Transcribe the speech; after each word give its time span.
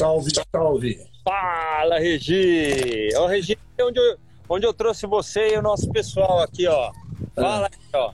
Salve, 0.00 0.30
salve. 0.50 0.98
Fala, 1.22 1.98
Regi! 1.98 3.10
Ó, 3.16 3.26
Regi, 3.26 3.58
onde 3.82 3.98
eu, 4.00 4.16
onde 4.48 4.64
eu 4.66 4.72
trouxe 4.72 5.06
você 5.06 5.54
e 5.54 5.58
o 5.58 5.62
nosso 5.62 5.90
pessoal 5.90 6.40
aqui, 6.40 6.66
ó. 6.66 6.90
Fala 7.34 7.66
aí, 7.70 7.78
ó. 7.92 8.12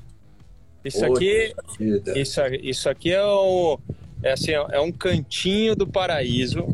Isso 0.84 1.04
aqui, 1.04 1.52
Poxa 1.54 1.78
vida. 1.78 2.18
isso, 2.18 2.40
isso 2.60 2.88
aqui 2.88 3.12
é, 3.12 3.22
o, 3.24 3.78
é, 4.20 4.32
assim, 4.32 4.50
é 4.50 4.80
um 4.80 4.90
cantinho 4.90 5.76
do 5.76 5.86
paraíso. 5.86 6.64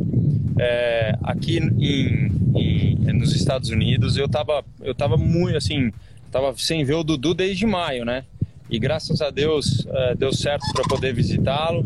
É, 0.59 1.15
aqui 1.23 1.59
em, 1.59 2.33
em- 2.59 3.13
nos 3.13 3.37
Estados 3.37 3.69
Unidos, 3.69 4.17
eu 4.17 4.27
tava, 4.31 4.65
eu 4.81 4.95
tava 4.95 5.19
muito 5.19 5.59
assim, 5.59 5.93
tava 6.31 6.55
sem 6.57 6.85
ver 6.85 6.95
o 6.95 7.05
Dudu 7.05 7.35
desde 7.35 7.67
maio, 7.67 8.07
né? 8.07 8.25
E 8.71 8.79
graças 8.79 9.21
a 9.21 9.29
Deus 9.29 9.87
é, 9.87 10.15
deu 10.15 10.33
certo 10.33 10.65
para 10.73 10.85
poder 10.85 11.13
visitá-lo. 11.13 11.85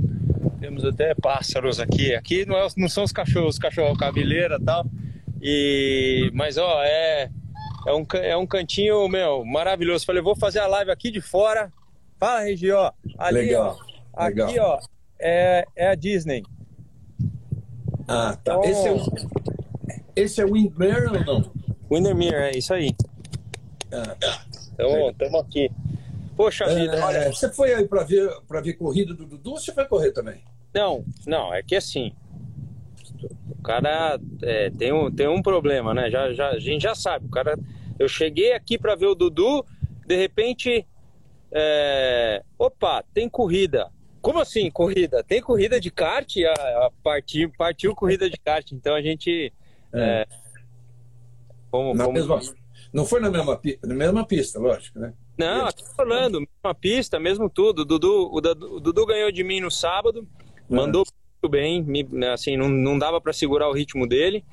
Temos 0.66 0.84
até 0.84 1.14
pássaros 1.14 1.78
aqui. 1.78 2.12
Aqui 2.12 2.44
não, 2.44 2.56
é- 2.56 2.66
não 2.76 2.88
são 2.88 3.04
os 3.04 3.12
cachorros, 3.12 3.50
os 3.54 3.58
cachorros 3.58 3.96
cabeleira 3.96 4.58
e 4.60 4.64
tal. 4.64 4.84
E, 5.40 6.28
mas 6.34 6.58
ó, 6.58 6.82
é, 6.82 7.30
é, 7.86 7.92
um, 7.94 8.04
é 8.14 8.36
um 8.36 8.44
cantinho, 8.44 9.08
meu, 9.08 9.44
maravilhoso. 9.44 10.04
Falei, 10.04 10.20
vou 10.20 10.34
fazer 10.34 10.58
a 10.58 10.66
live 10.66 10.90
aqui 10.90 11.12
de 11.12 11.20
fora. 11.20 11.70
Fala, 12.18 12.40
Regi, 12.40 12.72
ó. 12.72 12.90
Ali, 13.16 13.42
Legal, 13.42 13.78
ó, 14.12 14.20
aqui, 14.24 14.40
legal. 14.40 14.80
ó, 14.82 14.86
é, 15.20 15.64
é 15.76 15.86
a 15.86 15.94
Disney. 15.94 16.42
Ah, 18.08 18.36
tá. 18.42 18.54
Então- 18.56 18.64
Esse 18.64 18.88
é 18.88 18.92
o, 18.92 19.02
esse 20.16 20.40
é 20.40 20.44
o 20.44 20.52
Windmere 20.52 21.06
ou 21.06 21.24
não? 21.24 21.52
Windermere, 21.88 22.34
é 22.34 22.58
isso 22.58 22.74
aí. 22.74 22.90
Ah, 23.92 24.16
Então, 24.74 25.10
estamos 25.10 25.40
aqui. 25.42 25.70
Poxa 26.36 26.66
vida, 26.74 26.96
é, 26.96 27.02
olha. 27.04 27.32
você 27.32 27.50
foi 27.52 27.72
aí 27.72 27.86
para 27.86 28.02
ver, 28.02 28.28
pra 28.48 28.60
ver 28.60 28.74
corrida 28.74 29.14
do 29.14 29.24
Dudu 29.24 29.52
ou 29.52 29.58
você 29.58 29.72
foi 29.72 29.84
correr 29.86 30.10
também? 30.10 30.42
Não, 30.76 31.06
não, 31.26 31.54
é 31.54 31.62
que 31.62 31.74
assim. 31.74 32.12
O 33.48 33.62
cara 33.62 34.20
é, 34.42 34.68
tem, 34.68 34.92
um, 34.92 35.10
tem 35.10 35.26
um 35.26 35.40
problema, 35.40 35.94
né? 35.94 36.10
Já, 36.10 36.34
já, 36.34 36.50
a 36.50 36.58
gente 36.58 36.82
já 36.82 36.94
sabe. 36.94 37.24
O 37.24 37.30
cara, 37.30 37.58
eu 37.98 38.06
cheguei 38.06 38.52
aqui 38.52 38.76
para 38.76 38.94
ver 38.94 39.06
o 39.06 39.14
Dudu, 39.14 39.64
de 40.06 40.14
repente. 40.16 40.86
é, 41.50 42.42
opa, 42.58 43.02
tem 43.14 43.26
corrida. 43.26 43.90
Como 44.20 44.38
assim, 44.38 44.70
corrida? 44.70 45.24
Tem 45.24 45.40
corrida 45.40 45.80
de 45.80 45.90
kart? 45.90 46.30
A, 46.44 46.52
a 46.86 46.90
partiu, 47.02 47.50
partiu 47.56 47.94
corrida 47.94 48.28
de 48.28 48.36
kart. 48.36 48.70
Então 48.72 48.94
a 48.94 49.00
gente. 49.00 49.50
É. 49.94 50.26
Vamos, 51.72 51.96
Na 51.96 52.04
vamos- 52.04 52.20
mesma, 52.20 52.54
não 52.92 53.06
foi 53.06 53.20
na 53.20 53.30
mesma, 53.30 53.58
na 53.82 53.94
mesma 53.94 54.26
pista, 54.26 54.58
lógico, 54.58 54.98
né? 54.98 55.14
Não, 55.38 55.66
aqui 55.66 55.82
em 55.82 56.00
Orlando, 56.00 56.40
mesma 56.40 56.74
pista, 56.74 57.18
mesmo 57.18 57.48
tudo. 57.48 57.80
O 57.80 57.84
Dudu, 57.84 58.30
o 58.32 58.40
Dudu 58.80 59.06
ganhou 59.06 59.30
de 59.32 59.42
mim 59.44 59.60
no 59.60 59.70
sábado, 59.70 60.26
mandou 60.68 61.04
muito 61.42 61.50
bem, 61.50 61.82
me- 61.82 62.08
né, 62.10 62.30
assim, 62.32 62.56
não, 62.56 62.68
não 62.68 62.98
dava 62.98 63.20
para 63.20 63.32
segurar 63.32 63.68
o 63.68 63.72
ritmo 63.72 64.06
dele. 64.06 64.44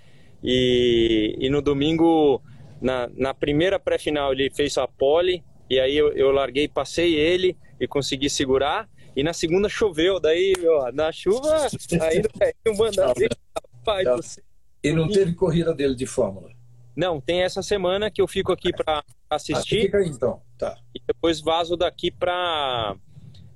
E, 0.44 1.36
e 1.40 1.50
no 1.50 1.62
domingo, 1.62 2.42
na, 2.82 3.10
na 3.16 3.34
primeira 3.34 3.80
pré-final, 3.80 4.34
ele 4.34 4.50
fez 4.50 4.78
a 4.78 4.88
pole, 4.88 5.44
e 5.70 5.80
aí 5.80 5.96
eu, 5.96 6.12
eu 6.14 6.32
larguei, 6.32 6.68
passei 6.68 7.16
ele 7.16 7.58
e 7.80 7.88
consegui 7.88 8.30
segurar. 8.30 8.90
E 9.16 9.24
na 9.24 9.32
segunda 9.32 9.70
choveu, 9.70 10.20
daí, 10.20 10.54
ó, 10.68 10.92
na 10.92 11.12
chuva, 11.12 11.68
aí 12.02 12.22
não 12.22 12.30
caiu, 12.40 12.78
manda 12.78 13.14
ver, 13.14 13.30
rapaz, 13.78 14.04
Tá. 14.04 14.16
você- 14.16 14.42
E 14.84 14.92
não 14.92 15.08
teve 15.08 15.34
corrida 15.34 15.74
dele 15.74 15.96
de 15.96 16.06
Fórmula. 16.06 16.50
Não, 16.96 17.22
tem 17.22 17.42
essa 17.42 17.62
semana 17.64 18.12
que 18.12 18.22
eu 18.22 18.28
fico 18.28 18.52
aqui 18.52 18.72
para 18.74 18.98
Ah, 19.30 19.36
assistir. 19.36 19.82
fica 19.84 19.98
aí 20.00 20.08
então. 20.10 20.42
Tá. 20.58 20.78
e 20.96 21.02
depois 21.08 21.40
vazo 21.42 21.76
daqui 21.76 22.12
para 22.12 22.96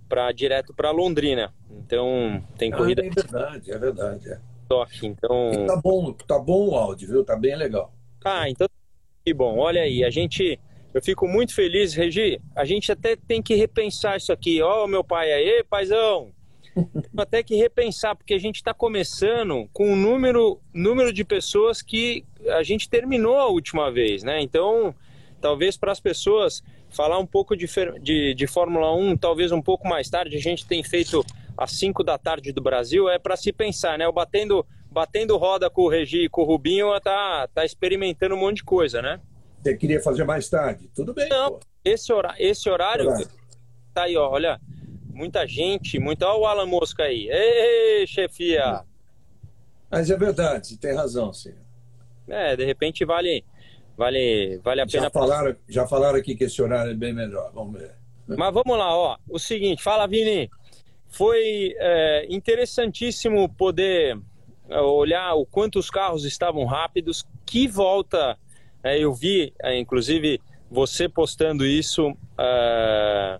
para 0.07 0.31
direto 0.31 0.73
para 0.73 0.91
Londrina. 0.91 1.53
Então 1.69 2.43
tem 2.57 2.71
corrida 2.71 3.01
Ah, 3.01 3.05
é 3.05 3.09
verdade, 3.09 3.71
é 3.71 3.77
verdade. 3.77 4.29
É. 4.29 4.39
toque. 4.67 5.07
Então, 5.07 5.51
E 5.53 5.65
tá 5.65 5.75
bom, 5.75 6.13
tá 6.13 6.39
bom 6.39 6.69
o 6.69 6.75
áudio, 6.75 7.07
viu? 7.07 7.23
Tá 7.23 7.35
bem 7.35 7.55
legal. 7.55 7.93
ah, 8.23 8.49
então 8.49 8.67
que 9.25 9.33
bom. 9.33 9.57
Olha 9.57 9.81
aí, 9.81 10.03
a 10.03 10.09
gente 10.09 10.59
eu 10.93 11.01
fico 11.01 11.27
muito 11.27 11.53
feliz, 11.53 11.93
Regi. 11.93 12.41
A 12.55 12.65
gente 12.65 12.91
até 12.91 13.15
tem 13.15 13.41
que 13.41 13.53
repensar 13.53 14.17
isso 14.17 14.31
aqui. 14.31 14.61
Ó, 14.61 14.87
meu 14.87 15.03
pai 15.03 15.31
aí, 15.31 15.63
paizão. 15.63 16.31
Até 17.15 17.43
que 17.43 17.55
repensar 17.55 18.15
porque 18.15 18.33
a 18.33 18.39
gente 18.39 18.55
está 18.55 18.73
começando 18.73 19.67
com 19.73 19.91
um 19.91 19.95
número 19.95 20.59
número 20.73 21.11
de 21.11 21.23
pessoas 21.23 21.81
que 21.81 22.23
a 22.49 22.63
gente 22.63 22.89
terminou 22.89 23.37
a 23.37 23.47
última 23.47 23.91
vez, 23.91 24.23
né? 24.23 24.41
Então, 24.41 24.93
talvez 25.41 25.75
para 25.77 25.91
as 25.91 25.99
pessoas 25.99 26.63
falar 26.97 27.19
um 27.19 27.27
pouco 27.27 27.55
de, 27.55 27.67
de, 28.01 28.33
de 28.33 28.47
Fórmula 28.47 28.91
1, 28.95 29.17
talvez 29.17 29.51
um 29.51 29.61
pouco 29.61 29.87
mais 29.87 30.09
tarde, 30.09 30.35
a 30.35 30.41
gente 30.41 30.65
tem 30.65 30.83
feito 30.83 31.23
às 31.55 31.71
5 31.73 32.03
da 32.03 32.17
tarde 32.17 32.51
do 32.51 32.59
Brasil, 32.59 33.07
é 33.07 33.19
para 33.19 33.37
se 33.37 33.53
pensar, 33.53 33.99
né? 33.99 34.07
O 34.07 34.11
batendo, 34.11 34.65
batendo 34.91 35.37
roda 35.37 35.69
com 35.69 35.83
o 35.83 35.89
Regi 35.89 36.23
e 36.25 36.29
com 36.29 36.41
o 36.41 36.45
Rubinho 36.45 36.87
tá, 36.99 37.47
tá 37.53 37.63
experimentando 37.63 38.33
um 38.33 38.39
monte 38.39 38.57
de 38.57 38.63
coisa, 38.63 38.99
né? 38.99 39.21
Você 39.61 39.77
queria 39.77 40.01
fazer 40.01 40.23
mais 40.23 40.49
tarde? 40.49 40.89
Tudo 40.95 41.13
bem, 41.13 41.29
Não. 41.29 41.51
pô. 41.51 41.59
Esse, 41.85 42.11
hora, 42.11 42.33
esse 42.39 42.67
horário, 42.67 43.05
Horário. 43.05 43.27
tá 43.93 44.03
aí, 44.03 44.17
ó, 44.17 44.29
olha, 44.29 44.59
muita 45.13 45.45
gente, 45.45 45.99
muita, 45.99 46.25
olha 46.27 46.39
o 46.39 46.45
Alan 46.47 46.65
Mosca 46.65 47.03
aí. 47.03 47.29
Ei, 47.29 48.07
chefia! 48.07 48.81
Mas 49.89 50.09
é 50.09 50.17
verdade, 50.17 50.77
tem 50.77 50.95
razão, 50.95 51.31
sim. 51.31 51.53
É, 52.27 52.55
de 52.57 52.65
repente 52.65 53.05
vale, 53.05 53.45
vale, 53.97 54.59
vale 54.63 54.81
a 54.81 54.85
Já 54.85 54.99
pena. 54.99 55.09
falaram, 55.09 55.55
já 55.67 55.87
falaram 55.87 56.17
aqui 56.19 56.35
que 56.35 56.43
esse 56.45 56.61
horário 56.61 56.91
é 56.91 56.95
bem 56.95 57.13
melhor. 57.13 57.51
Vamos 57.53 57.79
ver. 57.79 57.95
Mas 58.27 58.53
vamos 58.53 58.77
lá, 58.77 58.95
ó. 58.95 59.17
O 59.29 59.39
seguinte, 59.39 59.81
fala, 59.81 60.07
Vini. 60.07 60.49
Foi 61.09 61.73
é, 61.77 62.27
interessantíssimo 62.29 63.47
poder 63.49 64.19
é, 64.69 64.79
olhar 64.81 65.33
o 65.35 65.45
quanto 65.45 65.79
os 65.79 65.89
carros 65.89 66.25
estavam 66.25 66.65
rápidos. 66.65 67.25
Que 67.45 67.67
volta! 67.67 68.37
é, 68.83 68.99
eu 68.99 69.13
vi, 69.13 69.53
é, 69.61 69.77
inclusive, 69.77 70.39
você 70.69 71.09
postando 71.09 71.65
isso. 71.65 72.15
é, 72.37 73.39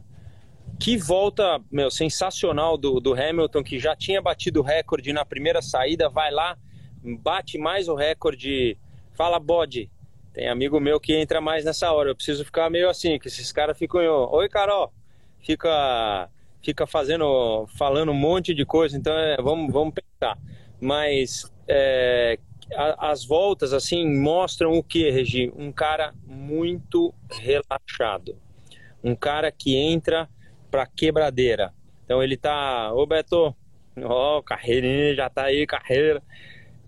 que 0.80 0.96
volta, 0.96 1.60
meu, 1.72 1.90
sensacional 1.90 2.78
do, 2.78 3.00
do 3.00 3.14
Hamilton, 3.14 3.64
que 3.64 3.80
já 3.80 3.96
tinha 3.96 4.22
batido 4.22 4.60
o 4.60 4.64
recorde 4.64 5.12
na 5.12 5.26
primeira 5.26 5.60
saída, 5.62 6.08
vai 6.08 6.32
lá, 6.32 6.56
bate 7.22 7.58
mais 7.58 7.88
o 7.88 7.96
recorde. 7.96 8.78
Fala, 9.14 9.40
bode. 9.40 9.90
Tem 10.38 10.48
amigo 10.48 10.80
meu 10.80 11.00
que 11.00 11.16
entra 11.16 11.42
mais 11.42 11.66
nessa 11.66 11.92
hora. 11.92 12.12
Eu 12.12 12.16
preciso 12.16 12.46
ficar 12.46 12.70
meio 12.70 12.88
assim, 12.92 13.18
que 13.18 13.28
esses 13.28 13.52
caras 13.52 13.76
ficam. 13.76 14.00
Oi, 14.32 14.48
Carol. 14.48 14.94
Fica, 15.40 16.30
fica 16.64 16.86
fazendo, 16.86 17.66
falando 17.76 18.12
um 18.12 18.16
monte 18.16 18.54
de 18.54 18.64
coisa. 18.64 18.96
Então, 18.96 19.18
é, 19.18 19.36
vamos, 19.38 19.74
vamos 19.74 19.96
pensar. 19.96 20.38
Mas 20.80 21.52
é, 21.68 22.38
a- 22.76 23.10
as 23.10 23.26
voltas 23.26 23.74
assim 23.74 24.08
mostram 24.08 24.74
o 24.74 24.84
que, 24.84 25.10
Regi? 25.10 25.52
Um 25.56 25.72
cara 25.72 26.14
muito 26.24 27.12
relaxado. 27.32 28.38
Um 29.04 29.16
cara 29.16 29.52
que 29.52 29.76
entra 29.76 30.30
pra 30.70 30.86
quebradeira. 30.86 31.74
Então 32.06 32.22
ele 32.22 32.38
tá, 32.38 32.94
ô 32.94 33.08
Beto, 33.08 33.56
ó, 34.04 34.44
carreirinha, 34.44 35.16
já 35.16 35.32
tá 35.32 35.46
aí, 35.46 35.66
carreira. 35.66 36.22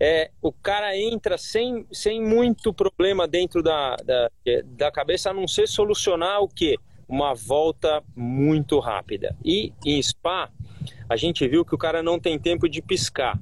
É, 0.02 0.30
o 0.40 0.50
cara 0.50 0.96
entra 0.96 1.36
sem, 1.36 1.86
sem 1.92 2.22
muito 2.22 2.72
problema 2.72 3.28
dentro 3.28 3.62
da, 3.62 3.96
da, 3.96 4.30
da 4.64 4.90
cabeça, 4.90 5.28
a 5.28 5.34
não 5.34 5.46
ser 5.46 5.68
solucionar 5.68 6.40
o 6.40 6.48
quê? 6.48 6.76
Uma 7.06 7.34
volta 7.34 8.02
muito 8.16 8.78
rápida. 8.78 9.36
E 9.44 9.74
em 9.84 10.02
Spa, 10.02 10.50
a 11.06 11.16
gente 11.16 11.46
viu 11.46 11.66
que 11.66 11.74
o 11.74 11.78
cara 11.78 12.02
não 12.02 12.18
tem 12.18 12.38
tempo 12.38 12.66
de 12.66 12.80
piscar. 12.80 13.38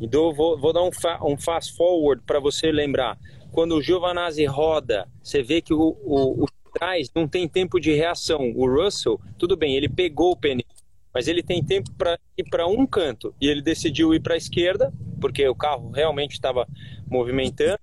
Então, 0.00 0.34
vou, 0.34 0.58
vou 0.58 0.72
dar 0.72 0.82
um, 0.82 0.90
fa 0.90 1.20
um 1.22 1.36
fast 1.36 1.76
forward 1.76 2.20
para 2.26 2.40
você 2.40 2.72
lembrar. 2.72 3.16
Quando 3.52 3.76
o 3.76 3.82
Giovanazzi 3.82 4.44
roda, 4.44 5.06
você 5.22 5.40
vê 5.40 5.60
que 5.60 5.72
o, 5.72 5.96
o, 6.02 6.44
o 6.44 6.46
trás 6.74 7.08
não 7.14 7.28
tem 7.28 7.46
tempo 7.46 7.78
de 7.78 7.92
reação. 7.92 8.52
O 8.56 8.66
Russell, 8.66 9.20
tudo 9.38 9.56
bem, 9.56 9.76
ele 9.76 9.88
pegou 9.88 10.32
o 10.32 10.36
pneu, 10.36 10.64
mas 11.12 11.28
ele 11.28 11.42
tem 11.42 11.62
tempo 11.62 11.90
para 11.96 12.18
ir 12.36 12.44
para 12.48 12.66
um 12.66 12.86
canto 12.86 13.34
e 13.40 13.48
ele 13.48 13.62
decidiu 13.62 14.14
ir 14.14 14.20
para 14.20 14.34
a 14.34 14.36
esquerda, 14.36 14.92
porque 15.20 15.46
o 15.46 15.54
carro 15.54 15.90
realmente 15.90 16.32
estava 16.32 16.66
movimentando. 17.08 17.78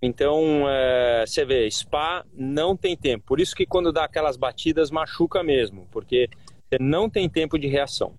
Então, 0.00 0.68
é, 0.68 1.24
você 1.26 1.44
vê, 1.44 1.70
Spa 1.70 2.24
não 2.34 2.76
tem 2.76 2.96
tempo. 2.96 3.24
Por 3.26 3.38
isso 3.38 3.54
que 3.54 3.64
quando 3.64 3.92
dá 3.92 4.04
aquelas 4.04 4.36
batidas, 4.36 4.90
machuca 4.90 5.42
mesmo, 5.42 5.86
porque 5.92 6.28
você 6.68 6.78
não 6.80 7.08
tem 7.08 7.28
tempo 7.28 7.58
de 7.58 7.68
reação. 7.68 8.14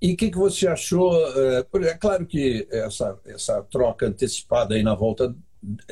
E 0.00 0.12
o 0.12 0.16
que, 0.16 0.30
que 0.30 0.36
você 0.38 0.66
achou? 0.66 1.14
É, 1.36 1.66
é 1.88 1.94
claro 1.94 2.26
que 2.26 2.66
essa, 2.70 3.18
essa 3.26 3.62
troca 3.64 4.06
antecipada 4.06 4.74
aí 4.74 4.82
na 4.82 4.94
volta, 4.94 5.34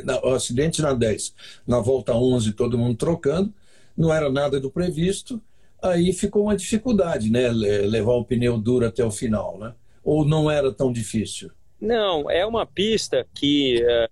na, 0.05 0.19
o 0.25 0.35
acidente 0.35 0.81
na 0.81 0.93
10, 0.93 1.35
na 1.67 1.81
volta 1.81 2.15
11, 2.15 2.53
todo 2.53 2.79
mundo 2.79 2.97
trocando, 2.97 3.53
não 3.97 4.13
era 4.13 4.31
nada 4.31 4.61
do 4.61 4.71
previsto, 4.71 5.43
aí 5.83 6.13
ficou 6.13 6.45
uma 6.45 6.57
dificuldade, 6.57 7.31
né? 7.31 7.49
le- 7.49 7.87
Levar 7.87 8.13
o 8.15 8.25
pneu 8.25 8.57
duro 8.59 8.87
até 8.87 9.05
o 9.05 9.11
final, 9.11 9.59
né? 9.59 9.75
Ou 10.05 10.25
não 10.25 10.51
era 10.51 10.73
tão 10.73 10.93
difícil? 10.93 11.51
Não, 11.81 12.31
é 12.31 12.47
uma 12.47 12.65
pista 12.65 13.27
que, 13.35 13.85
é, 13.85 14.09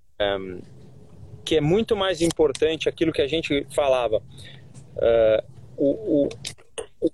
que 1.45 1.57
é 1.57 1.61
muito 1.61 1.97
mais 1.97 2.21
importante 2.21 2.89
aquilo 2.89 3.13
que 3.13 3.23
a 3.23 3.27
gente 3.29 3.67
falava. 3.71 4.23
O, 5.77 6.25
o- 6.25 6.29
o- 7.01 7.13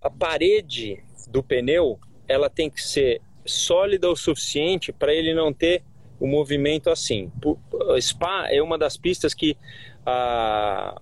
a 0.00 0.08
parede 0.10 1.02
do 1.28 1.42
pneu 1.42 1.98
ela 2.28 2.48
tem 2.48 2.70
que 2.70 2.82
ser 2.82 3.20
sólida 3.44 4.08
o 4.10 4.16
suficiente 4.16 4.92
para 4.92 5.12
ele 5.14 5.34
não 5.34 5.52
ter 5.52 5.82
o 6.18 6.26
movimento 6.26 6.88
assim. 6.90 7.30
Spa 8.00 8.48
é 8.50 8.62
uma 8.62 8.78
das 8.78 8.96
pistas 8.96 9.34
que 9.34 9.56
a, 10.06 10.94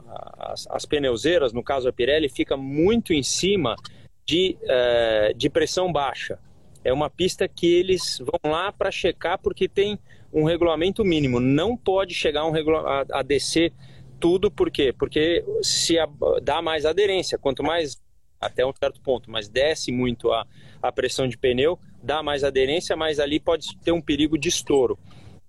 as, 0.52 0.66
as, 0.70 0.86
pneuseiras, 0.86 1.52
no 1.52 1.62
caso 1.62 1.88
a 1.88 1.92
Pirelli, 1.92 2.28
fica 2.28 2.56
muito 2.56 3.12
em 3.12 3.22
cima 3.22 3.76
de, 4.24 4.56
uh, 4.62 5.34
de 5.34 5.50
pressão 5.50 5.92
baixa. 5.92 6.38
É 6.82 6.92
uma 6.92 7.10
pista 7.10 7.46
que 7.46 7.66
eles 7.66 8.18
vão 8.18 8.50
lá 8.50 8.72
para 8.72 8.90
checar 8.90 9.38
porque 9.38 9.68
tem 9.68 9.98
um 10.32 10.44
regulamento 10.44 11.04
mínimo. 11.04 11.38
Não 11.38 11.76
pode 11.76 12.14
chegar 12.14 12.46
um 12.46 12.52
a, 12.78 13.04
a 13.12 13.22
descer 13.22 13.72
tudo, 14.18 14.50
por 14.50 14.70
quê? 14.70 14.92
Porque 14.92 15.44
se 15.62 15.98
a, 15.98 16.08
dá 16.42 16.62
mais 16.62 16.86
aderência, 16.86 17.38
quanto 17.38 17.62
mais 17.62 18.02
até 18.40 18.64
um 18.64 18.72
certo 18.72 19.00
ponto, 19.00 19.30
mas 19.30 19.48
desce 19.48 19.92
muito 19.92 20.32
a, 20.32 20.46
a 20.82 20.92
pressão 20.92 21.28
de 21.28 21.36
pneu, 21.36 21.78
dá 22.02 22.22
mais 22.22 22.44
aderência, 22.44 22.96
mas 22.96 23.18
ali 23.18 23.38
pode 23.38 23.76
ter 23.78 23.92
um 23.92 24.00
perigo 24.00 24.36
de 24.36 24.48
estouro. 24.48 24.98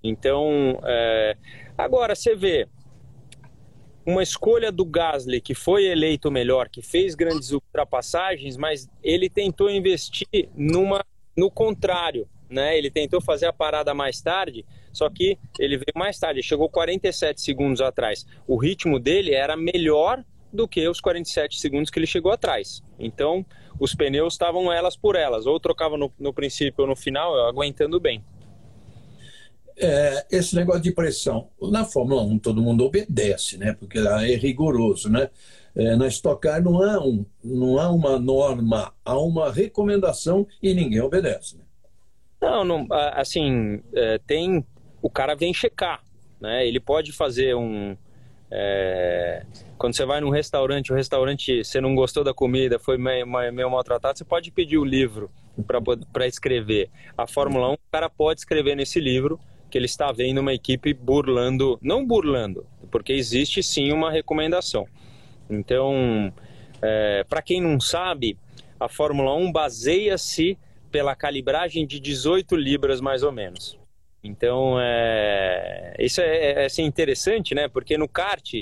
Então, 0.03 0.79
é... 0.83 1.35
agora 1.77 2.15
você 2.15 2.35
vê 2.35 2.67
uma 4.05 4.21
escolha 4.21 4.71
do 4.71 4.85
Gasly 4.85 5.41
que 5.41 5.55
foi 5.55 5.85
eleito 5.85 6.29
melhor, 6.31 6.69
que 6.69 6.81
fez 6.81 7.15
grandes 7.15 7.51
ultrapassagens, 7.51 8.55
mas 8.55 8.87
ele 9.03 9.29
tentou 9.29 9.69
investir 9.69 10.49
numa 10.55 11.03
no 11.35 11.51
contrário, 11.51 12.27
né? 12.49 12.77
Ele 12.77 12.89
tentou 12.89 13.19
fazer 13.19 13.47
a 13.47 13.53
parada 13.53 13.93
mais 13.93 14.21
tarde, 14.21 14.65
só 14.93 15.09
que 15.09 15.37
ele 15.59 15.77
veio 15.77 15.93
mais 15.95 16.17
tarde, 16.17 16.41
chegou 16.41 16.69
47 16.69 17.41
segundos 17.41 17.81
atrás. 17.81 18.25
O 18.47 18.55
ritmo 18.55 18.99
dele 18.99 19.33
era 19.33 19.57
melhor 19.57 20.23
do 20.53 20.67
que 20.67 20.87
os 20.87 21.01
47 21.01 21.59
segundos 21.59 21.89
que 21.89 21.99
ele 21.99 22.07
chegou 22.07 22.31
atrás. 22.31 22.81
Então, 22.97 23.45
os 23.77 23.93
pneus 23.93 24.35
estavam 24.35 24.71
elas 24.71 24.95
por 24.95 25.15
elas, 25.15 25.45
ou 25.45 25.59
trocava 25.59 25.97
no, 25.97 26.11
no 26.17 26.33
princípio 26.33 26.83
ou 26.83 26.87
no 26.87 26.95
final, 26.95 27.47
aguentando 27.47 27.99
bem. 27.99 28.23
É, 29.77 30.25
esse 30.31 30.55
negócio 30.55 30.81
de 30.81 30.91
pressão, 30.91 31.49
na 31.61 31.83
Fórmula 31.83 32.21
1 32.23 32.39
todo 32.39 32.61
mundo 32.61 32.85
obedece, 32.85 33.57
né? 33.57 33.73
Porque 33.73 33.99
é 33.99 34.35
rigoroso, 34.35 35.09
né? 35.09 35.29
É, 35.75 35.95
na 35.97 36.07
Stock 36.07 36.41
Car 36.41 36.63
não 36.63 36.81
há, 36.81 37.05
um, 37.05 37.25
não 37.43 37.77
há 37.77 37.91
uma 37.91 38.17
norma, 38.17 38.93
há 39.03 39.19
uma 39.19 39.51
recomendação 39.51 40.47
e 40.63 40.73
ninguém 40.73 41.01
obedece. 41.01 41.57
Né? 41.57 41.63
Não, 42.41 42.63
não, 42.63 42.87
assim, 43.13 43.81
é, 43.93 44.17
tem, 44.19 44.65
o 45.01 45.09
cara 45.09 45.35
vem 45.35 45.53
checar, 45.53 46.01
né? 46.39 46.65
Ele 46.65 46.79
pode 46.79 47.11
fazer 47.11 47.55
um, 47.55 47.97
é, 48.49 49.43
quando 49.77 49.95
você 49.95 50.05
vai 50.05 50.21
num 50.21 50.29
restaurante, 50.29 50.93
o 50.93 50.95
restaurante, 50.95 51.63
você 51.63 51.81
não 51.81 51.93
gostou 51.93 52.23
da 52.23 52.33
comida, 52.33 52.79
foi 52.79 52.97
meio, 52.97 53.27
meio 53.27 53.69
maltratado, 53.69 54.17
você 54.17 54.23
pode 54.23 54.51
pedir 54.51 54.77
o 54.77 54.85
livro 54.85 55.29
para 56.13 56.27
escrever. 56.27 56.89
A 57.17 57.27
Fórmula 57.27 57.71
1, 57.71 57.73
o 57.73 57.77
cara 57.91 58.09
pode 58.09 58.39
escrever 58.39 58.75
nesse 58.75 58.99
livro 58.99 59.39
que 59.75 59.79
ele 59.79 59.87
está 59.87 60.09
vendo 60.09 60.37
uma 60.37 60.53
equipe 60.53 60.93
burlando, 60.93 61.77
não 61.81 62.07
burlando, 62.07 62.65
porque 62.89 63.11
existe 63.11 63.61
sim 63.61 63.91
uma 63.91 64.09
recomendação. 64.09 64.87
Então, 65.49 66.33
é, 66.81 67.25
para 67.25 67.41
quem 67.41 67.59
não 67.59 67.77
sabe, 67.77 68.37
a 68.79 68.87
Fórmula 68.87 69.35
1 69.35 69.51
baseia-se 69.51 70.57
pela 70.89 71.13
calibragem 71.13 71.85
de 71.85 71.99
18 71.99 72.55
libras 72.55 73.01
mais 73.01 73.21
ou 73.21 73.33
menos. 73.33 73.77
Então, 74.23 74.77
é, 74.79 75.93
isso 75.99 76.21
é, 76.21 76.25
é, 76.25 76.61
é 76.61 76.65
assim, 76.67 76.85
interessante, 76.85 77.53
né? 77.53 77.67
Porque 77.67 77.97
no 77.97 78.07
kart 78.07 78.53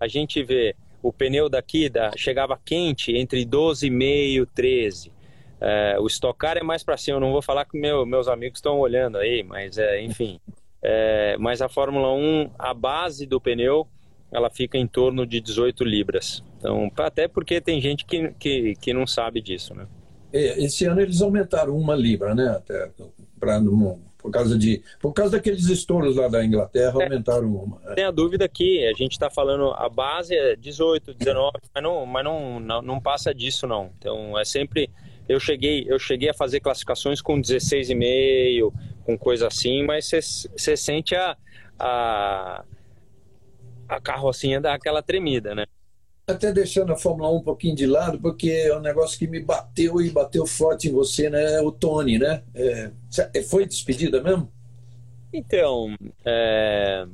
a 0.00 0.08
gente 0.08 0.42
vê 0.42 0.74
o 1.00 1.12
pneu 1.12 1.48
daqui 1.48 1.88
da, 1.88 2.10
chegava 2.16 2.60
quente 2.64 3.12
entre 3.16 3.46
12,5 3.46 4.42
e 4.42 4.46
13. 4.46 5.12
É, 5.60 5.96
o 5.98 6.06
Stock 6.06 6.38
Car 6.38 6.56
é 6.58 6.62
mais 6.62 6.82
para 6.82 6.96
cima, 6.96 7.16
eu 7.16 7.20
não 7.20 7.32
vou 7.32 7.42
falar 7.42 7.64
que 7.64 7.78
meu, 7.78 8.04
meus 8.04 8.28
amigos 8.28 8.58
estão 8.58 8.78
olhando 8.78 9.18
aí, 9.18 9.42
mas 9.42 9.78
é, 9.78 10.02
enfim. 10.02 10.38
É, 10.82 11.36
mas 11.38 11.62
a 11.62 11.68
Fórmula 11.68 12.12
1, 12.12 12.50
a 12.58 12.74
base 12.74 13.26
do 13.26 13.40
pneu, 13.40 13.88
ela 14.30 14.50
fica 14.50 14.76
em 14.76 14.86
torno 14.86 15.26
de 15.26 15.40
18 15.40 15.84
libras. 15.84 16.42
Então, 16.58 16.90
até 16.98 17.26
porque 17.26 17.60
tem 17.60 17.80
gente 17.80 18.04
que, 18.04 18.32
que, 18.38 18.74
que 18.76 18.92
não 18.92 19.06
sabe 19.06 19.40
disso, 19.40 19.74
né? 19.74 19.86
Esse 20.32 20.84
ano 20.84 21.00
eles 21.00 21.22
aumentaram 21.22 21.76
uma 21.76 21.94
libra, 21.94 22.34
né? 22.34 22.48
Até 22.48 22.90
para 23.38 23.60
por 24.18 24.30
causa 24.30 24.58
de 24.58 24.82
por 25.00 25.12
causa 25.12 25.32
daqueles 25.32 25.68
estouros 25.68 26.16
lá 26.16 26.26
da 26.26 26.44
Inglaterra, 26.44 27.00
é, 27.00 27.04
aumentaram 27.04 27.54
uma. 27.54 27.80
É. 27.84 27.94
Tem 27.94 28.04
a 28.04 28.10
dúvida 28.10 28.48
que 28.48 28.84
a 28.86 28.92
gente 28.92 29.12
está 29.12 29.30
falando 29.30 29.70
a 29.70 29.88
base 29.88 30.34
é 30.34 30.56
18, 30.56 31.14
19, 31.14 31.52
mas 31.72 31.82
não, 31.82 32.04
mas 32.04 32.24
não, 32.24 32.60
não, 32.60 32.82
não 32.82 33.00
passa 33.00 33.32
disso 33.32 33.66
não. 33.66 33.90
Então 33.98 34.38
é 34.38 34.44
sempre 34.44 34.90
eu 35.28 35.40
cheguei 35.40 35.84
eu 35.88 35.98
cheguei 35.98 36.28
a 36.28 36.34
fazer 36.34 36.60
classificações 36.60 37.20
com 37.20 37.40
16,5, 37.40 38.72
com 39.04 39.18
coisa 39.18 39.46
assim, 39.48 39.84
mas 39.84 40.10
você 40.10 40.76
sente 40.76 41.14
a, 41.14 41.36
a 41.78 42.64
a 43.88 44.00
carrocinha 44.00 44.60
dá 44.60 44.74
aquela 44.74 45.02
tremida, 45.02 45.54
né? 45.54 45.64
até 46.26 46.52
deixando 46.52 46.92
a 46.92 46.96
Fórmula 46.96 47.30
1 47.30 47.36
um 47.36 47.42
pouquinho 47.42 47.76
de 47.76 47.86
lado, 47.86 48.18
porque 48.18 48.50
é 48.50 48.76
um 48.76 48.80
negócio 48.80 49.16
que 49.16 49.28
me 49.28 49.40
bateu 49.40 50.00
e 50.00 50.10
bateu 50.10 50.44
forte 50.44 50.88
em 50.88 50.92
você, 50.92 51.30
né? 51.30 51.60
O 51.60 51.70
Tony, 51.70 52.18
né? 52.18 52.42
É, 52.52 52.90
é 53.32 53.42
foi 53.42 53.64
despedida 53.64 54.20
mesmo? 54.20 54.50
Então, 55.32 55.94
é, 56.24 57.06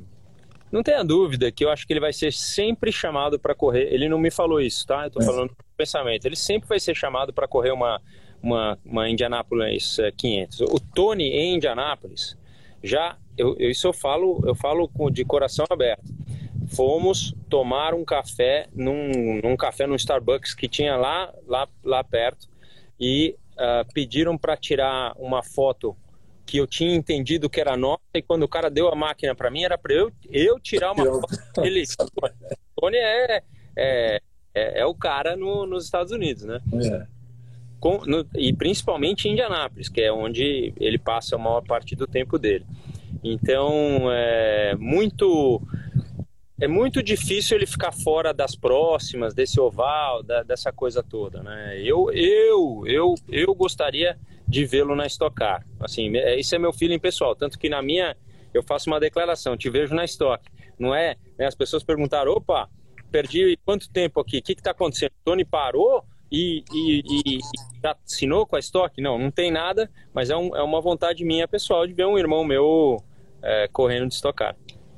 não 0.71 0.81
tenha 0.81 1.03
dúvida 1.03 1.51
que 1.51 1.63
eu 1.63 1.69
acho 1.69 1.85
que 1.85 1.93
ele 1.93 1.99
vai 1.99 2.11
ser 2.11 2.33
sempre 2.33 2.91
chamado 2.91 3.37
para 3.37 3.53
correr. 3.53 3.93
Ele 3.93 4.09
não 4.09 4.17
me 4.17 4.31
falou 4.31 4.59
isso, 4.59 4.87
tá? 4.87 5.05
Eu 5.05 5.11
tô 5.11 5.21
é. 5.21 5.25
falando 5.25 5.49
do 5.49 5.62
pensamento. 5.75 6.25
Ele 6.25 6.35
sempre 6.35 6.69
vai 6.69 6.79
ser 6.79 6.95
chamado 6.95 7.33
para 7.33 7.47
correr 7.47 7.71
uma, 7.71 8.01
uma, 8.41 8.77
uma 8.85 9.09
Indianapolis 9.09 9.97
500. 10.17 10.61
É, 10.61 10.63
o 10.65 10.79
Tony 10.79 11.29
em 11.29 11.55
Indianapolis, 11.55 12.37
já, 12.83 13.17
eu, 13.37 13.55
isso 13.59 13.87
eu 13.87 13.93
falo, 13.93 14.41
eu 14.45 14.55
falo 14.55 14.89
de 15.11 15.23
coração 15.23 15.65
aberto 15.69 16.13
fomos 16.67 17.33
tomar 17.49 17.93
um 17.93 18.03
café 18.03 18.67
num, 18.73 19.39
num 19.41 19.55
café 19.55 19.85
no 19.85 19.95
Starbucks 19.95 20.53
que 20.53 20.67
tinha 20.67 20.95
lá, 20.95 21.33
lá, 21.45 21.67
lá 21.83 22.03
perto 22.03 22.47
e 22.99 23.35
uh, 23.53 23.93
pediram 23.93 24.37
para 24.37 24.57
tirar 24.57 25.13
uma 25.17 25.43
foto 25.43 25.95
que 26.45 26.57
eu 26.57 26.67
tinha 26.67 26.93
entendido 26.93 27.49
que 27.49 27.61
era 27.61 27.77
nossa 27.77 28.01
e 28.13 28.21
quando 28.21 28.43
o 28.43 28.47
cara 28.47 28.69
deu 28.69 28.87
a 28.89 28.95
máquina 28.95 29.33
para 29.35 29.49
mim 29.49 29.63
era 29.63 29.77
para 29.77 29.93
eu, 29.93 30.11
eu 30.29 30.59
tirar 30.59 30.91
uma 30.91 31.05
foto 31.05 31.61
dele. 31.61 31.83
Tony 32.75 32.97
é, 32.97 33.43
é, 33.77 34.21
é, 34.53 34.81
é, 34.81 34.85
o 34.85 34.93
cara 34.93 35.35
no, 35.35 35.65
nos 35.65 35.85
Estados 35.85 36.11
Unidos, 36.11 36.43
né? 36.43 36.59
É. 36.73 37.07
Com, 37.79 38.05
no, 38.05 38.25
e 38.35 38.53
principalmente 38.53 39.27
em 39.27 39.33
Indianápolis, 39.33 39.89
que 39.89 40.01
é 40.01 40.11
onde 40.11 40.73
ele 40.79 40.97
passa 40.97 41.35
a 41.35 41.39
maior 41.39 41.61
parte 41.61 41.95
do 41.95 42.07
tempo 42.07 42.39
dele. 42.39 42.65
Então, 43.23 44.09
é 44.11 44.75
muito 44.75 45.61
é 46.61 46.67
muito 46.67 47.03
difícil 47.03 47.57
ele 47.57 47.65
ficar 47.65 47.91
fora 47.91 48.33
das 48.33 48.55
próximas, 48.55 49.33
desse 49.33 49.59
oval, 49.59 50.23
da, 50.23 50.43
dessa 50.43 50.71
coisa 50.71 51.03
toda, 51.03 51.43
né? 51.43 51.77
Eu, 51.83 52.09
eu, 52.11 52.83
eu, 52.85 53.15
eu 53.27 53.53
gostaria 53.53 54.17
de 54.47 54.65
vê-lo 54.65 54.95
na 54.95 55.05
Stock 55.07 55.35
Car. 55.35 55.65
Assim, 55.79 56.15
é, 56.15 56.39
esse 56.39 56.55
é 56.55 56.59
meu 56.59 56.71
feeling 56.71 56.99
pessoal, 56.99 57.35
tanto 57.35 57.59
que 57.59 57.67
na 57.67 57.81
minha 57.81 58.15
eu 58.53 58.63
faço 58.63 58.89
uma 58.89 58.99
declaração, 58.99 59.57
te 59.57 59.69
vejo 59.69 59.93
na 59.93 60.05
Stock. 60.05 60.47
Não 60.79 60.95
é? 60.95 61.17
Né? 61.37 61.47
As 61.47 61.55
pessoas 61.55 61.83
perguntaram, 61.83 62.31
opa, 62.31 62.69
perdi 63.13 63.59
quanto 63.63 63.91
tempo 63.91 64.19
aqui? 64.19 64.39
O 64.39 64.41
que 64.41 64.53
está 64.53 64.71
acontecendo? 64.71 65.11
O 65.11 65.23
Tony 65.23 65.45
parou 65.45 66.03
e, 66.31 66.63
e, 66.73 66.99
e, 66.99 67.39
já 67.83 67.95
assinou 68.03 68.47
com 68.47 68.55
a 68.55 68.59
Stock? 68.59 68.99
Não, 68.99 69.19
não 69.19 69.29
tem 69.29 69.51
nada, 69.51 69.87
mas 70.11 70.31
é, 70.31 70.35
um, 70.35 70.55
é 70.55 70.63
uma 70.63 70.81
vontade 70.81 71.23
minha 71.23 71.47
pessoal 71.47 71.85
de 71.85 71.93
ver 71.93 72.07
um 72.07 72.17
irmão 72.17 72.43
meu 72.43 73.03
é, 73.43 73.67
correndo 73.71 74.07
de 74.07 74.15
Stock 74.15 74.35
Car. 74.35 74.55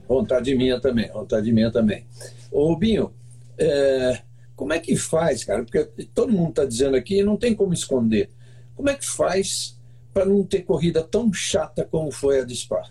Vontade 0.08 0.56
minha 0.56 0.80
também, 0.80 1.12
vontade 1.12 1.52
minha 1.52 1.70
também. 1.70 2.08
Ô, 2.50 2.74
Binho, 2.78 3.14
é, 3.58 4.22
como 4.56 4.72
é 4.72 4.80
que 4.80 4.96
faz, 4.96 5.44
cara? 5.44 5.66
Porque 5.66 5.84
todo 6.14 6.32
mundo 6.32 6.52
está 6.52 6.64
dizendo 6.64 6.96
aqui, 6.96 7.22
não 7.22 7.36
tem 7.36 7.54
como 7.54 7.74
esconder. 7.74 8.30
Como 8.76 8.90
é 8.90 8.94
que 8.94 9.06
faz 9.06 9.78
para 10.14 10.26
não 10.26 10.42
ter 10.46 10.62
corrida 10.62 11.04
tão 11.04 11.34
chata 11.34 11.84
como 11.84 12.12
foi 12.12 12.40
a 12.40 12.46
de 12.46 12.56
Spa? 12.56 12.82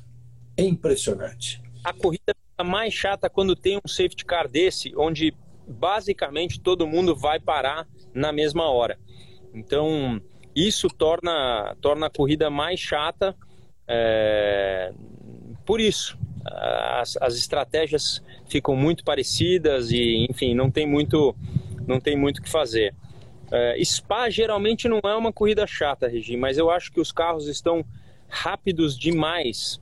É 0.55 0.63
impressionante. 0.63 1.63
A 1.83 1.95
corrida 1.95 2.34
mais 2.63 2.95
chata 2.95 3.29
quando 3.29 3.57
tem 3.57 3.79
um 3.79 3.89
safety 3.89 4.25
car 4.25 4.47
desse, 4.47 4.93
onde 4.97 5.35
basicamente 5.67 6.61
todo 6.61 6.87
mundo 6.87 7.17
vai 7.17 7.41
parar 7.41 7.89
na 8.13 8.31
mesma 8.31 8.71
hora. 8.71 8.99
Então, 9.53 10.21
isso 10.55 10.89
torna, 10.89 11.75
torna 11.81 12.07
a 12.07 12.11
corrida 12.11 12.51
mais 12.51 12.79
chata 12.79 13.35
é, 13.87 14.93
por 15.65 15.81
isso 15.81 16.19
as, 16.45 17.17
as 17.21 17.37
estratégias 17.37 18.23
ficam 18.47 18.77
muito 18.77 19.05
parecidas 19.05 19.91
e, 19.91 20.27
enfim, 20.29 20.55
não 20.55 20.71
tem 20.71 20.87
muito 20.87 21.35
não 21.87 22.01
tem 22.01 22.17
muito 22.17 22.41
que 22.41 22.49
fazer. 22.49 22.95
É, 23.51 23.83
Spa 23.85 24.31
geralmente 24.31 24.89
não 24.89 25.01
é 25.05 25.15
uma 25.15 25.33
corrida 25.33 25.67
chata, 25.67 26.09
Regi, 26.09 26.37
mas 26.37 26.57
eu 26.57 26.71
acho 26.71 26.91
que 26.91 27.01
os 27.01 27.13
carros 27.13 27.47
estão 27.47 27.85
rápidos 28.27 28.99
demais 28.99 29.81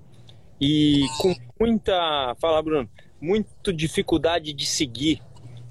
e 0.65 1.09
com 1.19 1.35
muita, 1.59 2.37
fala 2.41 2.63
Bruno, 2.63 2.89
muita 3.21 3.73
dificuldade 3.73 4.53
de 4.53 4.65
seguir. 4.65 5.21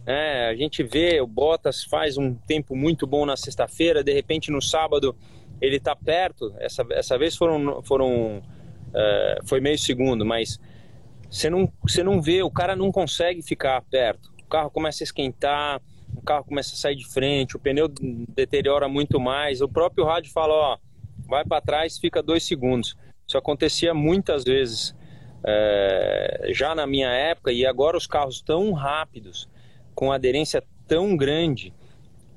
É, 0.06 0.50
a 0.50 0.56
gente 0.56 0.84
vê 0.84 1.22
o 1.22 1.28
Bottas 1.28 1.86
faz 1.86 2.18
um 2.18 2.34
tempo 2.34 2.76
muito 2.76 3.08
bom 3.08 3.26
na 3.26 3.38
sexta-feira, 3.38 4.04
de 4.04 4.12
repente 4.12 4.52
no 4.52 4.62
sábado 4.62 5.16
ele 5.62 5.78
está 5.78 5.96
perto. 5.96 6.54
Essa, 6.60 6.86
essa 6.92 7.18
vez 7.18 7.38
foram, 7.38 7.82
foram 7.84 8.42
é, 8.94 9.40
foi 9.46 9.62
meio 9.62 9.80
segundo, 9.80 10.26
mas 10.26 10.60
você 11.30 11.50
não, 11.50 11.72
você 11.82 12.04
não 12.04 12.22
vê, 12.22 12.44
o 12.44 12.52
cara 12.52 12.76
não 12.76 12.92
consegue 12.92 13.42
ficar 13.42 13.82
perto. 13.84 14.30
O 14.44 14.50
carro 14.50 14.70
começa 14.70 15.04
a 15.04 15.06
esquentar, 15.06 15.82
o 16.14 16.22
carro 16.22 16.44
começa 16.44 16.74
a 16.74 16.78
sair 16.78 16.98
de 16.98 17.08
frente, 17.08 17.56
o 17.56 17.60
pneu 17.60 17.88
deteriora 18.36 18.90
muito 18.90 19.22
mais. 19.22 19.62
O 19.62 19.70
próprio 19.70 20.04
rádio 20.04 20.34
fala, 20.34 20.54
ó, 20.54 20.78
vai 21.30 21.46
para 21.46 21.62
trás, 21.62 21.98
fica 21.98 22.22
dois 22.22 22.44
segundos. 22.44 22.98
Isso 23.32 23.38
acontecia 23.38 23.94
muitas 23.94 24.44
vezes 24.44 24.94
é, 25.42 26.50
já 26.50 26.76
na 26.76 26.86
minha 26.86 27.08
época 27.08 27.50
e 27.50 27.66
agora 27.66 27.96
os 27.96 28.06
carros 28.06 28.42
tão 28.42 28.74
rápidos, 28.74 29.48
com 29.96 30.12
aderência 30.12 30.62
tão 30.86 31.16
grande, 31.16 31.74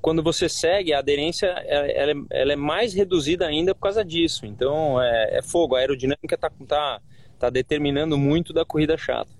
quando 0.01 0.23
você 0.23 0.47
segue, 0.47 0.93
a 0.93 0.99
aderência 0.99 1.47
ela, 1.47 1.87
ela, 1.87 2.25
ela 2.29 2.53
é 2.53 2.55
mais 2.55 2.93
reduzida 2.93 3.45
ainda 3.45 3.75
por 3.75 3.81
causa 3.81 4.05
disso. 4.05 4.45
Então 4.45 5.01
é, 5.01 5.39
é 5.39 5.41
fogo, 5.41 5.75
a 5.75 5.79
aerodinâmica 5.79 6.35
está 6.35 6.49
tá, 6.65 7.01
tá 7.37 7.49
determinando 7.49 8.17
muito 8.17 8.53
da 8.53 8.63
corrida 8.63 8.97
chata. 8.97 9.31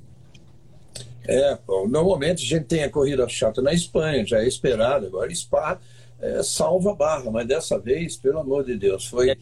É, 1.26 1.58
normalmente 1.88 2.44
a 2.44 2.58
gente 2.58 2.66
tem 2.66 2.84
a 2.84 2.90
corrida 2.90 3.26
chata 3.30 3.62
na 3.62 3.72
Espanha, 3.72 4.26
já 4.26 4.40
é 4.40 4.46
esperado. 4.46 5.08
Agora 5.08 5.34
Spa 5.34 5.80
é, 6.20 6.44
salva 6.44 6.92
a 6.92 6.96
barra, 6.96 7.32
mas 7.32 7.48
dessa 7.48 7.80
vez, 7.80 8.18
pelo 8.18 8.40
amor 8.40 8.66
de 8.66 8.76
Deus, 8.76 9.08
foi. 9.08 9.30
É, 9.30 9.38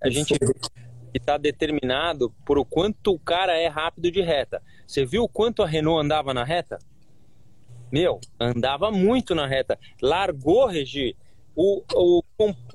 a 0.00 0.08
gente 0.08 0.38
está 1.14 1.36
determinado 1.36 2.32
por 2.44 2.58
o 2.58 2.64
quanto 2.64 3.12
o 3.12 3.18
cara 3.18 3.56
é 3.56 3.66
rápido 3.66 4.10
de 4.10 4.20
reta. 4.20 4.62
Você 4.86 5.04
viu 5.04 5.24
o 5.24 5.28
quanto 5.28 5.62
a 5.62 5.66
Renault 5.66 6.04
andava 6.04 6.34
na 6.34 6.44
reta? 6.44 6.78
Meu, 7.90 8.20
andava 8.38 8.90
muito 8.90 9.34
na 9.34 9.46
reta. 9.46 9.78
Largou, 10.02 10.66
Regi, 10.66 11.16
o, 11.56 11.82
o, 11.94 12.22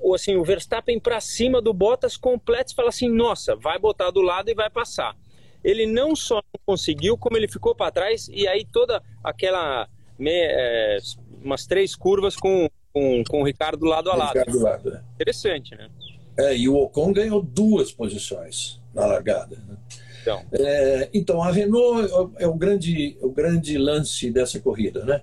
o, 0.00 0.14
assim, 0.14 0.36
o 0.36 0.44
Verstappen 0.44 1.00
para 1.00 1.20
cima 1.20 1.62
do 1.62 1.72
Bottas 1.72 2.16
completo 2.16 2.72
e 2.72 2.74
fala 2.74 2.90
assim: 2.90 3.08
nossa, 3.08 3.56
vai 3.56 3.78
botar 3.78 4.10
do 4.10 4.20
lado 4.20 4.50
e 4.50 4.54
vai 4.54 4.68
passar. 4.68 5.16
Ele 5.62 5.86
não 5.86 6.14
só 6.14 6.36
não 6.36 6.60
conseguiu, 6.66 7.16
como 7.16 7.36
ele 7.36 7.48
ficou 7.48 7.74
para 7.74 7.90
trás 7.90 8.28
e 8.28 8.46
aí 8.46 8.66
toda 8.66 9.02
aquela. 9.22 9.88
Me, 10.18 10.30
é, 10.30 10.98
umas 11.42 11.66
três 11.66 11.96
curvas 11.96 12.36
com, 12.36 12.68
com, 12.92 13.24
com 13.24 13.40
o 13.40 13.44
Ricardo 13.44 13.86
lado 13.86 14.10
a 14.10 14.16
lado. 14.16 14.38
Ricardo 14.38 14.60
lado 14.60 14.94
é. 14.94 15.02
Interessante, 15.14 15.74
né? 15.74 15.88
É, 16.36 16.56
e 16.56 16.68
o 16.68 16.76
Ocon 16.76 17.12
ganhou 17.12 17.40
duas 17.42 17.92
posições 17.92 18.80
na 18.92 19.06
largada. 19.06 19.56
Né? 19.56 19.76
Então. 20.22 20.42
É, 20.52 21.10
então, 21.12 21.42
a 21.42 21.50
Renault 21.50 22.08
é 22.38 22.46
o 22.46 22.54
grande, 22.54 23.16
o 23.20 23.30
grande 23.30 23.76
lance 23.76 24.30
dessa 24.30 24.58
corrida, 24.58 25.04
né? 25.04 25.22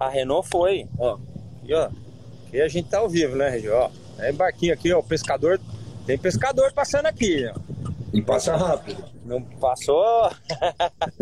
A 0.00 0.08
Renault 0.08 0.48
foi, 0.48 0.88
ó. 0.98 1.18
E, 1.64 1.74
ó, 1.74 1.90
aqui 2.46 2.60
a 2.60 2.68
gente 2.68 2.88
tá 2.88 2.98
ao 2.98 3.08
vivo, 3.08 3.36
né, 3.36 3.50
Regi? 3.50 3.68
Ó, 3.68 3.90
é 4.18 4.32
barquinho 4.32 4.72
aqui, 4.72 4.92
ó, 4.92 4.98
o 4.98 5.02
pescador. 5.02 5.60
Tem 6.06 6.16
pescador 6.16 6.72
passando 6.72 7.06
aqui, 7.06 7.46
ó. 7.54 7.60
E 8.12 8.22
passa 8.22 8.56
rápido. 8.56 9.04
Não 9.24 9.42
passou. 9.42 10.30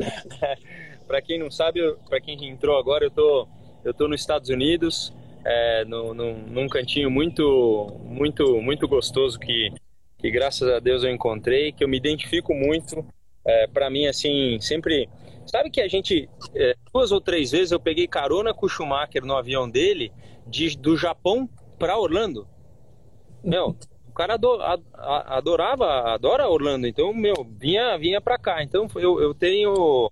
para 1.08 1.20
quem 1.20 1.38
não 1.38 1.50
sabe, 1.50 1.80
para 2.08 2.20
quem 2.20 2.48
entrou 2.48 2.78
agora, 2.78 3.04
eu 3.04 3.10
tô, 3.10 3.48
eu 3.84 3.92
tô 3.92 4.06
nos 4.06 4.20
Estados 4.20 4.48
Unidos, 4.48 5.12
é, 5.46 5.84
num 5.84 6.68
cantinho 6.68 7.10
muito, 7.10 8.00
muito, 8.04 8.60
muito 8.60 8.88
gostoso 8.88 9.38
que 9.38 9.72
que 10.18 10.30
graças 10.30 10.68
a 10.68 10.80
Deus 10.80 11.04
eu 11.04 11.10
encontrei, 11.10 11.72
que 11.72 11.84
eu 11.84 11.88
me 11.88 11.96
identifico 11.96 12.54
muito. 12.54 13.04
É, 13.44 13.66
para 13.66 13.88
mim, 13.90 14.06
assim, 14.06 14.58
sempre. 14.60 15.08
Sabe 15.46 15.70
que 15.70 15.80
a 15.80 15.86
gente, 15.86 16.28
é, 16.54 16.74
duas 16.92 17.12
ou 17.12 17.20
três 17.20 17.52
vezes, 17.52 17.70
eu 17.70 17.78
peguei 17.78 18.08
carona 18.08 18.52
com 18.52 18.66
o 18.66 18.68
Schumacher 18.68 19.24
no 19.24 19.36
avião 19.36 19.70
dele, 19.70 20.12
de, 20.44 20.76
do 20.76 20.96
Japão 20.96 21.48
para 21.78 21.96
Orlando. 21.96 22.48
Meu, 23.44 23.76
o 24.08 24.12
cara 24.12 24.36
adorava, 25.04 26.12
adora 26.12 26.48
Orlando, 26.48 26.88
então, 26.88 27.14
meu, 27.14 27.46
vinha, 27.56 27.96
vinha 27.96 28.20
para 28.20 28.36
cá. 28.36 28.64
Então, 28.64 28.88
eu, 28.96 29.20
eu 29.20 29.32
tenho 29.32 29.72
o, 29.72 30.10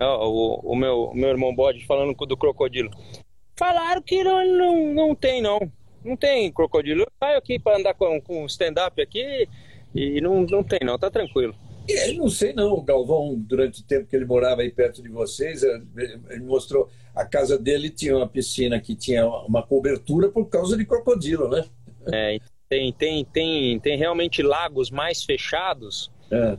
o, 0.00 0.72
o 0.72 0.74
meu, 0.74 1.12
meu 1.14 1.28
irmão 1.28 1.54
Bode 1.54 1.86
falando 1.86 2.12
do 2.26 2.36
crocodilo. 2.36 2.90
Falaram 3.56 4.02
que 4.02 4.22
não, 4.24 4.46
não, 4.46 4.94
não 4.94 5.14
tem, 5.14 5.42
não. 5.42 5.60
Não 6.04 6.16
tem 6.16 6.50
crocodilo. 6.50 7.02
Eu 7.02 7.12
saio 7.18 7.38
aqui 7.38 7.58
para 7.58 7.78
andar 7.78 7.94
com, 7.94 8.20
com 8.20 8.46
stand-up 8.46 9.00
aqui 9.00 9.48
e 9.94 10.20
não, 10.20 10.42
não 10.42 10.64
tem, 10.64 10.80
não, 10.82 10.98
tá 10.98 11.10
tranquilo. 11.10 11.54
É, 11.88 12.12
não 12.12 12.28
sei 12.28 12.52
não, 12.52 12.74
o 12.74 12.82
Galvão, 12.82 13.34
durante 13.36 13.80
o 13.80 13.84
tempo 13.84 14.06
que 14.06 14.14
ele 14.14 14.24
morava 14.24 14.62
aí 14.62 14.70
perto 14.70 15.02
de 15.02 15.08
vocês, 15.08 15.62
é, 15.62 15.82
ele 16.30 16.44
mostrou, 16.44 16.88
a 17.14 17.24
casa 17.24 17.58
dele 17.58 17.90
tinha 17.90 18.16
uma 18.16 18.28
piscina 18.28 18.80
que 18.80 18.94
tinha 18.94 19.26
uma 19.26 19.62
cobertura 19.62 20.28
por 20.28 20.46
causa 20.46 20.76
de 20.76 20.84
crocodilo, 20.84 21.48
né? 21.48 21.64
É, 22.12 22.38
tem, 22.68 22.92
tem, 22.92 23.24
tem, 23.24 23.80
tem 23.80 23.98
realmente 23.98 24.42
lagos 24.42 24.90
mais 24.90 25.24
fechados, 25.24 26.10
é. 26.30 26.56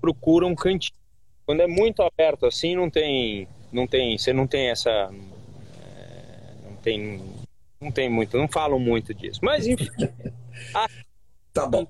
procuram 0.00 0.48
um 0.48 0.54
cantinho. 0.54 0.96
Quando 1.44 1.60
é 1.60 1.66
muito 1.66 2.02
aberto 2.02 2.44
assim, 2.44 2.74
não 2.74 2.90
tem, 2.90 3.48
não 3.72 3.86
tem, 3.86 4.18
você 4.18 4.32
não 4.32 4.46
tem 4.48 4.68
essa, 4.68 5.10
tem 6.86 7.20
não 7.80 7.90
tem 7.90 8.08
muito, 8.08 8.38
não 8.38 8.48
falam 8.48 8.78
muito 8.78 9.12
disso. 9.12 9.40
Mas 9.42 9.66
enfim. 9.66 9.88
tá 11.52 11.66
bom. 11.66 11.86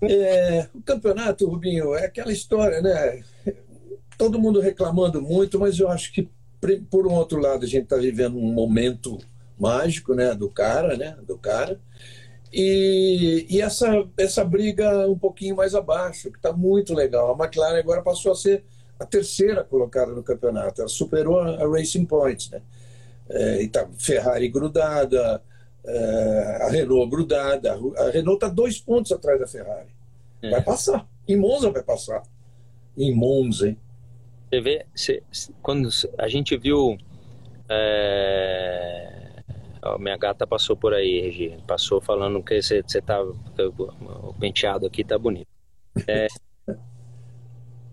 É, 0.00 0.68
o 0.74 0.80
campeonato, 0.80 1.46
Rubinho, 1.46 1.94
é 1.94 2.06
aquela 2.06 2.32
história, 2.32 2.80
né? 2.80 3.22
Todo 4.16 4.38
mundo 4.38 4.60
reclamando 4.60 5.20
muito, 5.20 5.58
mas 5.58 5.78
eu 5.78 5.88
acho 5.88 6.12
que, 6.12 6.28
por 6.90 7.06
um 7.06 7.12
outro 7.14 7.40
lado, 7.40 7.64
a 7.64 7.68
gente 7.68 7.84
está 7.84 7.96
vivendo 7.96 8.38
um 8.38 8.52
momento 8.52 9.18
mágico, 9.58 10.14
né? 10.14 10.34
Do 10.34 10.48
cara, 10.48 10.96
né? 10.96 11.16
Do 11.26 11.36
cara. 11.36 11.78
E, 12.52 13.46
e 13.50 13.60
essa, 13.60 14.08
essa 14.16 14.44
briga 14.44 15.08
um 15.08 15.18
pouquinho 15.18 15.56
mais 15.56 15.74
abaixo, 15.74 16.30
que 16.30 16.38
está 16.38 16.52
muito 16.52 16.94
legal. 16.94 17.32
A 17.32 17.44
McLaren 17.44 17.78
agora 17.78 18.02
passou 18.02 18.32
a 18.32 18.36
ser 18.36 18.64
a 18.98 19.04
terceira 19.04 19.62
colocada 19.64 20.12
no 20.12 20.22
campeonato. 20.22 20.80
Ela 20.80 20.88
superou 20.88 21.38
a 21.38 21.66
Racing 21.68 22.06
Point, 22.06 22.50
né? 22.52 22.62
É, 23.32 23.66
tá 23.68 23.88
Ferrari 23.98 24.48
grudada, 24.48 25.42
é, 25.84 26.58
a 26.62 26.68
Renault 26.68 27.10
grudada. 27.10 27.72
A 27.72 28.10
Renault 28.10 28.34
está 28.34 28.48
dois 28.48 28.80
pontos 28.80 29.10
atrás 29.12 29.40
da 29.40 29.46
Ferrari. 29.46 29.88
É. 30.42 30.50
Vai 30.50 30.62
passar. 30.62 31.08
Em 31.26 31.36
Monza 31.36 31.70
vai 31.70 31.82
passar. 31.82 32.22
Em 32.96 33.14
Monza, 33.14 33.68
hein? 33.68 33.78
Você 34.48 34.60
vê, 34.60 34.86
você, 34.94 35.22
quando 35.62 35.88
a 36.18 36.28
gente 36.28 36.56
viu. 36.56 36.98
É... 37.68 39.18
Oh, 39.84 39.98
minha 39.98 40.16
gata 40.16 40.46
passou 40.46 40.76
por 40.76 40.94
aí, 40.94 41.20
Regi. 41.20 41.58
Passou 41.66 42.00
falando 42.00 42.42
que 42.42 42.60
você, 42.60 42.82
você 42.82 43.00
tá. 43.00 43.20
O 43.22 44.34
penteado 44.38 44.86
aqui 44.86 45.02
tá 45.02 45.18
bonito. 45.18 45.48
É, 46.06 46.26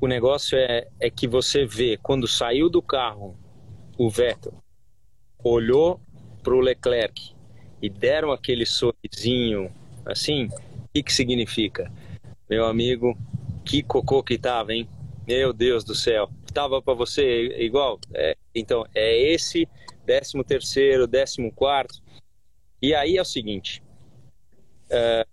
o 0.02 0.08
negócio 0.08 0.58
é, 0.58 0.88
é 1.00 1.10
que 1.10 1.28
você 1.28 1.66
vê 1.66 1.98
quando 1.98 2.28
saiu 2.28 2.70
do 2.70 2.82
carro 2.82 3.36
o 3.98 4.10
Vettel 4.10 4.54
olhou 5.44 6.00
para 6.44 6.54
o 6.54 6.60
Leclerc 6.60 7.34
e 7.82 7.90
deram 7.90 8.32
aquele 8.32 8.66
sorrisinho 8.66 9.72
assim, 10.06 10.46
o 10.46 10.88
que, 10.94 11.04
que 11.04 11.14
significa? 11.14 11.92
Meu 12.50 12.66
amigo, 12.66 13.18
que 13.64 13.84
cocô 13.84 14.24
que 14.24 14.38
tava, 14.38 14.74
hein? 14.74 14.90
Meu 15.28 15.54
Deus 15.54 15.84
do 15.84 15.94
céu. 15.94 16.30
Tava 16.54 16.82
para 16.82 16.94
você 16.94 17.48
igual? 17.64 18.00
É, 18.14 18.36
então, 18.56 18.86
é 18.96 19.32
esse, 19.32 19.68
décimo 20.06 20.44
terceiro, 20.44 21.06
décimo 21.06 21.52
quarto. 21.52 22.02
E 22.82 22.96
aí 22.96 23.18
é 23.18 23.22
o 23.22 23.26
seguinte, 23.26 23.84
é, 24.90 25.26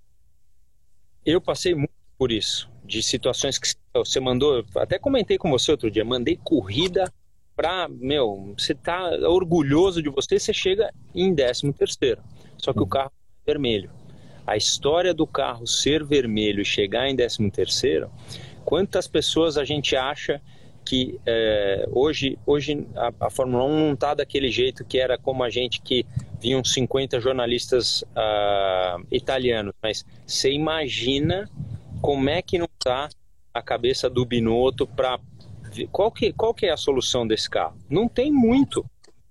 eu 1.25 1.41
passei 1.41 1.75
muito 1.75 1.93
por 2.19 2.31
isso, 2.31 2.69
de 2.85 3.03
situações 3.03 3.59
que 3.59 3.69
você 3.95 4.21
mandou, 4.21 4.65
até 4.77 4.99
comentei 4.99 5.39
com 5.39 5.51
você 5.51 5.71
outro 5.71 5.91
dia, 5.91 6.05
mandei 6.05 6.37
corrida 6.37 7.13
pra, 7.57 7.89
meu, 7.89 8.55
você 8.57 8.75
tá 8.75 9.11
orgulhoso 9.27 10.03
de 10.03 10.11
você, 10.11 10.39
você 10.39 10.53
chega 10.53 10.93
em 11.15 11.35
13 11.35 11.73
terceiro. 11.73 12.23
Só 12.59 12.73
que 12.73 12.83
o 12.83 12.87
carro 12.87 13.11
é 13.47 13.51
vermelho. 13.51 13.91
A 14.47 14.57
história 14.57 15.15
do 15.15 15.27
carro 15.27 15.67
ser 15.67 16.05
vermelho 16.05 16.61
e 16.61 16.65
chegar 16.65 17.09
em 17.09 17.17
13 17.17 17.51
terceiro, 17.51 18.11
quantas 18.65 19.09
pessoas 19.09 19.57
a 19.57 19.65
gente 19.65 19.97
acha 19.97 20.41
que 20.85 21.19
é, 21.27 21.89
hoje, 21.91 22.39
hoje 22.47 22.87
a, 22.95 23.27
a, 23.27 23.31
Fórmula 23.31 23.65
1 23.65 23.69
não 23.87 23.93
está 23.95 24.15
daquele 24.15 24.49
jeito 24.51 24.85
que 24.85 25.01
era 25.01 25.19
como 25.19 25.43
a 25.43 25.51
gente 25.51 25.81
que 25.81 26.07
vinham 26.41 26.63
50 26.63 27.21
jornalistas 27.21 28.03
uh, 28.03 29.05
italianos, 29.11 29.75
mas 29.83 30.05
você 30.25 30.53
imagina 30.53 31.51
como 32.01 32.31
é 32.31 32.41
que 32.41 32.57
não 32.57 32.69
está 32.73 33.09
a 33.53 33.63
cabeça 33.63 34.09
do 34.09 34.25
Binotto 34.25 34.87
para 34.87 35.19
qual 35.93 36.11
que, 36.11 36.33
qual 36.33 36.55
que 36.55 36.67
é 36.67 36.73
a 36.73 36.77
solução 36.77 37.27
desse 37.27 37.49
carro? 37.49 37.77
Não 37.89 38.09
tem 38.09 38.33
muito. 38.33 38.85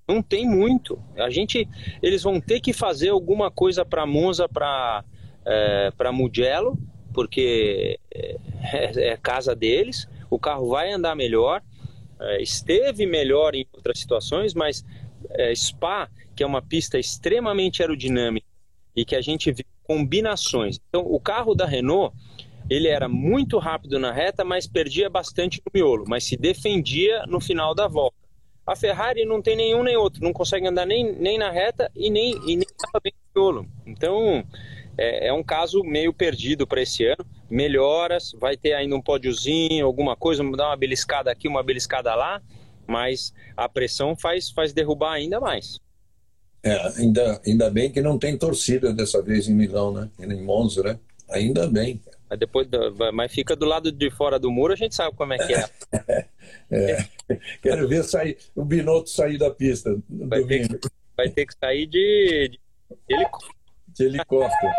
Não 0.08 0.22
tem 0.22 0.48
muito. 0.48 1.02
A 1.18 1.30
gente, 1.30 1.68
eles 2.02 2.22
vão 2.22 2.40
ter 2.40 2.60
que 2.60 2.74
fazer 2.74 3.10
alguma 3.10 3.50
coisa 3.50 3.84
para 3.84 4.06
Monza, 4.06 4.48
para 4.48 5.04
é, 5.46 5.92
para 5.96 6.12
Mugello, 6.12 6.78
porque 7.14 8.00
é, 8.14 8.38
é, 8.64 9.10
é 9.10 9.18
casa 9.18 9.56
deles. 9.56 10.08
O 10.30 10.40
carro 10.40 10.70
vai 10.70 10.92
andar 10.92 11.16
melhor. 11.16 11.62
É, 12.20 12.42
esteve 12.42 13.06
melhor 13.06 13.56
em 13.56 13.66
outras 13.74 14.00
situações, 14.00 14.54
mas 14.54 14.84
é, 15.32 15.54
Spa, 15.54 16.10
que 16.36 16.44
é 16.44 16.48
uma 16.48 16.62
pista 16.62 16.98
extremamente 16.98 17.82
aerodinâmica 17.82 18.48
e 18.96 19.06
que 19.06 19.16
a 19.16 19.22
gente 19.22 19.52
viu 19.52 19.66
combinações. 19.84 20.80
Então, 20.90 21.02
o 21.02 21.20
carro 21.20 21.54
da 21.54 21.66
Renault, 21.66 22.16
ele 22.70 22.88
era 22.88 23.08
muito 23.08 23.58
rápido 23.58 24.00
na 24.00 24.12
reta, 24.12 24.44
mas 24.44 24.68
perdia 24.68 25.10
bastante 25.10 25.62
no 25.66 25.72
miolo, 25.74 26.06
mas 26.08 26.24
se 26.24 26.36
defendia 26.36 27.26
no 27.28 27.40
final 27.40 27.76
da 27.76 27.88
volta. 27.88 28.16
A 28.66 28.76
Ferrari 28.76 29.26
não 29.26 29.42
tem 29.42 29.56
nenhum 29.56 29.84
nem 29.84 29.96
outro, 29.96 30.24
não 30.24 30.34
consegue 30.34 30.68
andar 30.68 30.86
nem, 30.86 31.14
nem 31.14 31.38
na 31.38 31.52
reta 31.52 31.92
e 31.96 32.10
nem, 32.10 32.34
e 32.48 32.58
nem 32.58 32.68
bem 33.04 33.14
no 33.36 33.42
miolo. 33.42 33.68
Então, 33.86 34.44
é, 34.98 35.28
é 35.28 35.34
um 35.34 35.44
caso 35.44 35.84
meio 35.84 36.12
perdido 36.12 36.66
para 36.66 36.82
esse 36.82 37.06
ano. 37.06 37.26
Melhoras, 37.48 38.32
vai 38.40 38.58
ter 38.58 38.74
ainda 38.74 38.96
um 38.96 39.02
pódiozinho, 39.02 39.86
alguma 39.86 40.16
coisa, 40.16 40.44
dar 40.52 40.70
uma 40.70 40.78
beliscada 40.78 41.32
aqui, 41.32 41.48
uma 41.48 41.62
beliscada 41.62 42.16
lá, 42.16 42.42
mas 42.88 43.32
a 43.56 43.70
pressão 43.70 44.16
faz, 44.16 44.50
faz 44.50 44.74
derrubar 44.74 45.14
ainda 45.14 45.40
mais. 45.40 45.80
É, 46.64 47.00
ainda, 47.00 47.40
ainda 47.46 47.70
bem 47.70 47.92
que 47.92 48.02
não 48.02 48.18
tem 48.18 48.36
torcida 48.36 48.92
dessa 48.92 49.22
vez 49.22 49.48
em 49.48 49.54
Milão, 49.54 49.94
né? 49.94 50.10
Em 50.20 50.42
Monza, 50.42 50.82
né? 50.82 51.00
Ainda 51.30 51.68
bem. 51.68 52.02
Mas, 52.36 52.40
depois, 52.40 52.68
mas 53.14 53.32
fica 53.32 53.56
do 53.56 53.66
lado 53.66 53.92
de 53.92 54.12
fora 54.12 54.38
do 54.38 54.52
muro, 54.52 54.74
a 54.74 54.76
gente 54.76 54.94
sabe 54.94 55.16
como 55.16 55.34
é 55.34 55.38
que 55.38 55.54
é. 55.54 56.30
é. 56.70 57.38
Quero 57.62 57.88
ver 57.88 58.04
sair, 58.04 58.38
o 58.54 58.66
Binotto 58.66 59.10
sair 59.10 59.38
da 59.38 59.50
pista. 59.50 59.98
Vai 60.10 60.44
ter, 60.44 60.68
que, 60.68 60.90
vai 61.16 61.30
ter, 61.30 61.46
que, 61.46 61.54
sair 61.58 61.88
de, 61.88 62.60
de, 63.08 63.26
de 63.88 64.04
helicóptero. 64.04 64.74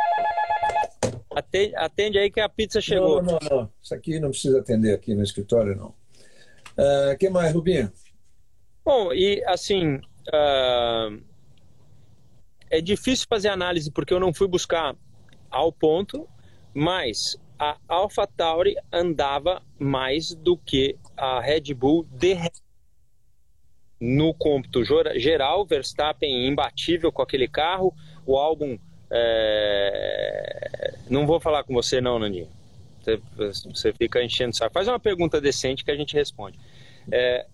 Atende, 1.35 1.77
atende, 1.77 2.19
aí 2.19 2.31
que 2.31 2.41
a 2.41 2.49
pizza 2.49 2.81
chegou. 2.81 3.23
Não, 3.23 3.39
não, 3.41 3.57
não. 3.57 3.73
Isso 3.83 3.95
aqui 3.95 4.21
não 4.21 4.31
precisa 4.31 4.61
atender 4.61 4.95
aqui 4.95 5.15
no 5.15 5.23
escritório, 5.23 5.75
não. 5.75 5.95
O 6.79 7.13
uh, 7.13 7.19
que 7.19 7.31
mais, 7.31 7.55
Rubinho? 7.55 7.91
Bom, 8.85 9.13
e 9.13 9.43
assim, 9.47 9.97
uh, 9.97 11.23
é 12.71 12.81
difícil 12.81 13.27
fazer 13.29 13.49
análise 13.49 13.91
porque 13.91 14.13
eu 14.13 14.21
não 14.21 14.33
fui 14.33 14.47
buscar 14.47 14.95
ao 15.51 15.73
ponto, 15.73 16.29
mas 16.75 17.37
a 17.59 17.77
AlphaTauri 17.89 18.77
andava 18.93 19.63
mais 19.79 20.35
do 20.35 20.57
que 20.57 20.97
a 21.17 21.41
Red 21.41 21.75
Bull 21.75 22.07
de 22.11 22.35
no 24.01 24.35
cômputo 24.35 24.83
geral, 24.85 25.65
Verstappen 25.65 26.47
imbatível 26.47 27.11
com 27.11 27.23
aquele 27.23 27.49
carro, 27.49 27.95
o 28.27 28.37
álbum 28.37 28.79
é... 29.11 30.95
não 31.09 31.27
vou 31.27 31.41
falar 31.41 31.65
com 31.65 31.73
você 31.73 32.01
não, 32.01 32.19
Nandinho. 32.19 32.49
Você, 33.37 33.93
fica 33.93 34.23
enchendo 34.23 34.51
o 34.51 34.57
saco. 34.57 34.75
Faz 34.75 34.89
uma 34.89 34.99
pergunta 34.99 35.41
decente 35.41 35.85
que 35.85 35.91
a 35.91 35.97
gente 35.97 36.15
responde. 36.15 36.59
É, 37.11 37.47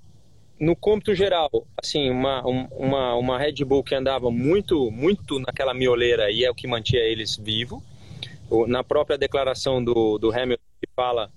no 0.58 0.74
cômputo 0.74 1.14
geral, 1.14 1.50
assim, 1.76 2.08
uma, 2.08 2.42
uma, 2.42 3.14
uma 3.14 3.38
Red 3.38 3.64
Bull 3.64 3.84
que 3.84 3.94
andava 3.94 4.30
muito, 4.30 4.90
muito 4.90 5.38
naquela 5.38 5.74
mioleira 5.74 6.30
e 6.30 6.44
é 6.44 6.50
o 6.50 6.54
que 6.54 6.66
mantinha 6.66 7.02
eles 7.02 7.36
vivos. 7.36 7.82
Na 8.66 8.84
própria 8.84 9.16
declaração 9.16 9.82
do, 9.82 10.18
do 10.18 10.30
Hamilton, 10.30 10.62
que 10.80 10.88
fala 10.94 11.30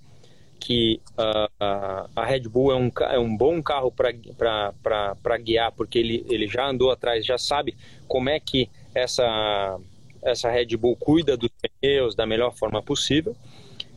que 0.58 1.00
uh, 1.12 2.10
a 2.14 2.24
Red 2.24 2.40
Bull 2.40 2.72
é 2.72 2.76
um, 2.76 2.90
é 3.12 3.18
um 3.18 3.36
bom 3.36 3.62
carro 3.62 3.92
para 3.92 5.38
guiar, 5.38 5.72
porque 5.72 5.98
ele, 5.98 6.26
ele 6.28 6.46
já 6.46 6.68
andou 6.68 6.90
atrás, 6.90 7.24
já 7.24 7.38
sabe 7.38 7.76
como 8.08 8.28
é 8.28 8.40
que 8.40 8.68
essa, 8.94 9.78
essa 10.22 10.50
Red 10.50 10.76
Bull 10.76 10.96
cuida 10.96 11.36
dos 11.36 11.50
pneus 11.80 12.14
da 12.14 12.26
melhor 12.26 12.52
forma 12.54 12.82
possível. 12.82 13.36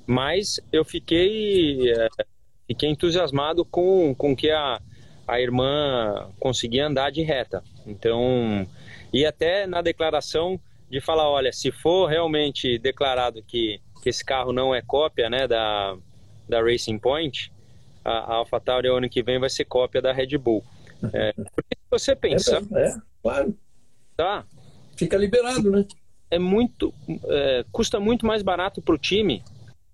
Mas 0.06 0.60
eu 0.72 0.84
fiquei, 0.84 1.92
uh, 1.92 2.26
fiquei 2.68 2.90
entusiasmado 2.90 3.64
com, 3.66 4.14
com 4.16 4.36
que 4.36 4.50
a, 4.50 4.82
a 5.28 5.40
irmã 5.40 6.30
conseguia 6.40 6.88
andar 6.88 7.12
de 7.12 7.22
reta. 7.22 7.64
Então, 7.86 8.68
e 9.14 9.26
até 9.26 9.66
na 9.66 9.82
declaração 9.82 10.60
de 10.90 11.00
falar, 11.00 11.30
olha, 11.30 11.52
se 11.52 11.72
for 11.72 12.08
realmente 12.08 12.78
declarado 12.80 13.44
que, 13.44 13.80
que 14.02 14.10
esse 14.10 14.24
carro 14.24 14.52
não 14.52 14.74
é 14.74 14.82
cópia, 14.82 15.30
né, 15.30 15.48
da, 15.48 15.96
da 16.48 16.62
Racing 16.62 16.98
Point, 16.98 17.52
a, 18.04 18.12
a 18.12 18.34
AlphaTauri 18.36 18.88
ano 18.88 19.10
que 19.10 19.22
vem 19.22 19.40
vai 19.40 19.50
ser 19.50 19.66
cópia 19.66 20.02
da 20.02 20.12
Red 20.12 20.38
Bull. 20.38 20.64
É, 21.14 21.32
porque 21.32 21.78
se 21.78 21.90
você 21.90 22.14
pensar, 22.14 22.62
é, 22.76 22.90
é, 22.90 22.96
claro, 23.24 23.58
tá? 24.18 24.46
Fica 24.98 25.16
liberado, 25.16 25.72
né? 25.72 25.86
É 26.30 26.38
muito, 26.38 26.94
é, 27.26 27.64
custa 27.72 28.02
muito 28.02 28.26
mais 28.26 28.42
barato 28.42 28.82
para 28.82 28.96
o 28.96 28.98
time 28.98 29.42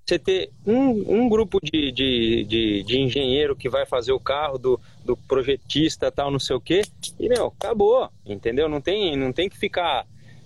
você 0.05 0.19
ter 0.19 0.51
um, 0.65 1.23
um 1.23 1.27
grupo 1.27 1.59
de, 1.61 1.91
de, 1.91 2.43
de, 2.43 2.83
de, 2.83 2.99
engenheiro 2.99 3.55
que 3.55 3.67
vai 3.67 3.85
fazer 3.85 4.11
o 4.11 4.19
carro, 4.19 4.57
do, 4.57 4.79
do 5.03 5.17
projetista 5.17 6.11
tal, 6.11 6.29
não 6.29 6.39
sei 6.39 6.55
o 6.55 6.61
quê, 6.61 6.83
e, 7.19 7.27
meu, 7.27 7.47
acabou, 7.47 8.09
entendeu? 8.25 8.69
Não 8.69 8.79
tem, 8.79 9.17
não 9.17 9.33
tem 9.33 9.49
que 9.49 9.57
ficar... 9.57 10.05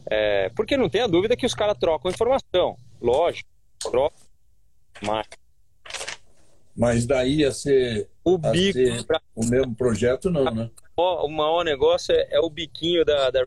É, 0.10 0.50
porque 0.56 0.76
não 0.76 0.89
tem 0.89 1.02
a 1.02 1.08
dúvida 1.08 1.38
que 1.38 1.45
os 1.45 1.54
caras 1.54 1.78
trocam 1.78 2.10
informação, 2.10 2.76
lógico, 3.02 3.50
trocam, 3.80 4.17
mas... 5.02 5.28
Mas 6.76 7.06
daí 7.06 7.43
a 7.43 7.52
ser, 7.52 8.10
o, 8.24 8.38
bico 8.38 8.80
ser 8.80 9.06
pra... 9.06 9.22
o 9.36 9.45
mesmo 9.45 9.76
projeto, 9.76 10.32
não, 10.32 10.45
né? 10.45 10.69
O 10.95 11.28
maior 11.28 11.63
negócio 11.63 12.13
é, 12.13 12.28
é 12.32 12.39
o 12.39 12.50
biquinho 12.50 13.04
da, 13.04 13.30
da 13.30 13.45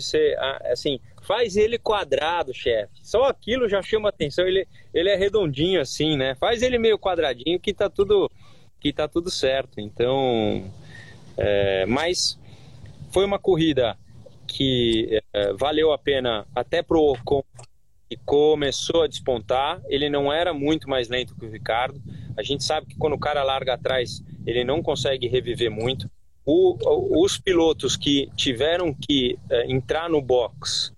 ser 0.00 0.36
assim, 0.64 0.98
faz 1.22 1.56
ele 1.56 1.78
quadrado, 1.78 2.52
chefe. 2.52 2.98
Só 3.02 3.24
aquilo 3.24 3.68
já 3.68 3.80
chama 3.80 4.08
atenção. 4.08 4.46
Ele, 4.46 4.66
ele 4.92 5.08
é 5.08 5.16
redondinho 5.16 5.80
assim, 5.80 6.16
né? 6.16 6.34
Faz 6.34 6.62
ele 6.62 6.78
meio 6.78 6.98
quadradinho 6.98 7.60
que 7.60 7.72
tá 7.72 7.88
tudo 7.88 8.30
que 8.80 8.92
tá 8.92 9.06
tudo 9.06 9.30
certo. 9.30 9.80
Então, 9.80 10.64
é, 11.36 11.86
mas 11.86 12.38
foi 13.12 13.24
uma 13.24 13.38
corrida 13.38 13.96
que 14.48 15.20
é, 15.32 15.52
valeu 15.52 15.92
a 15.92 15.98
pena 15.98 16.46
até 16.54 16.82
pro 16.82 17.00
Ocon 17.00 17.44
e 18.10 18.16
começou 18.16 19.02
a 19.02 19.06
despontar. 19.06 19.80
Ele 19.86 20.08
não 20.08 20.32
era 20.32 20.52
muito 20.52 20.88
mais 20.88 21.08
lento 21.08 21.36
que 21.36 21.44
o 21.44 21.50
Ricardo. 21.50 22.00
A 22.36 22.42
gente 22.42 22.64
sabe 22.64 22.86
que 22.86 22.96
quando 22.96 23.12
o 23.12 23.18
cara 23.18 23.44
larga 23.44 23.74
atrás, 23.74 24.22
ele 24.46 24.64
não 24.64 24.82
consegue 24.82 25.28
reviver 25.28 25.70
muito 25.70 26.10
o, 26.50 27.22
os 27.22 27.36
pilotos 27.36 27.94
que 27.94 28.30
tiveram 28.34 28.94
que 28.94 29.38
uh, 29.50 29.70
entrar 29.70 30.08
no 30.08 30.22
box, 30.22 30.94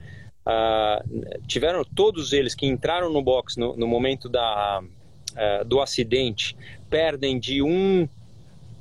uh, 0.46 1.40
tiveram 1.48 1.84
todos 1.84 2.32
eles 2.32 2.54
que 2.54 2.66
entraram 2.66 3.12
no 3.12 3.20
box 3.20 3.56
no, 3.56 3.76
no 3.76 3.88
momento 3.88 4.28
da, 4.28 4.80
uh, 4.80 5.64
do 5.64 5.80
acidente, 5.80 6.56
perdem 6.88 7.40
de 7.40 7.62
um, 7.62 8.08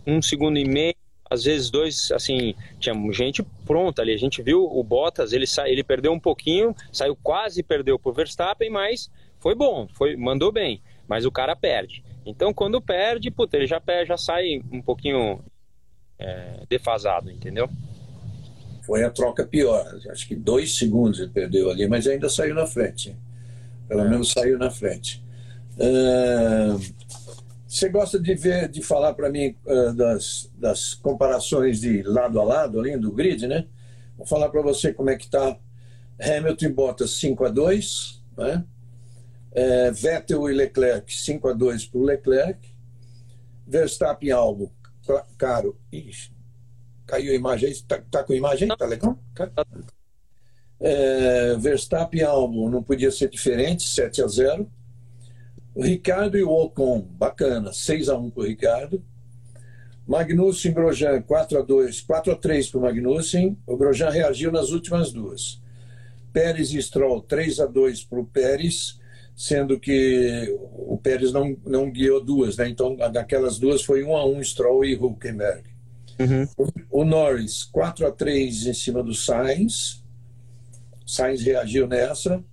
um 0.05 0.21
segundo 0.21 0.59
e 0.59 0.65
meio, 0.65 0.95
às 1.29 1.43
vezes 1.43 1.69
dois, 1.69 2.11
assim, 2.11 2.55
tinha 2.79 2.95
gente 3.11 3.43
pronta 3.65 4.01
ali, 4.01 4.13
a 4.13 4.17
gente 4.17 4.41
viu 4.41 4.63
o 4.63 4.83
Bottas, 4.83 5.31
ele, 5.31 5.45
sa, 5.45 5.69
ele 5.69 5.83
perdeu 5.83 6.11
um 6.11 6.19
pouquinho, 6.19 6.75
saiu 6.91 7.15
quase 7.15 7.61
perdeu 7.61 7.99
por 7.99 8.13
Verstappen, 8.13 8.69
mas 8.69 9.09
foi 9.39 9.53
bom, 9.53 9.87
foi, 9.93 10.15
mandou 10.15 10.51
bem, 10.51 10.81
mas 11.07 11.25
o 11.25 11.31
cara 11.31 11.55
perde. 11.55 12.03
Então, 12.25 12.53
quando 12.53 12.81
perde, 12.81 13.29
puta, 13.31 13.57
ele 13.57 13.67
já, 13.67 13.81
já 14.05 14.17
sai 14.17 14.61
um 14.71 14.81
pouquinho 14.81 15.39
é, 16.17 16.63
defasado, 16.67 17.31
entendeu? 17.31 17.69
Foi 18.85 19.03
a 19.03 19.09
troca 19.09 19.45
pior. 19.45 19.85
Acho 20.09 20.27
que 20.27 20.35
dois 20.35 20.77
segundos 20.77 21.19
ele 21.19 21.29
perdeu 21.29 21.69
ali, 21.69 21.87
mas 21.87 22.07
ainda 22.07 22.27
saiu 22.27 22.55
na 22.55 22.65
frente. 22.65 23.15
Pelo 23.87 24.01
é. 24.01 24.09
menos 24.09 24.31
saiu 24.31 24.57
na 24.57 24.69
frente. 24.69 25.23
Uh, 25.77 26.79
você 27.69 27.87
gosta 27.87 28.19
de 28.19 28.33
ver, 28.33 28.67
de 28.67 28.81
falar 28.81 29.13
para 29.13 29.29
mim 29.29 29.55
uh, 29.65 29.93
das, 29.93 30.49
das 30.55 30.95
comparações 30.95 31.79
de 31.79 32.01
lado 32.01 32.39
a 32.39 32.43
lado 32.43 32.79
ali 32.79 32.97
do 32.97 33.11
grid, 33.11 33.47
né? 33.47 33.67
Vou 34.17 34.25
falar 34.25 34.49
para 34.49 34.61
você 34.61 34.91
como 34.91 35.11
é 35.11 35.15
que 35.15 35.25
está 35.25 35.55
Hamilton 36.19 36.65
e 36.65 36.69
Bottas 36.69 37.11
5 37.11 37.45
a 37.45 37.49
2, 37.49 38.23
né? 38.35 38.65
É, 39.51 39.91
Vettel 39.91 40.49
e 40.49 40.53
Leclerc 40.53 41.13
5 41.13 41.47
a 41.47 41.53
2 41.53 41.85
para 41.85 41.99
o 41.99 42.03
Leclerc, 42.03 42.67
Verstappen 43.67 44.31
Albon 44.31 44.71
caro. 45.37 45.79
Ixi, 45.91 46.31
caiu 47.05 47.31
a 47.31 47.35
imagem 47.35 47.69
aí. 47.69 47.81
Tá, 47.81 48.01
tá 48.09 48.23
com 48.23 48.33
a 48.33 48.35
imagem 48.35 48.69
aí? 48.69 48.77
Tá 48.77 48.85
legal? 48.85 49.17
É, 50.79 51.55
Verstappen 51.57 52.23
Albon 52.23 52.69
não 52.69 52.83
podia 52.83 53.11
ser 53.11 53.29
diferente, 53.29 53.83
7 53.83 54.23
a 54.23 54.27
0. 54.27 54.71
O 55.79 55.83
Ricardo 55.83 56.37
e 56.37 56.43
o 56.43 56.49
Ocon, 56.49 56.99
bacana, 56.99 57.71
6 57.71 58.09
a 58.09 58.17
1 58.17 58.31
para 58.31 58.43
o 58.43 58.45
Ricardo. 58.45 59.01
Magnussen 60.05 60.71
e 60.71 60.73
Grosjean, 60.73 61.21
4 61.21 61.59
a 61.59 61.61
2, 61.61 62.01
4 62.01 62.33
a 62.33 62.35
3 62.35 62.69
para 62.69 62.79
o 62.79 62.81
Magnussen. 62.81 63.57
O 63.65 63.77
Grosjean 63.77 64.09
reagiu 64.09 64.51
nas 64.51 64.71
últimas 64.71 65.13
duas. 65.13 65.61
Pérez 66.33 66.73
e 66.73 66.81
Stroll, 66.81 67.21
3 67.21 67.61
a 67.61 67.65
2 67.65 68.03
para 68.03 68.19
o 68.19 68.25
Pérez 68.25 68.99
sendo 69.33 69.79
que 69.79 70.53
o 70.59 70.97
Pérez 70.97 71.31
não, 71.31 71.55
não 71.65 71.89
guiou 71.89 72.21
duas, 72.21 72.57
né? 72.57 72.67
Então, 72.67 72.97
daquelas 72.97 73.57
duas 73.57 73.81
foi 73.81 74.03
um 74.03 74.17
a 74.17 74.25
um 74.25 74.43
Stroll 74.43 74.83
e 74.83 74.95
Hulkenberg. 74.95 75.63
Uhum. 76.19 76.45
O, 76.57 76.99
o, 76.99 77.05
Norris, 77.05 77.63
4 77.63 78.05
a 78.05 78.11
3 78.11 78.67
em 78.67 78.73
cima 78.73 79.01
do 79.01 79.13
Sainz. 79.13 80.03
Sainz 81.05 81.41
reagiu 81.41 81.87
nessa. 81.87 82.43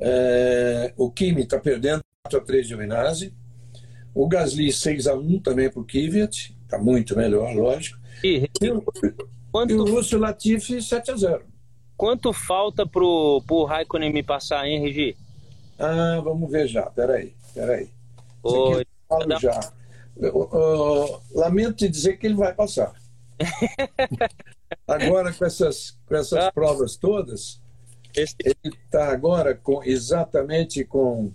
É, 0.00 0.92
o 0.96 1.08
Kimi 1.08 1.42
está 1.42 1.60
perdendo 1.60 2.02
4 2.32 2.38
a 2.38 2.40
3 2.40 2.62
de 2.62 2.68
Giovinazzi. 2.68 3.34
O 4.14 4.28
Gasly 4.28 4.72
6 4.72 5.06
a 5.06 5.14
1 5.14 5.40
também 5.40 5.70
para 5.70 5.80
o 5.80 5.84
Kvyat. 5.84 6.56
Está 6.64 6.78
muito 6.78 7.16
melhor, 7.16 7.54
lógico. 7.54 7.98
E, 8.22 8.48
e, 8.60 8.70
o, 8.70 8.82
quanto... 9.50 9.72
e 9.72 9.74
o 9.74 9.82
Lúcio 9.82 10.18
Latifi 10.18 10.80
7 10.80 11.10
a 11.10 11.16
0. 11.16 11.44
quanto 11.96 12.32
falta 12.32 12.86
pro, 12.86 13.42
pro 13.46 13.64
Raikkonen 13.64 14.12
me 14.12 14.22
passar, 14.22 14.66
hein, 14.66 14.80
Regi? 14.80 15.16
Ah, 15.78 16.20
vamos 16.22 16.50
ver 16.50 16.66
já. 16.66 16.82
Peraí, 16.82 17.34
peraí. 17.54 17.88
Oi. 18.42 18.84
Falo 19.08 19.38
já. 19.38 19.72
Eu, 20.16 20.48
eu, 20.52 21.22
lamento 21.34 21.76
te 21.76 21.88
dizer 21.88 22.18
que 22.18 22.26
ele 22.26 22.34
vai 22.34 22.54
passar. 22.54 22.92
agora, 24.86 25.32
com 25.32 25.44
essas, 25.44 25.98
com 26.06 26.14
essas 26.14 26.44
ah. 26.44 26.52
provas 26.52 26.96
todas, 26.96 27.60
ele 28.14 28.76
está 28.84 29.10
agora 29.10 29.54
com 29.54 29.82
exatamente 29.82 30.84
com 30.84 31.32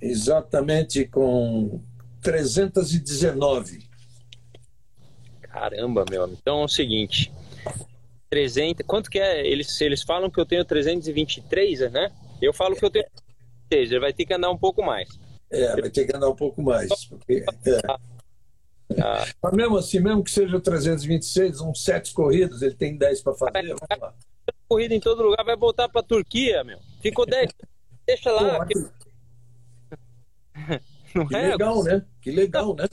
exatamente 0.00 1.04
com 1.06 1.80
319. 2.20 3.88
Caramba, 5.42 6.04
meu. 6.10 6.28
Então 6.28 6.62
é 6.62 6.64
o 6.64 6.68
seguinte, 6.68 7.32
300, 8.30 8.86
quanto 8.86 9.10
que 9.10 9.18
é? 9.18 9.46
Eles, 9.46 9.80
eles 9.80 10.02
falam 10.02 10.30
que 10.30 10.40
eu 10.40 10.46
tenho 10.46 10.64
323, 10.64 11.90
né? 11.92 12.12
Eu 12.40 12.52
falo 12.52 12.76
que 12.76 12.84
eu 12.84 12.90
tenho 12.90 13.06
300, 13.68 13.90
ele 13.90 14.00
vai 14.00 14.12
ter 14.12 14.26
que 14.26 14.34
andar 14.34 14.50
um 14.50 14.58
pouco 14.58 14.82
mais. 14.82 15.08
É, 15.50 15.80
vai 15.80 15.90
ter 15.90 16.04
que 16.04 16.14
andar 16.14 16.28
um 16.28 16.36
pouco 16.36 16.62
mais. 16.62 16.88
Porque, 17.06 17.44
é. 17.66 17.80
ah. 19.02 19.26
Mas 19.42 19.52
mesmo 19.52 19.78
assim, 19.78 20.00
mesmo 20.00 20.22
que 20.22 20.30
seja 20.30 20.60
326, 20.60 21.60
uns 21.60 21.82
7 21.82 22.12
corridas, 22.12 22.62
ele 22.62 22.74
tem 22.74 22.96
10 22.96 23.22
para 23.22 23.34
fazer, 23.34 23.62
vamos 23.68 23.80
lá. 24.00 24.14
Corrida 24.68 24.94
em 24.94 25.00
todo 25.00 25.22
lugar, 25.22 25.44
vai 25.44 25.56
voltar 25.56 25.88
para 25.88 26.00
a 26.00 26.04
Turquia, 26.04 26.62
meu. 26.62 26.78
Ficou 27.00 27.24
10, 27.24 27.50
deixa 28.06 28.30
lá. 28.30 28.58
Pô, 28.58 28.66
que... 28.66 28.74
que 31.28 31.36
é? 31.36 31.50
legal, 31.50 31.82
né? 31.82 32.04
Que 32.20 32.30
legal, 32.30 32.74
né? 32.74 32.88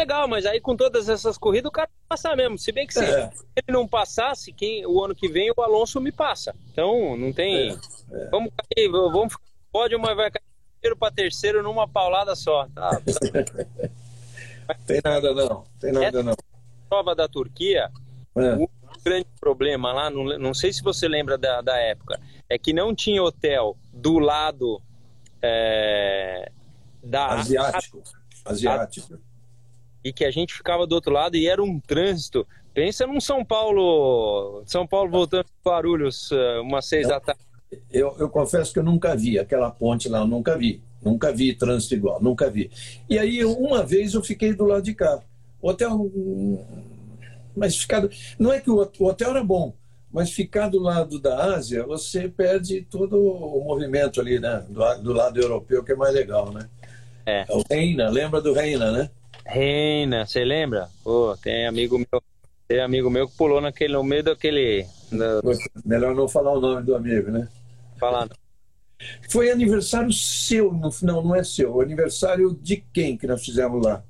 legal, 0.00 0.26
mas 0.26 0.46
aí 0.46 0.60
com 0.60 0.76
todas 0.76 1.08
essas 1.08 1.36
corridas 1.36 1.68
o 1.68 1.72
cara 1.72 1.88
passar 2.08 2.36
mesmo. 2.36 2.58
Se 2.58 2.72
bem 2.72 2.86
que 2.86 2.94
se 2.94 3.04
é. 3.04 3.30
ele 3.56 3.76
não 3.76 3.86
passasse, 3.86 4.52
quem, 4.52 4.86
o 4.86 5.02
ano 5.04 5.14
que 5.14 5.28
vem 5.28 5.50
o 5.50 5.62
Alonso 5.62 6.00
me 6.00 6.10
passa. 6.10 6.54
Então 6.72 7.16
não 7.16 7.32
tem. 7.32 7.70
É. 7.70 7.72
É. 8.12 8.28
Vamos 8.30 8.52
cair, 8.56 8.88
vamos 8.88 9.32
ficar 9.32 9.44
pódio, 9.70 10.00
mas 10.00 10.16
vai 10.16 10.30
cair 10.30 10.42
primeiro 10.80 10.96
para 10.96 11.12
terceiro 11.12 11.62
numa 11.62 11.86
paulada 11.86 12.34
só. 12.34 12.66
Tá? 12.74 13.00
tem 14.86 15.00
nada 15.04 15.34
não, 15.34 15.64
tem 15.78 15.92
nada 15.92 16.22
não. 16.22 16.34
Prova 16.88 17.14
da 17.14 17.28
Turquia, 17.28 17.90
é. 18.36 18.54
o 18.54 18.68
grande 19.04 19.28
problema 19.38 19.92
lá, 19.92 20.10
não, 20.10 20.24
não 20.38 20.54
sei 20.54 20.72
se 20.72 20.82
você 20.82 21.06
lembra 21.06 21.38
da, 21.38 21.60
da 21.60 21.76
época, 21.76 22.18
é 22.48 22.58
que 22.58 22.72
não 22.72 22.94
tinha 22.94 23.22
hotel 23.22 23.76
do 23.92 24.18
lado 24.18 24.82
é, 25.40 26.50
da 27.02 27.28
asiático, 27.28 28.02
asiático 28.44 29.18
e 30.04 30.12
que 30.12 30.24
a 30.24 30.30
gente 30.30 30.54
ficava 30.54 30.86
do 30.86 30.94
outro 30.94 31.12
lado 31.12 31.36
e 31.36 31.46
era 31.46 31.62
um 31.62 31.78
trânsito. 31.78 32.46
Pensa 32.72 33.06
num 33.06 33.20
São 33.20 33.44
Paulo, 33.44 34.62
São 34.66 34.86
Paulo 34.86 35.10
voltando 35.10 35.46
para 35.62 35.72
Guarulhos, 35.72 36.30
eh, 36.32 36.60
umas 36.60 36.86
seis 36.86 37.08
da 37.08 37.20
tarde. 37.20 37.40
Eu, 37.90 38.16
eu 38.18 38.28
confesso 38.28 38.72
que 38.72 38.78
eu 38.78 38.82
nunca 38.82 39.14
vi 39.16 39.38
aquela 39.38 39.70
ponte 39.70 40.08
lá, 40.08 40.20
eu 40.20 40.26
nunca 40.26 40.56
vi. 40.56 40.82
Nunca 41.02 41.32
vi 41.32 41.54
trânsito 41.54 41.94
igual, 41.94 42.22
nunca 42.22 42.50
vi. 42.50 42.70
E 43.08 43.18
aí, 43.18 43.44
uma 43.44 43.82
vez 43.82 44.14
eu 44.14 44.22
fiquei 44.22 44.52
do 44.52 44.64
lado 44.64 44.82
de 44.82 44.94
cá. 44.94 45.20
O 45.60 45.70
hotel. 45.70 46.10
Mas 47.56 47.76
ficado. 47.76 48.10
Não 48.38 48.52
é 48.52 48.60
que 48.60 48.70
o 48.70 48.86
hotel 49.00 49.30
era 49.30 49.42
bom, 49.42 49.74
mas 50.12 50.30
ficar 50.30 50.68
do 50.68 50.78
lado 50.78 51.18
da 51.18 51.54
Ásia, 51.54 51.86
você 51.86 52.28
perde 52.28 52.82
todo 52.82 53.18
o 53.18 53.64
movimento 53.64 54.20
ali, 54.20 54.38
né? 54.38 54.64
Do, 54.68 55.02
do 55.02 55.12
lado 55.12 55.40
europeu, 55.40 55.82
que 55.82 55.92
é 55.92 55.96
mais 55.96 56.14
legal, 56.14 56.52
né? 56.52 56.68
É. 57.26 57.44
é 57.48 57.52
o 57.52 57.62
Reina, 57.68 58.08
lembra 58.08 58.40
do 58.40 58.52
Reina, 58.52 58.90
né? 58.90 59.10
Reina, 59.46 60.26
você 60.26 60.44
lembra? 60.44 60.88
Pô, 61.02 61.36
tem 61.42 61.66
amigo 61.66 61.98
meu, 61.98 62.22
tem 62.68 62.80
amigo 62.80 63.10
meu 63.10 63.28
que 63.28 63.36
pulou 63.36 63.60
naquele, 63.60 63.94
no 63.94 64.04
meio 64.04 64.22
daquele. 64.22 64.86
Melhor 65.84 66.14
não 66.14 66.28
falar 66.28 66.52
o 66.52 66.60
nome 66.60 66.82
do 66.84 66.94
amigo, 66.94 67.30
né? 67.30 67.48
Falando. 67.98 68.34
Foi 69.28 69.50
aniversário 69.50 70.12
seu, 70.12 70.72
não, 70.72 71.22
não 71.22 71.34
é 71.34 71.42
seu. 71.42 71.80
Aniversário 71.80 72.58
de 72.62 72.84
quem 72.92 73.16
que 73.16 73.26
nós 73.26 73.44
fizemos 73.44 73.84
lá? 73.84 74.02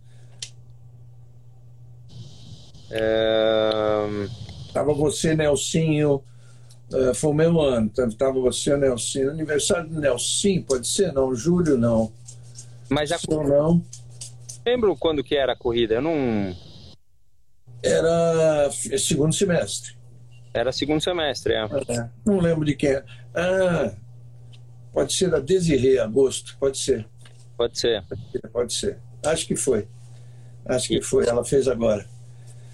É... 2.91 4.07
Tava 4.73 4.93
você, 4.93 5.35
Nelsinho. 5.35 6.23
Uh, 6.93 7.15
foi 7.15 7.31
o 7.31 7.35
mesmo 7.35 7.61
ano. 7.61 7.91
Tava 8.19 8.41
você, 8.41 8.77
Nelsinho. 8.77 9.31
Aniversário 9.31 9.89
do 9.89 10.01
Nelsinho, 10.01 10.65
pode 10.65 10.89
ser? 10.89 11.13
Não, 11.13 11.35
Júlio 11.35 11.79
não. 11.79 12.13
Mas 12.91 13.13
a... 13.13 13.19
não 13.29 13.83
lembro 14.67 14.97
quando 14.97 15.25
que 15.25 15.37
era 15.37 15.53
a 15.53 15.57
corrida, 15.57 15.95
eu 15.95 16.03
não. 16.03 16.55
Era 17.83 18.71
segundo 18.99 19.33
semestre. 19.33 19.97
Era 20.53 20.73
segundo 20.73 21.01
semestre, 21.01 21.55
é. 21.55 21.65
é. 21.65 22.11
Não 22.25 22.41
lembro 22.41 22.65
de 22.65 22.75
quem. 22.75 23.01
Ah, 23.35 23.95
pode 24.93 25.13
ser 25.13 25.31
da 25.31 25.39
Desirê, 25.39 25.99
agosto, 25.99 26.57
pode 26.59 26.77
ser. 26.79 27.07
Pode 27.57 27.79
ser. 27.79 28.05
Pode 28.53 28.73
ser. 28.73 28.99
Acho 29.25 29.47
que 29.47 29.57
foi. 29.57 29.87
Acho 30.67 30.89
que 30.89 31.01
foi. 31.01 31.27
Ela 31.27 31.45
fez 31.45 31.69
agora. 31.69 32.07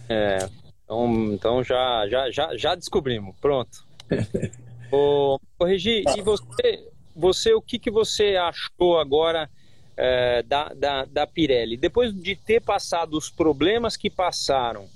É. 0.09 0.39
Então, 0.85 1.33
então 1.33 1.65
já, 1.65 2.09
já, 2.09 2.31
já, 2.31 2.57
já 2.57 2.75
descobrimos. 2.75 3.37
Pronto. 3.41 3.87
Ô, 4.91 5.39
Regi, 5.63 6.05
e 6.17 6.23
você, 6.23 6.89
você, 7.15 7.53
o 7.53 7.61
que, 7.61 7.79
que 7.79 7.91
você 7.91 8.37
achou 8.37 8.99
agora 8.99 9.51
é, 9.97 10.43
da, 10.43 10.69
da, 10.75 11.05
da 11.05 11.27
Pirelli. 11.27 11.77
Depois 11.77 12.13
de 12.13 12.37
ter 12.37 12.61
passado 12.61 13.17
os 13.17 13.31
problemas 13.31 13.97
que 13.97 14.11
passaram 14.11 14.89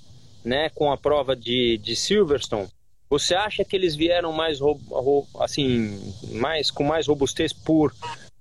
né, 0.44 0.68
com 0.70 0.92
a 0.92 0.96
prova 0.96 1.34
de, 1.34 1.78
de 1.78 1.96
Silverstone, 1.96 2.68
você 3.08 3.34
acha 3.34 3.64
que 3.64 3.74
eles 3.74 3.96
vieram 3.96 4.32
mais 4.32 4.60
assim, 5.40 6.14
mais 6.32 6.70
com 6.70 6.84
mais 6.84 7.08
robustez 7.08 7.52
por, 7.52 7.92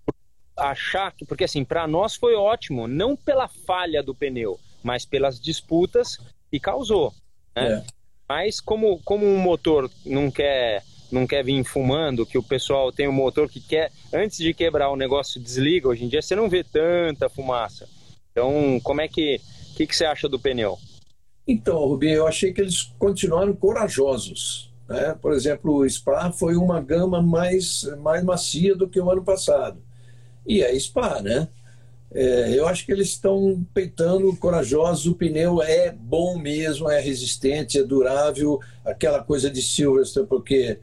por 0.05 0.15
achar 0.55 1.11
que 1.11 1.25
porque 1.25 1.43
assim 1.43 1.65
para 1.65 1.87
nós 1.87 2.15
foi 2.15 2.35
ótimo, 2.35 2.87
não 2.87 3.15
pela 3.15 3.47
falha 3.47 4.03
do 4.03 4.13
pneu, 4.13 4.59
mas 4.83 5.05
pelas 5.05 5.39
disputas 5.39 6.19
que 6.51 6.59
causou. 6.59 7.13
Né? 7.55 7.73
É. 7.73 7.83
Mas 8.27 8.61
como 8.61 8.99
como 8.99 9.25
um 9.25 9.39
motor 9.39 9.89
não 10.05 10.29
quer 10.29 10.83
não 11.11 11.27
quer 11.27 11.43
vir 11.43 11.63
fumando, 11.63 12.25
que 12.25 12.37
o 12.37 12.43
pessoal 12.43 12.91
tem 12.91 13.07
um 13.07 13.13
motor 13.13 13.49
que 13.49 13.59
quer, 13.59 13.91
antes 14.13 14.37
de 14.37 14.53
quebrar 14.53 14.89
o 14.89 14.95
negócio, 14.95 15.41
desliga. 15.41 15.87
Hoje 15.87 16.05
em 16.05 16.07
dia 16.07 16.21
você 16.21 16.35
não 16.35 16.49
vê 16.49 16.63
tanta 16.63 17.29
fumaça. 17.29 17.87
Então, 18.31 18.79
como 18.83 19.01
é 19.01 19.07
que, 19.07 19.39
que, 19.75 19.87
que 19.87 19.95
você 19.95 20.05
acha 20.05 20.29
do 20.29 20.39
pneu? 20.39 20.77
Então, 21.47 21.79
Rubinho, 21.79 22.13
eu 22.13 22.27
achei 22.27 22.53
que 22.53 22.61
eles 22.61 22.83
continuaram 22.99 23.53
corajosos. 23.55 24.71
Né? 24.87 25.15
Por 25.21 25.33
exemplo, 25.33 25.77
o 25.77 25.89
Spa 25.89 26.31
foi 26.31 26.55
uma 26.55 26.79
gama 26.79 27.21
mais, 27.21 27.83
mais 27.99 28.23
macia 28.23 28.75
do 28.75 28.87
que 28.87 28.99
o 28.99 29.09
ano 29.09 29.23
passado. 29.23 29.81
E 30.45 30.61
é 30.61 30.77
Spa, 30.79 31.21
né? 31.21 31.47
É, 32.11 32.57
eu 32.57 32.67
acho 32.67 32.85
que 32.85 32.91
eles 32.91 33.09
estão 33.09 33.63
peitando 33.73 34.35
corajosos. 34.37 35.05
O 35.05 35.15
pneu 35.15 35.61
é 35.61 35.91
bom 35.91 36.37
mesmo, 36.37 36.89
é 36.89 36.99
resistente, 36.99 37.77
é 37.77 37.83
durável. 37.83 38.59
Aquela 38.83 39.23
coisa 39.23 39.49
de 39.49 39.61
Silverstone, 39.61 40.27
porque 40.27 40.79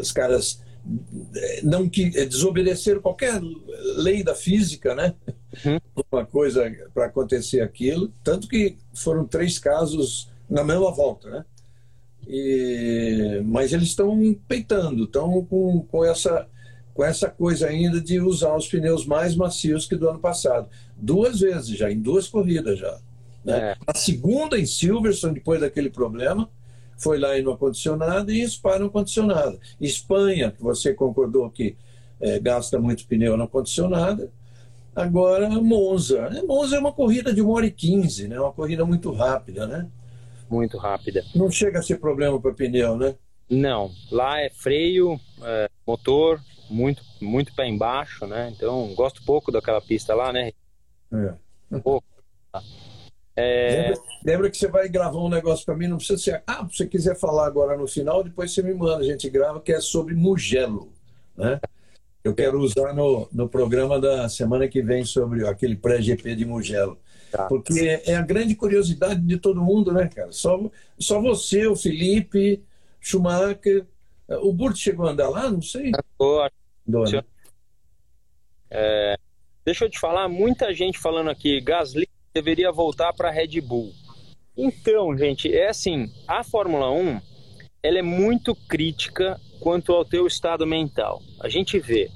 os 0.00 0.12
caras 0.12 0.60
é, 1.34 1.62
não 1.62 1.88
que 1.88 2.10
é, 2.16 2.24
desobedeceram 2.24 3.00
qualquer 3.00 3.40
lei 3.96 4.22
da 4.22 4.34
física, 4.34 4.94
né? 4.94 5.14
Uhum. 5.64 5.78
Uma 6.10 6.24
coisa 6.24 6.70
para 6.94 7.06
acontecer 7.06 7.60
aquilo, 7.60 8.12
tanto 8.24 8.48
que 8.48 8.76
foram 8.94 9.26
três 9.26 9.58
casos 9.58 10.30
na 10.48 10.64
mesma 10.64 10.90
volta, 10.90 11.28
né? 11.30 11.44
E, 12.26 13.42
mas 13.44 13.72
eles 13.72 13.88
estão 13.88 14.34
peitando, 14.46 15.04
estão 15.04 15.44
com, 15.44 15.80
com 15.82 16.04
essa 16.04 16.48
com 16.94 17.04
essa 17.04 17.30
coisa 17.30 17.68
ainda 17.68 18.00
de 18.00 18.18
usar 18.18 18.56
os 18.56 18.66
pneus 18.66 19.06
mais 19.06 19.36
macios 19.36 19.86
que 19.86 19.94
do 19.94 20.08
ano 20.08 20.18
passado, 20.18 20.68
duas 20.96 21.38
vezes 21.38 21.78
já, 21.78 21.88
em 21.92 22.00
duas 22.00 22.26
corridas 22.26 22.76
já. 22.76 22.98
Né? 23.44 23.56
É. 23.56 23.76
A 23.86 23.96
segunda 23.96 24.58
em 24.58 24.66
Silverstone 24.66 25.34
depois 25.34 25.60
daquele 25.60 25.90
problema 25.90 26.50
foi 26.98 27.18
lá 27.18 27.38
em 27.38 27.42
no 27.42 27.52
acondicionado 27.52 28.32
e 28.32 28.46
Spa 28.46 28.78
no 28.78 28.90
condicionado. 28.90 29.58
Espanha, 29.80 30.50
que 30.50 30.62
você 30.62 30.92
concordou 30.92 31.48
que 31.48 31.76
é, 32.20 32.38
gasta 32.38 32.78
muito 32.78 33.06
pneu 33.06 33.36
no 33.36 33.44
acondicionado. 33.44 34.30
Agora, 34.94 35.48
Monza. 35.48 36.28
É, 36.36 36.42
Monza 36.42 36.76
é 36.76 36.78
uma 36.80 36.92
corrida 36.92 37.32
de 37.32 37.40
1 37.40 37.48
hora 37.48 37.66
e 37.66 37.70
15, 37.70 38.28
né? 38.28 38.40
uma 38.40 38.52
corrida 38.52 38.84
muito 38.84 39.12
rápida, 39.12 39.66
né? 39.66 39.88
Muito 40.50 40.76
rápida. 40.76 41.24
Não 41.34 41.50
chega 41.50 41.78
a 41.78 41.82
ser 41.82 42.00
problema 42.00 42.40
para 42.40 42.52
pneu, 42.52 42.96
né? 42.96 43.14
Não. 43.48 43.90
Lá 44.10 44.40
é 44.40 44.50
freio, 44.50 45.18
é, 45.42 45.70
motor, 45.86 46.40
muito, 46.68 47.02
muito 47.20 47.54
pé 47.54 47.66
embaixo, 47.66 48.26
né? 48.26 48.52
Então, 48.54 48.92
gosto 48.94 49.22
pouco 49.24 49.52
daquela 49.52 49.80
pista 49.80 50.14
lá, 50.14 50.32
né? 50.32 50.52
É. 51.12 51.78
Pouco. 51.80 52.06
É... 53.40 53.70
Lembra, 53.70 54.02
lembra, 54.24 54.50
que 54.50 54.56
você 54.56 54.66
vai 54.66 54.88
gravar 54.88 55.20
um 55.20 55.28
negócio 55.28 55.64
para 55.64 55.76
mim, 55.76 55.86
não 55.86 55.98
precisa 55.98 56.18
ser. 56.18 56.42
Ah, 56.44 56.66
se 56.68 56.78
você 56.78 56.86
quiser 56.86 57.16
falar 57.16 57.46
agora 57.46 57.76
no 57.76 57.86
final, 57.86 58.24
depois 58.24 58.52
você 58.52 58.62
me 58.64 58.74
manda, 58.74 58.96
a 58.96 59.04
gente 59.04 59.30
grava, 59.30 59.60
que 59.60 59.72
é 59.72 59.80
sobre 59.80 60.12
Mugello. 60.16 60.92
Né? 61.36 61.60
Eu 62.24 62.34
quero 62.34 62.58
usar 62.58 62.92
no, 62.92 63.28
no 63.32 63.48
programa 63.48 64.00
da 64.00 64.28
semana 64.28 64.66
que 64.66 64.82
vem 64.82 65.04
sobre 65.04 65.46
aquele 65.46 65.76
pré-GP 65.76 66.34
de 66.34 66.44
Mugello. 66.44 66.98
Tá. 67.30 67.44
Porque 67.44 68.02
é 68.04 68.16
a 68.16 68.22
grande 68.22 68.56
curiosidade 68.56 69.20
de 69.20 69.36
todo 69.36 69.62
mundo, 69.62 69.92
né, 69.92 70.08
cara? 70.08 70.32
Só, 70.32 70.60
só 70.98 71.20
você, 71.20 71.64
o 71.68 71.76
Felipe, 71.76 72.64
Schumacher. 73.00 73.86
O 74.42 74.52
Burt 74.52 74.76
chegou 74.76 75.06
a 75.06 75.12
andar 75.12 75.28
lá? 75.28 75.48
Não 75.48 75.62
sei. 75.62 75.92
Boa. 76.18 76.50
É, 78.68 79.16
deixa 79.64 79.84
eu 79.84 79.90
te 79.90 80.00
falar, 80.00 80.28
muita 80.28 80.74
gente 80.74 80.98
falando 80.98 81.30
aqui, 81.30 81.60
Gasly 81.60 82.08
deveria 82.38 82.70
voltar 82.70 83.12
para 83.12 83.28
a 83.28 83.32
Red 83.32 83.60
Bull. 83.60 83.92
Então, 84.56 85.16
gente, 85.16 85.52
é 85.52 85.68
assim, 85.68 86.12
a 86.26 86.44
Fórmula 86.44 86.90
1, 86.90 87.20
ela 87.82 87.98
é 87.98 88.02
muito 88.02 88.54
crítica 88.54 89.40
quanto 89.60 89.92
ao 89.92 90.04
teu 90.04 90.26
estado 90.26 90.64
mental. 90.64 91.20
A 91.40 91.48
gente 91.48 91.80
vê, 91.80 92.08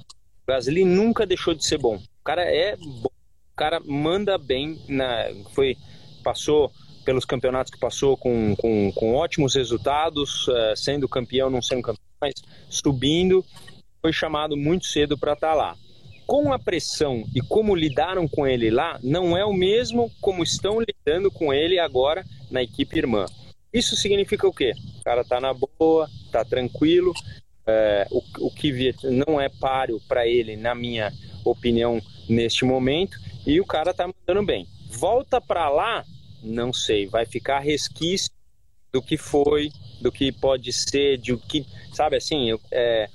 o 0.42 0.46
Gasly 0.46 0.84
nunca 0.84 1.26
deixou 1.26 1.54
de 1.54 1.64
ser 1.64 1.78
bom. 1.78 1.96
O 1.96 2.24
cara 2.24 2.42
é 2.42 2.76
bom, 2.76 3.10
o 3.52 3.56
cara 3.56 3.80
manda 3.84 4.38
bem, 4.38 4.80
na, 4.88 5.26
foi, 5.54 5.76
passou 6.22 6.70
pelos 7.04 7.24
campeonatos 7.24 7.72
que 7.72 7.80
passou 7.80 8.16
com, 8.16 8.54
com, 8.54 8.92
com 8.92 9.14
ótimos 9.14 9.56
resultados, 9.56 10.46
uh, 10.46 10.76
sendo 10.76 11.08
campeão, 11.08 11.50
não 11.50 11.60
sendo 11.60 11.82
campeão, 11.82 12.04
mas 12.20 12.34
subindo, 12.70 13.44
foi 14.00 14.12
chamado 14.12 14.56
muito 14.56 14.86
cedo 14.86 15.18
para 15.18 15.32
estar 15.32 15.48
tá 15.48 15.54
lá. 15.54 15.76
Com 16.26 16.52
a 16.52 16.58
pressão 16.58 17.24
e 17.34 17.40
como 17.40 17.74
lidaram 17.74 18.26
com 18.28 18.46
ele 18.46 18.70
lá, 18.70 18.98
não 19.02 19.36
é 19.36 19.44
o 19.44 19.52
mesmo 19.52 20.10
como 20.20 20.42
estão 20.42 20.78
lidando 20.80 21.30
com 21.30 21.52
ele 21.52 21.78
agora 21.78 22.24
na 22.50 22.62
equipe 22.62 22.98
irmã. 22.98 23.26
Isso 23.72 23.96
significa 23.96 24.46
o 24.46 24.52
quê? 24.52 24.72
O 25.00 25.04
cara 25.04 25.24
tá 25.24 25.40
na 25.40 25.52
boa, 25.52 26.08
tá 26.30 26.44
tranquilo, 26.44 27.12
é, 27.66 28.06
o, 28.10 28.22
o 28.46 28.50
que 28.50 28.94
não 29.04 29.40
é 29.40 29.48
páreo 29.48 30.00
para 30.06 30.26
ele, 30.26 30.56
na 30.56 30.74
minha 30.74 31.12
opinião, 31.44 32.00
neste 32.28 32.64
momento, 32.64 33.16
e 33.46 33.60
o 33.60 33.66
cara 33.66 33.94
tá 33.94 34.06
mandando 34.06 34.46
bem. 34.46 34.66
Volta 34.90 35.40
para 35.40 35.68
lá, 35.68 36.04
não 36.42 36.72
sei, 36.72 37.06
vai 37.06 37.24
ficar 37.24 37.60
resquício 37.60 38.30
do 38.92 39.00
que 39.00 39.16
foi, 39.16 39.70
do 40.00 40.12
que 40.12 40.30
pode 40.30 40.72
ser, 40.72 41.16
de 41.16 41.32
o 41.32 41.38
que, 41.38 41.66
sabe 41.92 42.16
assim, 42.16 42.56
é, 42.70 43.08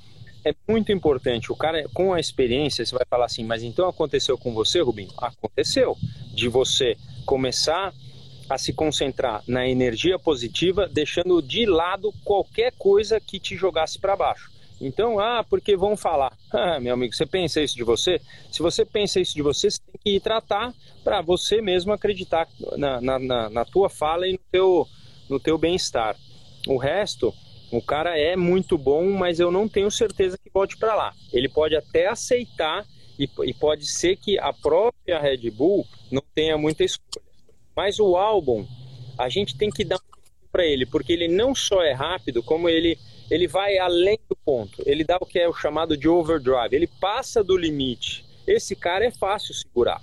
é 0.50 0.56
muito 0.68 0.92
importante. 0.92 1.52
O 1.52 1.56
cara, 1.56 1.88
com 1.94 2.14
a 2.14 2.20
experiência, 2.20 2.86
você 2.86 2.96
vai 2.96 3.06
falar 3.10 3.26
assim, 3.26 3.44
mas 3.44 3.64
então 3.64 3.88
aconteceu 3.88 4.38
com 4.38 4.54
você, 4.54 4.82
Rubinho? 4.82 5.12
Aconteceu. 5.18 5.96
De 6.34 6.48
você 6.48 6.96
começar 7.26 7.94
a 8.50 8.58
se 8.58 8.72
concentrar 8.72 9.44
na 9.48 9.68
energia 9.68 10.18
positiva, 10.18 10.88
deixando 10.88 11.42
de 11.42 11.66
lado 11.66 12.14
qualquer 12.24 12.72
coisa 12.78 13.20
que 13.20 13.40
te 13.40 13.56
jogasse 13.56 14.00
para 14.00 14.16
baixo. 14.16 14.50
Então, 14.80 15.20
ah, 15.20 15.44
porque 15.44 15.76
vão 15.76 15.98
falar. 15.98 16.32
Ah, 16.50 16.80
meu 16.80 16.94
amigo, 16.94 17.14
você 17.14 17.26
pensa 17.26 17.62
isso 17.62 17.76
de 17.76 17.84
você? 17.84 18.22
Se 18.52 18.62
você 18.62 18.86
pensa 18.86 19.20
isso 19.20 19.36
de 19.36 19.42
você, 19.42 19.70
você 19.70 19.80
tem 19.82 20.02
que 20.04 20.16
ir 20.16 20.20
tratar 20.22 20.74
para 21.04 21.22
você 21.22 21.62
mesmo 21.62 21.92
acreditar 21.92 22.48
na, 22.78 23.02
na, 23.02 23.20
na, 23.20 23.50
na, 23.50 23.66
tua 23.66 23.90
fala 23.90 24.28
e 24.28 24.34
no 24.34 24.40
teu, 24.52 24.88
no 25.30 25.40
teu 25.40 25.58
bem-estar. 25.58 26.16
O 26.66 26.78
resto, 26.78 27.34
o 27.72 27.82
cara 27.82 28.18
é 28.18 28.36
muito 28.36 28.78
bom, 28.78 29.10
mas 29.12 29.40
eu 29.40 29.52
não 29.52 29.68
tenho 29.68 29.92
certeza 29.92 30.38
que 30.38 30.50
volte 30.50 30.78
para 30.78 30.96
lá. 30.96 31.14
Ele 31.34 31.50
pode 31.50 31.76
até 31.76 32.08
aceitar 32.08 32.86
e, 33.20 33.30
e 33.44 33.54
pode 33.54 33.86
ser 33.86 34.16
que 34.16 34.40
a 34.40 34.54
própria 34.54 35.20
Red 35.20 35.50
Bull 35.52 35.86
não 36.12 36.24
tenha 36.34 36.58
muita 36.58 36.84
escolha. 36.84 37.26
Mas 37.76 38.00
o 38.00 38.16
álbum, 38.16 38.66
a 39.18 39.30
gente 39.30 39.58
tem 39.58 39.70
que 39.70 39.84
dar 39.84 40.00
para 40.52 40.66
ele, 40.66 40.86
porque 40.86 41.12
ele 41.12 41.28
não 41.28 41.54
só 41.54 41.84
é 41.84 41.92
rápido, 41.92 42.42
como 42.42 42.70
ele 42.70 42.98
ele 43.30 43.48
vai 43.48 43.78
além 43.78 44.18
do 44.30 44.36
ponto. 44.36 44.82
Ele 44.86 45.04
dá 45.04 45.18
o 45.20 45.26
que 45.26 45.38
é 45.38 45.48
o 45.48 45.54
chamado 45.54 45.98
de 45.98 46.08
overdrive. 46.08 46.74
Ele 46.74 46.88
passa 46.88 47.44
do 47.44 47.58
limite. 47.58 48.26
Esse 48.48 48.76
cara 48.76 49.06
é 49.06 49.12
fácil 49.12 49.54
segurar. 49.54 50.02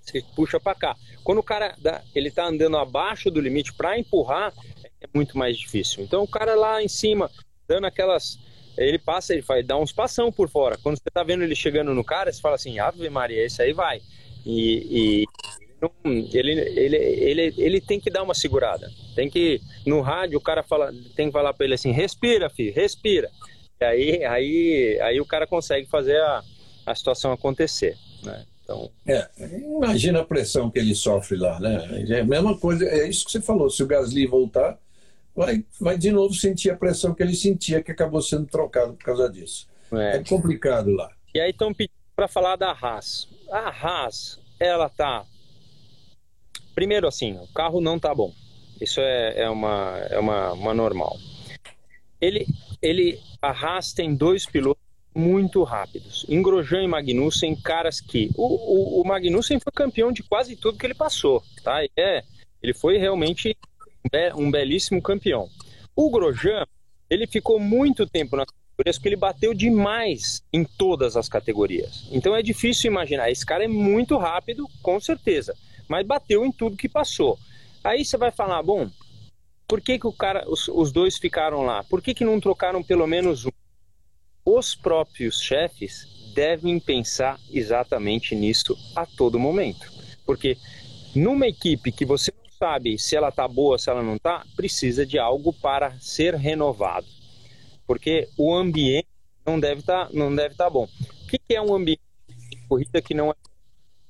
Você 0.00 0.22
puxa 0.34 0.60
para 0.60 0.74
cá. 0.74 0.96
Quando 1.24 1.38
o 1.38 1.42
cara 1.42 1.74
dá, 1.78 2.02
ele 2.14 2.28
está 2.28 2.46
andando 2.46 2.76
abaixo 2.76 3.30
do 3.30 3.40
limite 3.40 3.72
para 3.72 3.98
empurrar, 3.98 4.52
é 5.00 5.06
muito 5.14 5.36
mais 5.36 5.58
difícil. 5.58 6.02
Então 6.02 6.22
o 6.22 6.28
cara 6.28 6.54
lá 6.54 6.82
em 6.82 6.88
cima, 6.88 7.30
dando 7.66 7.86
aquelas. 7.86 8.38
Ele 8.76 8.98
passa, 8.98 9.32
ele 9.32 9.42
vai 9.42 9.62
dar 9.62 9.78
uns 9.78 9.92
passão 9.92 10.30
por 10.30 10.48
fora. 10.48 10.78
Quando 10.82 10.96
você 10.96 11.08
está 11.08 11.22
vendo 11.22 11.42
ele 11.42 11.54
chegando 11.54 11.94
no 11.94 12.04
cara, 12.04 12.32
você 12.32 12.40
fala 12.40 12.54
assim: 12.54 12.78
Ave 12.78 13.08
Maria, 13.10 13.44
esse 13.44 13.60
aí 13.60 13.72
vai. 13.72 14.00
E, 14.44 15.24
e 15.24 15.26
ele, 16.32 16.52
ele, 16.52 16.96
ele, 16.96 17.54
ele 17.56 17.80
tem 17.80 17.98
que 17.98 18.10
dar 18.10 18.22
uma 18.22 18.34
segurada. 18.34 18.90
Tem 19.14 19.30
que, 19.30 19.60
no 19.86 20.00
rádio, 20.00 20.38
o 20.38 20.42
cara 20.42 20.62
fala, 20.62 20.92
tem 21.16 21.26
que 21.26 21.32
falar 21.32 21.54
para 21.54 21.64
ele 21.64 21.74
assim: 21.74 21.92
respira, 21.92 22.50
filho, 22.50 22.74
respira. 22.74 23.30
E 23.80 23.84
aí, 23.84 24.24
aí, 24.24 25.00
aí 25.00 25.20
o 25.20 25.26
cara 25.26 25.46
consegue 25.46 25.88
fazer 25.88 26.20
a, 26.20 26.42
a 26.86 26.94
situação 26.94 27.32
acontecer. 27.32 27.96
Né? 28.22 28.44
Então... 28.62 28.90
É, 29.06 29.28
imagina 29.38 30.20
a 30.20 30.24
pressão 30.24 30.70
que 30.70 30.78
ele 30.78 30.94
sofre 30.94 31.36
lá, 31.36 31.58
né? 31.58 32.04
É 32.08 32.20
a 32.20 32.24
mesma 32.24 32.56
coisa, 32.56 32.84
é 32.84 33.08
isso 33.08 33.24
que 33.24 33.32
você 33.32 33.40
falou. 33.40 33.70
Se 33.70 33.82
o 33.82 33.86
Gasly 33.86 34.26
voltar, 34.26 34.78
vai, 35.34 35.64
vai 35.80 35.98
de 35.98 36.10
novo 36.10 36.34
sentir 36.34 36.70
a 36.70 36.76
pressão 36.76 37.14
que 37.14 37.22
ele 37.22 37.34
sentia, 37.34 37.82
que 37.82 37.92
acabou 37.92 38.22
sendo 38.22 38.46
trocado 38.46 38.94
por 38.94 39.04
causa 39.04 39.28
disso. 39.28 39.68
É, 39.92 40.16
é 40.16 40.24
complicado 40.24 40.90
lá. 40.92 41.10
E 41.34 41.40
aí 41.40 41.50
estão 41.50 41.72
pedindo 41.72 41.94
para 42.14 42.28
falar 42.28 42.56
da 42.56 42.70
Haas. 42.72 43.28
A 43.50 43.68
Haas, 43.68 44.38
ela 44.58 44.88
tá 44.88 45.24
Primeiro, 46.74 47.06
assim, 47.06 47.36
o 47.36 47.46
carro 47.48 47.80
não 47.80 47.98
tá 47.98 48.14
bom. 48.14 48.32
Isso 48.80 49.00
é, 49.00 49.42
é, 49.42 49.50
uma, 49.50 49.98
é 50.08 50.18
uma, 50.18 50.52
uma 50.52 50.74
normal. 50.74 51.18
Ele, 52.20 52.46
ele 52.80 53.20
arrasta 53.42 54.02
em 54.02 54.14
dois 54.14 54.46
pilotos 54.46 54.82
muito 55.14 55.62
rápidos. 55.62 56.24
Ingrosjean 56.28 56.82
e 56.82 56.88
Magnussen, 56.88 57.54
caras 57.56 58.00
que... 58.00 58.30
O, 58.34 58.46
o, 58.46 59.00
o, 59.02 59.06
Magnussen 59.06 59.58
foi 59.60 59.72
campeão 59.74 60.12
de 60.12 60.22
quase 60.22 60.56
tudo 60.56 60.78
que 60.78 60.86
ele 60.86 60.94
passou, 60.94 61.42
tá? 61.62 61.84
É, 61.96 62.22
ele 62.62 62.72
foi 62.72 62.96
realmente 62.96 63.56
um 64.36 64.50
belíssimo 64.50 65.02
campeão. 65.02 65.48
O 65.94 66.10
Grosjean, 66.10 66.66
ele 67.08 67.26
ficou 67.26 67.58
muito 67.58 68.06
tempo 68.06 68.36
nas 68.36 68.46
categorias 68.46 68.96
porque 68.96 69.08
ele 69.08 69.16
bateu 69.16 69.52
demais 69.52 70.42
em 70.52 70.64
todas 70.64 71.16
as 71.16 71.28
categorias. 71.28 72.08
Então 72.10 72.34
é 72.34 72.42
difícil 72.42 72.90
imaginar. 72.90 73.30
Esse 73.30 73.44
cara 73.44 73.64
é 73.64 73.68
muito 73.68 74.16
rápido, 74.16 74.66
com 74.82 74.98
certeza 74.98 75.54
mas 75.90 76.06
bateu 76.06 76.46
em 76.46 76.52
tudo 76.52 76.76
que 76.76 76.88
passou. 76.88 77.36
Aí 77.82 78.04
você 78.04 78.16
vai 78.16 78.30
falar, 78.30 78.62
bom, 78.62 78.88
por 79.66 79.80
que, 79.80 79.98
que 79.98 80.06
o 80.06 80.12
cara, 80.12 80.48
os, 80.48 80.68
os 80.68 80.92
dois 80.92 81.18
ficaram 81.18 81.62
lá? 81.62 81.82
Por 81.82 82.00
que, 82.00 82.14
que 82.14 82.24
não 82.24 82.38
trocaram 82.38 82.80
pelo 82.80 83.08
menos 83.08 83.44
um? 83.44 83.50
Os 84.44 84.76
próprios 84.76 85.40
chefes 85.42 86.06
devem 86.32 86.78
pensar 86.78 87.40
exatamente 87.50 88.36
nisso 88.36 88.78
a 88.94 89.04
todo 89.04 89.36
momento. 89.36 89.90
Porque 90.24 90.56
numa 91.12 91.48
equipe 91.48 91.90
que 91.90 92.04
você 92.04 92.30
sabe 92.60 92.98
se 92.98 93.16
ela 93.16 93.30
está 93.30 93.48
boa, 93.48 93.78
se 93.78 93.88
ela 93.88 94.02
não 94.02 94.16
está, 94.16 94.44
precisa 94.54 95.06
de 95.06 95.18
algo 95.18 95.52
para 95.52 95.98
ser 95.98 96.34
renovado. 96.34 97.06
Porque 97.86 98.28
o 98.36 98.54
ambiente 98.54 99.08
não 99.46 99.58
deve 99.58 99.80
estar 99.80 100.06
tá, 100.06 100.10
não 100.12 100.34
deve 100.34 100.54
tá 100.54 100.68
bom. 100.68 100.84
O 100.84 101.26
que, 101.26 101.38
que 101.38 101.54
é 101.54 101.62
um 101.62 101.74
ambiente 101.74 102.02
de 102.28 102.56
corrida 102.68 103.00
que 103.00 103.14
não 103.14 103.30
é 103.30 103.34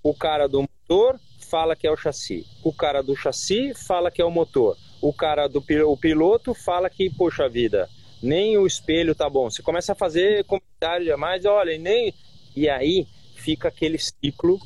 o 0.02 0.12
cara 0.14 0.48
do 0.48 0.62
motor 0.62 1.18
fala 1.48 1.76
que 1.76 1.86
é 1.86 1.90
o 1.90 1.96
chassi, 1.96 2.46
o 2.62 2.72
cara 2.72 3.02
do 3.02 3.16
chassi 3.16 3.72
fala 3.74 4.10
que 4.10 4.22
é 4.22 4.24
o 4.24 4.30
motor, 4.30 4.76
o 5.00 5.12
cara 5.12 5.48
do 5.48 5.62
o 5.86 5.96
piloto 5.96 6.54
fala 6.54 6.88
que, 6.88 7.10
poxa 7.10 7.48
vida, 7.48 7.88
nem 8.22 8.56
o 8.58 8.66
espelho 8.66 9.14
tá 9.14 9.28
bom. 9.28 9.50
Você 9.50 9.62
começa 9.62 9.92
a 9.92 9.96
fazer 9.96 10.44
comentário 10.44 11.18
mais, 11.18 11.44
olha, 11.44 11.76
nem. 11.78 12.14
E 12.54 12.68
aí 12.68 13.06
fica 13.34 13.68
aquele 13.68 13.98
ciclo 13.98 14.60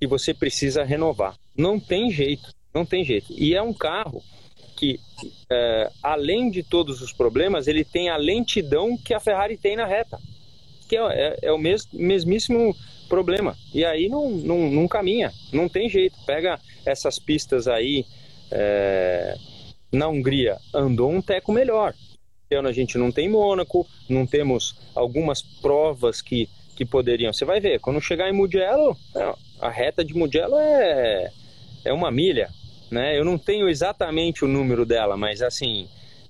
que 0.00 0.06
você 0.06 0.32
precisa 0.32 0.84
renovar. 0.84 1.36
Não 1.56 1.78
tem 1.78 2.10
jeito, 2.10 2.52
não 2.74 2.84
tem 2.84 3.04
jeito. 3.04 3.32
E 3.32 3.54
é 3.54 3.62
um 3.62 3.72
carro 3.72 4.22
que, 4.76 4.98
é, 5.48 5.90
além 6.02 6.50
de 6.50 6.62
todos 6.62 7.00
os 7.00 7.12
problemas, 7.12 7.68
ele 7.68 7.84
tem 7.84 8.08
a 8.08 8.16
lentidão 8.16 8.96
que 8.96 9.14
a 9.14 9.20
Ferrari 9.20 9.56
tem 9.56 9.76
na 9.76 9.86
reta. 9.86 10.18
Que 10.88 10.96
é, 10.96 11.00
é, 11.00 11.38
é 11.42 11.52
o 11.52 11.58
mes, 11.58 11.86
mesmíssimo 11.92 12.76
problema. 13.08 13.56
E 13.72 13.84
aí 13.84 14.08
não, 14.08 14.30
não, 14.30 14.70
não 14.70 14.88
caminha, 14.88 15.32
não 15.52 15.68
tem 15.68 15.88
jeito. 15.88 16.16
Pega 16.26 16.60
essas 16.84 17.18
pistas 17.18 17.68
aí 17.68 18.04
é, 18.50 19.36
na 19.92 20.08
Hungria, 20.08 20.58
andou 20.74 21.10
um 21.10 21.22
teco 21.22 21.52
melhor. 21.52 21.94
A 22.50 22.72
gente 22.72 22.96
não 22.96 23.10
tem 23.10 23.28
Mônaco, 23.28 23.84
não 24.08 24.24
temos 24.24 24.76
algumas 24.94 25.42
provas 25.42 26.22
que, 26.22 26.48
que 26.76 26.84
poderiam. 26.84 27.32
Você 27.32 27.44
vai 27.44 27.58
ver, 27.58 27.80
quando 27.80 28.00
chegar 28.00 28.28
em 28.28 28.32
Mugello, 28.32 28.96
é, 29.16 29.34
a 29.60 29.70
reta 29.70 30.04
de 30.04 30.14
Mugello 30.14 30.56
é, 30.56 31.32
é 31.84 31.92
uma 31.92 32.12
milha. 32.12 32.48
Né? 32.94 33.18
Eu 33.18 33.24
não 33.24 33.36
tenho 33.36 33.68
exatamente 33.68 34.44
o 34.44 34.48
número 34.48 34.86
dela, 34.86 35.16
mas 35.16 35.42
assim, 35.42 35.88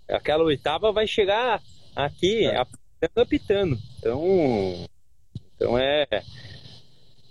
aquela 0.08 0.42
oitava 0.42 0.90
vai 0.90 1.06
chegar 1.06 1.62
aqui 1.94 2.46
é. 2.46 2.56
apitando, 2.56 3.20
apitando. 3.20 3.78
Então, 3.98 4.86
então 5.54 5.78
é, 5.78 6.06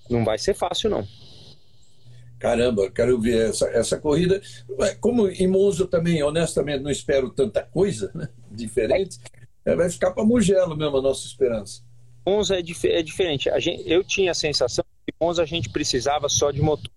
não 0.08 0.24
vai 0.24 0.38
ser 0.38 0.54
fácil, 0.54 0.92
não. 0.92 1.08
Caramba, 2.38 2.92
quero 2.92 3.20
ver 3.20 3.50
essa, 3.50 3.68
essa 3.70 3.98
corrida. 4.00 4.40
Como 5.02 5.28
em 5.28 5.48
Monza 5.48 5.88
também, 5.88 6.22
honestamente, 6.22 6.84
não 6.84 6.92
espero 6.92 7.32
tanta 7.32 7.64
coisa 7.64 8.12
né? 8.14 8.30
diferente, 8.52 9.18
é, 9.66 9.76
vai 9.76 9.90
ficar 9.90 10.12
para 10.12 10.24
Mugello 10.24 10.78
mesmo 10.78 10.98
a 10.98 11.02
nossa 11.02 11.26
esperança. 11.26 11.82
Monza 12.24 12.60
é, 12.60 12.62
dif 12.62 12.88
é 12.88 13.02
diferente. 13.02 13.50
A 13.50 13.60
gente, 13.60 13.90
eu 13.90 14.04
tinha 14.04 14.30
a 14.30 14.36
sensação 14.36 14.86
que 15.08 15.14
Monza 15.20 15.42
a 15.42 15.46
gente 15.48 15.70
precisava 15.70 16.30
só 16.30 16.52
de 16.52 16.62
motor. 16.62 16.92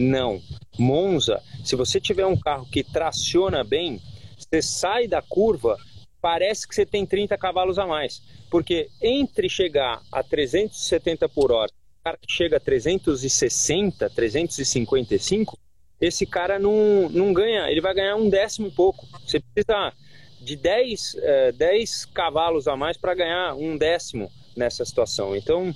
Não. 0.00 0.40
Monza, 0.78 1.42
se 1.62 1.76
você 1.76 2.00
tiver 2.00 2.24
um 2.24 2.36
carro 2.36 2.66
que 2.66 2.82
traciona 2.82 3.62
bem, 3.62 4.00
você 4.38 4.62
sai 4.62 5.06
da 5.06 5.20
curva, 5.20 5.76
parece 6.22 6.66
que 6.66 6.74
você 6.74 6.86
tem 6.86 7.04
30 7.04 7.36
cavalos 7.36 7.78
a 7.78 7.86
mais. 7.86 8.22
Porque 8.50 8.88
entre 9.02 9.48
chegar 9.48 10.00
a 10.10 10.22
370 10.22 11.28
por 11.28 11.52
hora, 11.52 11.70
o 11.70 12.04
cara 12.04 12.16
que 12.16 12.32
chega 12.32 12.56
a 12.56 12.60
360, 12.60 14.08
355, 14.08 15.58
esse 16.00 16.24
cara 16.24 16.58
não, 16.58 17.10
não 17.10 17.32
ganha, 17.34 17.70
ele 17.70 17.82
vai 17.82 17.92
ganhar 17.92 18.16
um 18.16 18.30
décimo 18.30 18.68
e 18.68 18.70
pouco. 18.70 19.06
Você 19.26 19.38
precisa 19.38 19.92
de 20.40 20.56
10, 20.56 21.16
é, 21.16 21.52
10 21.52 22.06
cavalos 22.06 22.66
a 22.66 22.74
mais 22.74 22.96
para 22.96 23.14
ganhar 23.14 23.54
um 23.54 23.76
décimo 23.76 24.32
nessa 24.56 24.82
situação. 24.82 25.36
Então, 25.36 25.74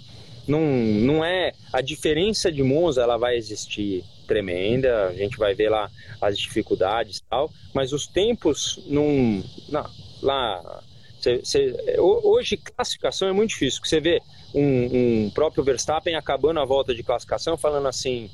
não, 0.48 0.60
não 0.62 1.24
é. 1.24 1.52
A 1.70 1.82
diferença 1.82 2.50
de 2.50 2.62
Monza 2.62 3.02
ela 3.02 3.18
vai 3.18 3.36
existir 3.36 4.02
tremenda, 4.24 5.08
a 5.08 5.12
gente 5.12 5.36
vai 5.36 5.54
ver 5.54 5.68
lá 5.68 5.90
as 6.20 6.38
dificuldades 6.38 7.18
e 7.18 7.24
tal, 7.24 7.50
mas 7.72 7.92
os 7.92 8.06
tempos 8.06 8.82
não. 8.86 9.42
não 9.68 9.84
lá. 10.22 10.82
Cê, 11.20 11.40
cê, 11.42 11.74
hoje, 11.98 12.58
classificação 12.58 13.28
é 13.28 13.32
muito 13.32 13.50
difícil, 13.50 13.80
você 13.82 13.98
vê 13.98 14.20
um, 14.54 15.24
um 15.24 15.30
próprio 15.30 15.64
Verstappen 15.64 16.14
acabando 16.14 16.60
a 16.60 16.64
volta 16.66 16.94
de 16.94 17.02
classificação 17.02 17.56
falando 17.56 17.88
assim: 17.88 18.30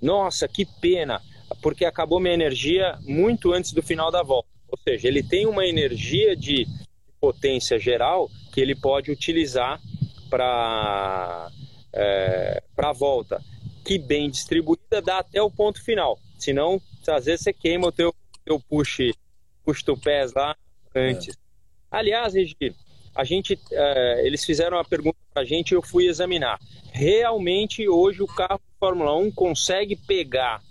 nossa, 0.00 0.48
que 0.48 0.66
pena, 0.80 1.22
porque 1.62 1.84
acabou 1.84 2.18
minha 2.18 2.34
energia 2.34 2.98
muito 3.02 3.52
antes 3.52 3.72
do 3.72 3.82
final 3.82 4.10
da 4.10 4.22
volta. 4.22 4.48
Ou 4.68 4.78
seja, 4.78 5.06
ele 5.06 5.22
tem 5.22 5.46
uma 5.46 5.66
energia 5.66 6.34
de 6.34 6.66
potência 7.20 7.78
geral 7.78 8.28
que 8.52 8.60
ele 8.60 8.74
pode 8.74 9.10
utilizar 9.10 9.80
para 10.28 11.50
é, 11.92 12.62
a 12.76 12.92
volta, 12.92 13.40
que 13.84 13.98
bem 13.98 14.30
distribuída 14.30 15.00
dá 15.02 15.18
até 15.18 15.42
o 15.42 15.50
ponto 15.50 15.82
final. 15.82 16.18
Senão, 16.38 16.80
às 17.06 17.24
vezes 17.26 17.42
você 17.42 17.52
queima 17.52 17.88
o 17.88 17.92
teu, 17.92 18.14
teu 18.44 18.60
push, 18.60 19.12
push 19.64 19.82
to 19.82 19.96
pés 19.96 20.32
lá 20.32 20.56
antes. 20.94 21.34
É. 21.34 21.38
Aliás, 21.90 22.34
Regi, 22.34 22.56
a 23.14 23.24
gente, 23.24 23.58
é, 23.70 24.26
eles 24.26 24.44
fizeram 24.44 24.76
uma 24.76 24.84
pergunta 24.84 25.18
para 25.32 25.42
a 25.42 25.46
gente 25.46 25.72
e 25.72 25.74
eu 25.74 25.82
fui 25.82 26.06
examinar. 26.06 26.58
Realmente, 26.92 27.88
hoje 27.88 28.22
o 28.22 28.26
carro 28.26 28.58
de 28.58 28.78
Fórmula 28.78 29.14
1 29.16 29.30
consegue 29.32 29.96
pegar 29.96 30.62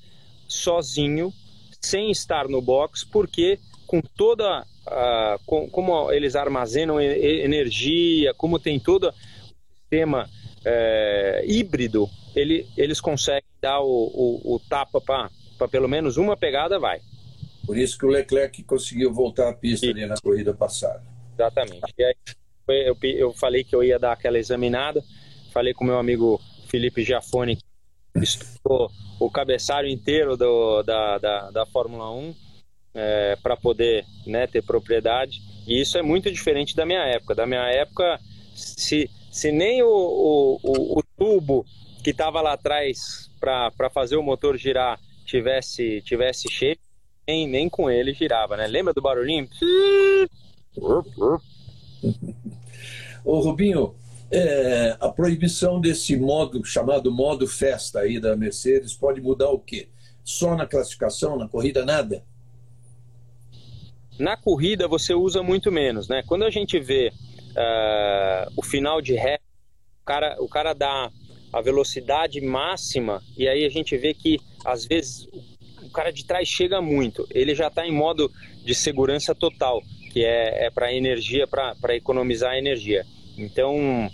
sozinho, 0.48 1.34
sem 1.80 2.12
estar 2.12 2.48
no 2.48 2.62
box, 2.62 3.06
porque 3.06 3.60
com 3.88 4.02
toda 4.02 4.66
uh, 4.88 5.40
com, 5.46 5.70
como 5.70 6.12
eles 6.12 6.36
armazenam 6.36 7.00
energia, 7.00 8.34
como 8.34 8.60
tem 8.60 8.80
todo 8.80 9.10
o 9.10 9.14
sistema 9.82 10.30
é, 10.64 11.44
híbrido, 11.46 12.10
ele, 12.36 12.68
eles 12.78 13.02
conseguem 13.02 13.50
dar 13.62 13.80
o, 13.82 13.86
o, 13.86 14.56
o 14.56 14.60
tapa 14.60 15.02
para 15.02 15.30
pelo 15.70 15.88
menos 15.88 16.18
uma 16.18 16.36
pegada, 16.36 16.80
vai. 16.80 17.00
Por 17.66 17.78
isso 17.78 17.98
que 17.98 18.06
o 18.06 18.10
Leclerc 18.10 18.64
conseguiu 18.64 19.14
voltar 19.14 19.50
à 19.50 19.54
pista 19.54 19.88
ali 19.88 20.06
na 20.06 20.16
corrida 20.16 20.54
passada. 20.54 21.04
Exatamente. 21.34 21.94
E 21.98 22.04
aí 22.04 22.16
eu, 22.68 22.98
eu 23.04 23.34
falei 23.34 23.64
que 23.64 23.76
eu 23.76 23.84
ia 23.84 24.00
dar 24.00 24.14
aquela 24.14 24.40
examinada, 24.40 25.04
falei 25.52 25.74
com 25.74 25.86
meu 25.86 25.98
amigo 25.98 26.42
Felipe 26.68 27.04
Giafone, 27.04 27.58
que 27.58 28.24
estudou 28.24 28.90
o 29.20 29.30
cabeçalho 29.30 29.88
inteiro 29.88 30.36
do, 30.36 30.82
da, 30.84 31.18
da, 31.18 31.52
da 31.52 31.66
Fórmula 31.66 32.12
1 32.12 32.36
é, 32.94 33.36
para 33.42 33.56
poder 33.56 34.06
né, 34.26 34.48
ter 34.48 34.64
propriedade. 34.64 35.42
E 35.68 35.80
isso 35.80 35.98
é 35.98 36.02
muito 36.02 36.32
diferente 36.32 36.76
da 36.76 36.86
minha 36.86 37.04
época. 37.04 37.36
Da 37.36 37.46
minha 37.46 37.68
época, 37.70 38.20
se, 38.56 39.10
se 39.32 39.52
nem 39.52 39.84
o, 39.84 39.88
o, 39.88 40.60
o, 40.64 41.00
o 41.00 41.04
tubo 41.18 41.66
que 42.04 42.10
estava 42.12 42.42
lá 42.42 42.54
atrás 42.54 43.30
para 43.40 43.90
fazer 43.90 44.16
o 44.16 44.24
motor 44.24 44.58
girar 44.58 45.00
tivesse, 45.26 46.02
tivesse 46.02 46.50
cheio, 46.52 46.78
nem, 47.28 47.48
nem 47.48 47.70
com 47.70 47.90
ele 47.90 48.14
girava, 48.14 48.58
né? 48.58 48.68
Lembra 48.68 48.94
do 48.94 49.02
barulhinho? 49.02 49.48
Ô 53.24 53.40
Rubinho, 53.40 53.96
é, 54.32 54.98
a 55.00 55.10
proibição 55.10 55.80
desse 55.80 56.18
modo 56.18 56.64
chamado 56.66 57.12
modo 57.12 57.48
festa 57.48 58.00
aí 58.00 58.20
da 58.20 58.36
Mercedes 58.36 58.94
pode 58.94 59.22
mudar 59.22 59.50
o 59.50 59.60
quê? 59.60 59.90
Só 60.24 60.56
na 60.56 60.66
classificação, 60.66 61.38
na 61.38 61.48
corrida 61.48 61.86
nada? 61.86 62.24
Na 64.18 64.38
corrida 64.38 64.88
você 64.88 65.14
usa 65.14 65.42
muito 65.42 65.72
menos, 65.72 66.08
né? 66.08 66.24
Quando 66.28 66.44
a 66.44 66.50
gente 66.50 66.80
vê 66.80 67.12
uh, 67.52 68.52
o 68.56 68.64
final 68.64 69.02
de 69.02 69.14
ré, 69.14 69.40
o 70.02 70.06
cara, 70.06 70.36
o 70.40 70.48
cara 70.48 70.74
dá 70.74 71.12
a 71.52 71.62
velocidade 71.62 72.40
máxima 72.42 73.22
e 73.38 73.48
aí 73.48 73.66
a 73.66 73.70
gente 73.70 73.98
vê 73.98 74.14
que 74.14 74.40
às 74.64 74.86
vezes 74.86 75.28
o 75.82 75.90
cara 75.90 76.12
de 76.12 76.26
trás 76.26 76.48
chega 76.48 76.82
muito. 76.82 77.28
Ele 77.32 77.54
já 77.54 77.68
está 77.68 77.86
em 77.86 77.92
modo 77.92 78.32
de 78.64 78.74
segurança 78.74 79.36
total, 79.36 79.82
que 80.12 80.24
é, 80.24 80.68
é 80.68 80.70
para 80.70 80.94
energia, 80.94 81.46
para 81.48 81.96
economizar 81.96 82.56
energia. 82.56 83.06
Então 83.38 84.10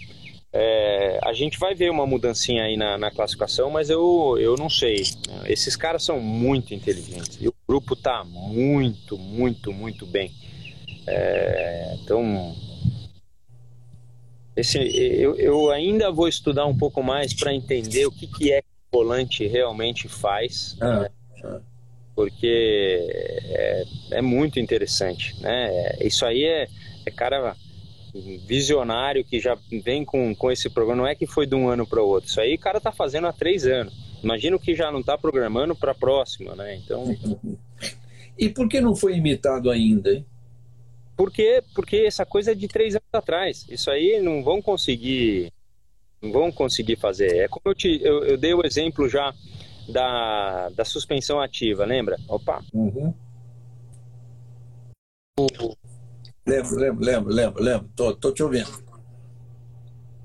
é, 0.52 1.20
a 1.24 1.34
gente 1.34 1.60
vai 1.60 1.76
ver 1.76 1.92
uma 1.92 2.08
mudancinha 2.08 2.64
aí 2.64 2.78
na, 2.78 2.98
na, 2.98 3.12
classificação, 3.12 3.70
mas 3.70 3.90
eu, 3.90 4.38
eu 4.40 4.56
não 4.56 4.70
sei. 4.70 5.04
Esses 5.46 5.76
caras 5.76 6.04
são 6.04 6.20
muito 6.20 6.74
inteligentes 6.74 7.38
e 7.40 7.48
o 7.48 7.54
grupo 7.68 7.96
tá 7.96 8.24
muito, 8.24 9.18
muito, 9.18 9.72
muito 9.72 10.06
bem. 10.06 10.32
É, 11.06 11.96
então, 12.02 12.56
esse, 14.58 14.80
eu, 14.80 15.36
eu 15.36 15.70
ainda 15.70 16.12
vou 16.12 16.28
estudar 16.28 16.66
um 16.66 16.76
pouco 16.76 17.04
mais 17.04 17.32
para 17.32 17.54
entender 17.54 18.08
o 18.08 18.12
que, 18.12 18.26
que 18.26 18.52
é 18.52 18.62
que 18.64 18.68
o 18.92 18.98
volante 18.98 19.46
realmente 19.46 20.08
faz, 20.08 20.76
ah, 20.82 21.02
né? 21.02 21.10
ah. 21.44 21.60
porque 22.16 23.08
é, 23.46 23.84
é, 24.14 24.22
muito 24.22 24.60
interessante. 24.60 25.40
Né? 25.40 25.96
Isso 26.02 26.26
aí 26.26 26.44
é, 26.44 26.68
é 27.06 27.12
cara 27.12 27.56
visionário 28.48 29.24
que 29.24 29.40
já 29.40 29.56
vem 29.84 30.04
com, 30.04 30.34
com 30.34 30.52
esse 30.52 30.72
programa. 30.72 31.04
Não 31.04 31.08
é 31.08 31.14
que 31.14 31.28
foi 31.28 31.46
de 31.46 31.54
um 31.54 31.70
ano 31.70 31.86
para 31.86 32.02
o 32.02 32.08
outro. 32.08 32.28
Isso 32.28 32.42
aí 32.42 32.56
o 32.56 32.60
cara 32.60 32.82
tá 32.82 32.92
fazendo 32.92 33.28
há 33.28 33.34
três 33.34 33.64
anos. 33.68 33.94
Imagino 34.24 34.60
que 34.60 34.74
já 34.74 34.92
não 34.92 35.02
está 35.02 35.16
programando 35.16 35.76
para 35.76 35.92
a 35.92 35.96
próxima, 35.96 36.56
né? 36.56 36.76
Então. 36.78 37.16
e 38.36 38.50
por 38.50 38.68
que 38.68 38.82
não 38.82 38.96
foi 38.96 39.18
imitado 39.18 39.70
ainda, 39.70 40.12
hein? 40.12 40.26
Porque, 41.18 41.64
porque 41.74 41.98
essa 41.98 42.24
coisa 42.24 42.52
é 42.52 42.56
de 42.56 42.68
três 42.68 42.94
anos 42.94 43.08
atrás. 43.12 43.66
Isso 43.68 43.90
aí 43.90 44.22
não 44.22 44.44
vão 44.44 44.62
conseguir. 44.62 45.52
Não 46.22 46.32
vão 46.32 46.52
conseguir 46.52 46.96
fazer. 46.96 47.36
É 47.38 47.48
como 47.48 47.64
eu, 47.66 47.74
te, 47.74 48.00
eu, 48.04 48.24
eu 48.24 48.38
dei 48.38 48.54
o 48.54 48.64
exemplo 48.64 49.10
já 49.10 49.34
da, 49.90 50.70
da 50.70 50.86
suspensão 50.86 51.42
ativa, 51.42 51.86
lembra? 51.86 52.18
Opa! 52.28 52.64
Uhum. 52.72 53.14
Lembro, 56.46 56.76
lembro, 56.76 57.04
lembro, 57.04 57.34
lembro, 57.34 57.64
lembro. 57.64 57.90
Tô, 57.96 58.16
tô 58.16 58.32
te 58.32 58.44
ouvindo. 58.44 58.70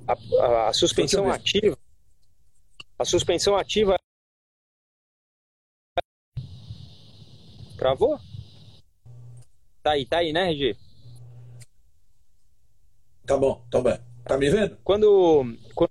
A, 0.07 0.13
a, 0.45 0.69
a 0.69 0.73
suspensão 0.75 1.31
ativa. 1.31 1.79
A 2.99 3.05
suspensão 3.05 3.57
ativa. 3.57 3.97
Travou? 7.79 8.19
Tá 9.83 9.93
aí, 9.93 10.07
tá 10.07 10.19
aí, 10.19 10.33
né, 10.33 10.45
Regi? 10.45 10.77
Tá 13.27 13.37
bom, 13.37 13.63
tá 13.71 13.81
bem. 13.81 13.99
Tá 14.25 14.37
me 14.39 14.51
vendo? 14.51 14.77
Quando, 14.85 15.57
quando 15.75 15.91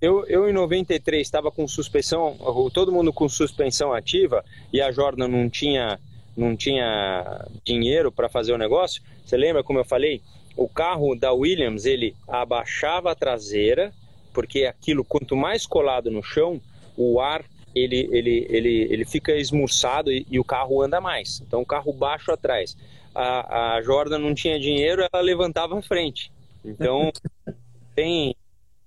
eu, 0.00 0.26
eu 0.26 0.48
em 0.48 0.52
93 0.52 1.20
estava 1.22 1.50
com 1.50 1.66
suspensão, 1.68 2.36
todo 2.72 2.90
mundo 2.90 3.12
com 3.12 3.28
suspensão 3.28 3.92
ativa 3.92 4.44
e 4.72 4.80
a 4.80 4.90
Jordan 4.90 5.28
não 5.28 5.48
tinha 5.48 5.98
não 6.36 6.56
tinha 6.56 7.46
dinheiro 7.62 8.10
para 8.10 8.28
fazer 8.28 8.52
o 8.52 8.58
negócio, 8.58 9.02
você 9.24 9.36
lembra 9.36 9.62
como 9.62 9.78
eu 9.78 9.84
falei? 9.84 10.22
O 10.56 10.66
carro 10.66 11.14
da 11.14 11.30
Williams, 11.32 11.84
ele 11.84 12.16
abaixava 12.26 13.12
a 13.12 13.14
traseira, 13.14 13.92
porque 14.32 14.64
aquilo, 14.64 15.04
quanto 15.04 15.36
mais 15.36 15.66
colado 15.66 16.10
no 16.10 16.22
chão, 16.22 16.60
o 16.96 17.20
ar 17.20 17.44
ele, 17.74 18.08
ele, 18.10 18.46
ele, 18.48 18.86
ele 18.90 19.04
fica 19.04 19.32
esmurçado 19.32 20.10
e, 20.10 20.26
e 20.30 20.38
o 20.38 20.44
carro 20.44 20.82
anda 20.82 21.00
mais. 21.00 21.42
Então 21.46 21.60
o 21.62 21.66
carro 21.66 21.92
baixo 21.92 22.30
atrás. 22.32 22.76
A, 23.14 23.76
a 23.76 23.82
Jordan 23.82 24.18
não 24.18 24.34
tinha 24.34 24.58
dinheiro, 24.58 25.06
ela 25.12 25.22
levantava 25.22 25.78
a 25.78 25.82
frente. 25.82 26.32
Então 26.64 27.12
tem, 27.94 28.34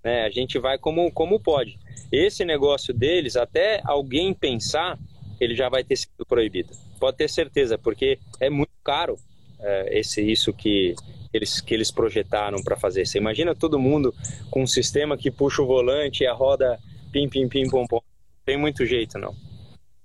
né, 0.04 0.26
a 0.26 0.30
gente 0.30 0.58
vai 0.60 0.78
como, 0.78 1.12
como 1.12 1.40
pode. 1.40 1.78
Esse 2.12 2.46
negócio 2.46 2.94
deles, 2.94 3.36
até 3.36 3.82
alguém 3.84 4.34
pensar, 4.34 4.98
ele 5.40 5.56
já 5.56 5.70
vai 5.70 5.84
ter 5.84 5.96
sido 5.96 6.26
proibido. 6.28 6.74
Pode 7.00 7.18
ter 7.18 7.30
certeza, 7.30 7.78
porque 7.78 8.20
é 8.40 8.50
muito 8.50 8.72
caro 8.84 9.18
é, 9.60 10.00
esse 10.00 10.22
isso 10.22 10.54
que 10.54 10.96
eles, 11.34 11.60
que 11.60 11.74
eles 11.74 11.92
projetaram 11.92 12.64
para 12.64 12.78
fazer. 12.78 13.06
Você 13.06 13.18
imagina 13.18 13.54
todo 13.54 13.80
mundo 13.80 14.14
com 14.50 14.64
um 14.64 14.68
sistema 14.68 15.18
que 15.18 15.30
puxa 15.30 15.62
o 15.62 15.68
volante 15.68 16.24
e 16.24 16.28
a 16.28 16.34
roda 16.34 16.80
pim, 17.12 17.28
pim, 17.28 17.48
pim, 17.48 17.70
pom, 17.70 17.86
pom. 17.86 18.02
Tem 18.46 18.58
muito 18.58 18.86
jeito, 18.86 19.18
não. 19.18 19.36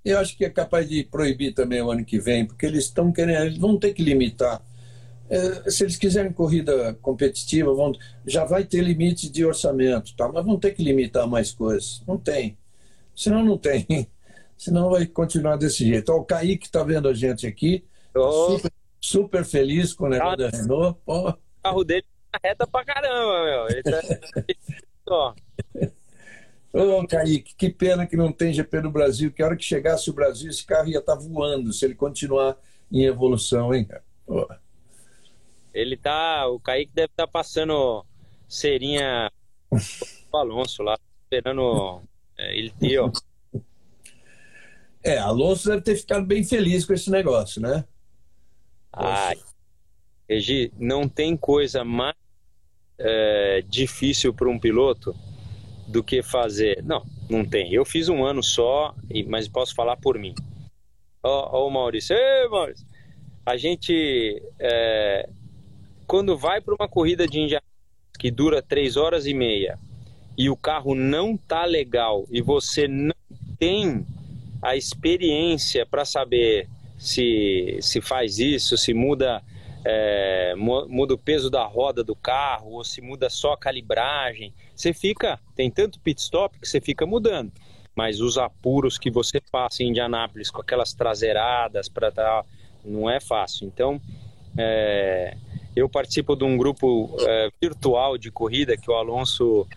Eu 0.03 0.17
acho 0.19 0.35
que 0.35 0.45
é 0.45 0.49
capaz 0.49 0.89
de 0.89 1.03
proibir 1.03 1.53
também 1.53 1.81
o 1.81 1.91
ano 1.91 2.03
que 2.03 2.19
vem, 2.19 2.45
porque 2.45 2.65
eles 2.65 2.85
estão 2.85 3.11
querendo, 3.11 3.45
eles 3.45 3.57
vão 3.57 3.77
ter 3.77 3.93
que 3.93 4.03
limitar. 4.03 4.61
É, 5.29 5.69
se 5.69 5.83
eles 5.83 5.95
quiserem 5.95 6.33
corrida 6.33 6.93
competitiva, 7.01 7.73
vão, 7.73 7.93
já 8.25 8.43
vai 8.43 8.63
ter 8.63 8.81
limite 8.81 9.29
de 9.29 9.45
orçamento, 9.45 10.15
tá? 10.15 10.27
mas 10.27 10.45
vão 10.45 10.59
ter 10.59 10.71
que 10.71 10.83
limitar 10.83 11.27
mais 11.27 11.51
coisas. 11.51 12.03
Não 12.07 12.17
tem. 12.17 12.57
Senão 13.15 13.43
não 13.43 13.57
tem 13.57 13.85
senão 14.57 14.89
vai 14.89 15.05
continuar 15.05 15.55
desse 15.55 15.85
jeito. 15.85 16.11
Ó, 16.11 16.17
o 16.17 16.25
Kaique 16.25 16.65
está 16.65 16.83
vendo 16.83 17.07
a 17.07 17.13
gente 17.13 17.47
aqui, 17.47 17.83
oh. 18.15 18.51
super 18.51 18.71
super 19.01 19.43
feliz 19.43 19.93
com 19.93 20.05
o 20.05 20.09
negócio 20.09 20.37
da 20.37 20.49
Renault. 20.49 20.99
Pô. 21.03 21.29
O 21.29 21.37
carro 21.63 21.83
dele 21.83 22.05
tá 22.31 22.39
reta 22.43 22.67
pra 22.67 22.85
caramba, 22.85 23.43
meu. 23.43 23.67
Ele 23.69 23.83
tá... 23.83 25.35
Ô, 26.73 27.05
Kaique, 27.05 27.53
que 27.55 27.69
pena 27.69 28.07
que 28.07 28.15
não 28.15 28.31
tem 28.31 28.53
GP 28.53 28.81
no 28.81 28.91
Brasil, 28.91 29.31
que 29.31 29.43
a 29.43 29.45
hora 29.45 29.57
que 29.57 29.63
chegasse 29.63 30.09
o 30.09 30.13
Brasil, 30.13 30.49
esse 30.49 30.65
carro 30.65 30.87
ia 30.87 30.99
estar 30.99 31.17
tá 31.17 31.21
voando, 31.21 31.73
se 31.73 31.83
ele 31.83 31.95
continuar 31.95 32.57
em 32.89 33.03
evolução, 33.03 33.73
hein, 33.73 33.83
cara? 33.83 34.03
Pô. 34.25 34.47
Ele 35.73 35.97
tá. 35.97 36.47
O 36.47 36.59
Kaique 36.59 36.93
deve 36.93 37.07
estar 37.07 37.27
tá 37.27 37.31
passando 37.31 38.05
cerinha 38.47 39.29
o 40.31 40.37
Alonso 40.37 40.81
lá, 40.83 40.97
esperando 41.23 42.01
é, 42.37 42.57
ele 42.57 42.69
ter, 42.71 42.99
ó. 42.99 43.11
É, 45.03 45.17
Alonso 45.17 45.67
deve 45.67 45.81
ter 45.81 45.95
ficado 45.95 46.25
bem 46.25 46.43
feliz 46.43 46.85
com 46.85 46.93
esse 46.93 47.09
negócio, 47.09 47.61
né? 47.61 47.85
Ai, 48.93 49.37
Regi, 50.29 50.71
não 50.77 51.07
tem 51.07 51.35
coisa 51.35 51.83
mais 51.83 52.15
é, 52.97 53.63
difícil 53.67 54.33
para 54.33 54.49
um 54.49 54.59
piloto 54.59 55.15
do 55.91 56.03
que 56.03 56.23
fazer. 56.23 56.81
Não, 56.83 57.05
não 57.29 57.45
tem. 57.45 57.73
Eu 57.73 57.85
fiz 57.85 58.09
um 58.09 58.23
ano 58.23 58.41
só, 58.41 58.95
mas 59.27 59.47
posso 59.47 59.75
falar 59.75 59.97
por 59.97 60.17
mim. 60.17 60.33
Ó, 61.21 61.59
ó 61.59 61.67
o 61.67 61.71
Maurício. 61.71 62.15
Ei, 62.15 62.47
Maurício. 62.47 62.85
A 63.45 63.57
gente, 63.57 64.41
é, 64.59 65.29
quando 66.07 66.37
vai 66.37 66.61
para 66.61 66.75
uma 66.75 66.87
corrida 66.87 67.27
de 67.27 67.39
Índia 67.39 67.61
que 68.19 68.29
dura 68.29 68.61
três 68.61 68.97
horas 68.97 69.25
e 69.25 69.33
meia 69.33 69.79
e 70.37 70.49
o 70.49 70.55
carro 70.55 70.95
não 70.95 71.35
tá 71.35 71.65
legal 71.65 72.25
e 72.31 72.41
você 72.41 72.87
não 72.87 73.15
tem 73.57 74.05
a 74.61 74.75
experiência 74.75 75.85
para 75.85 76.05
saber 76.05 76.69
se, 76.97 77.79
se 77.81 77.99
faz 77.99 78.37
isso, 78.37 78.77
se 78.77 78.93
muda, 78.93 79.41
é, 79.83 80.53
muda 80.55 81.15
o 81.15 81.17
peso 81.17 81.49
da 81.49 81.65
roda 81.65 82.03
do 82.03 82.15
carro 82.15 82.73
ou 82.73 82.83
se 82.83 83.01
muda 83.01 83.27
só 83.27 83.53
a 83.53 83.57
calibragem, 83.57 84.53
você 84.81 84.93
fica, 84.93 85.39
tem 85.55 85.69
tanto 85.69 85.99
pit 85.99 86.19
stop 86.19 86.59
que 86.59 86.67
você 86.67 86.81
fica 86.81 87.05
mudando. 87.05 87.51
Mas 87.95 88.21
os 88.21 88.37
apuros 88.37 88.97
que 88.97 89.11
você 89.11 89.41
passa 89.51 89.83
em 89.83 89.89
Indianápolis 89.89 90.49
com 90.49 90.61
aquelas 90.61 90.93
traseiradas 90.93 91.89
para 91.89 92.11
tal, 92.11 92.45
não 92.83 93.09
é 93.09 93.19
fácil. 93.19 93.67
Então, 93.67 94.01
é, 94.57 95.35
eu 95.75 95.87
participo 95.89 96.35
de 96.35 96.43
um 96.43 96.57
grupo 96.57 97.15
é, 97.21 97.49
virtual 97.61 98.17
de 98.17 98.31
corrida 98.31 98.77
que 98.77 98.89
o 98.89 98.93
Alonso 98.93 99.67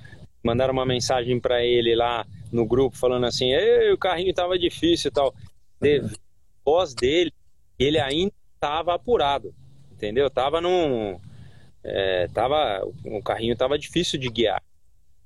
mandaram 0.43 0.73
uma 0.73 0.87
mensagem 0.87 1.41
para 1.41 1.65
ele 1.65 1.95
lá 1.95 2.27
no 2.53 2.67
grupo 2.67 2.97
falando 2.97 3.27
assim, 3.27 3.51
o 3.93 3.99
carrinho 3.99 4.31
estava 4.31 4.59
difícil 4.59 5.09
e 5.09 5.13
tal. 5.13 5.35
Teve 5.81 6.17
voz 6.65 6.95
dele, 6.95 7.33
ele 7.79 7.99
ainda 7.99 8.33
estava 8.55 8.95
apurado, 8.95 9.55
entendeu? 9.93 10.31
Tava 10.31 10.61
num, 10.61 11.19
é, 11.83 12.29
tava, 12.29 12.87
o 13.05 13.23
carrinho 13.23 13.53
estava 13.53 13.79
difícil 13.79 14.19
de 14.19 14.29
guiar. 14.31 14.63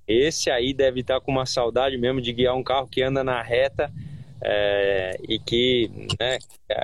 Esse 0.09 0.51
aí 0.51 0.73
deve 0.73 1.01
estar 1.01 1.15
tá 1.15 1.21
com 1.21 1.31
uma 1.31 1.45
saudade 1.45 1.99
mesmo 1.99 2.21
de 2.21 2.33
guiar 2.33 2.57
um 2.57 2.63
carro 2.63 2.89
que 2.89 3.03
anda 3.03 3.23
na 3.23 3.43
reta 3.43 3.93
é, 4.41 5.19
e 5.29 5.39
que 5.39 5.91
né, 6.19 6.39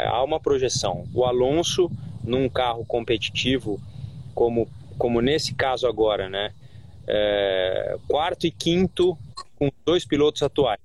há 0.09 0.22
uma 0.22 0.39
projeção. 0.39 1.05
O 1.14 1.25
Alonso 1.25 1.91
num 2.22 2.49
carro 2.51 2.85
competitivo, 2.85 3.81
como, 4.35 4.68
como 4.99 5.22
nesse 5.22 5.55
caso 5.55 5.87
agora, 5.87 6.29
né? 6.29 6.53
É, 7.07 7.97
quarto 8.09 8.47
e 8.47 8.51
quinto 8.51 9.16
com 9.57 9.70
dois 9.85 10.05
pilotos 10.05 10.43
atuais. 10.43 10.81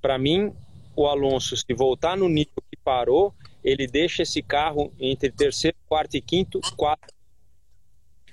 Para 0.00 0.18
mim, 0.18 0.52
o 0.96 1.06
Alonso, 1.06 1.56
se 1.56 1.74
voltar 1.74 2.16
no 2.16 2.28
nível 2.28 2.62
que 2.70 2.76
parou, 2.84 3.34
ele 3.62 3.86
deixa 3.86 4.22
esse 4.22 4.42
carro 4.42 4.92
entre 4.98 5.30
terceiro, 5.30 5.76
quarto 5.88 6.16
e 6.16 6.20
quinto, 6.20 6.60
quatro. 6.76 7.12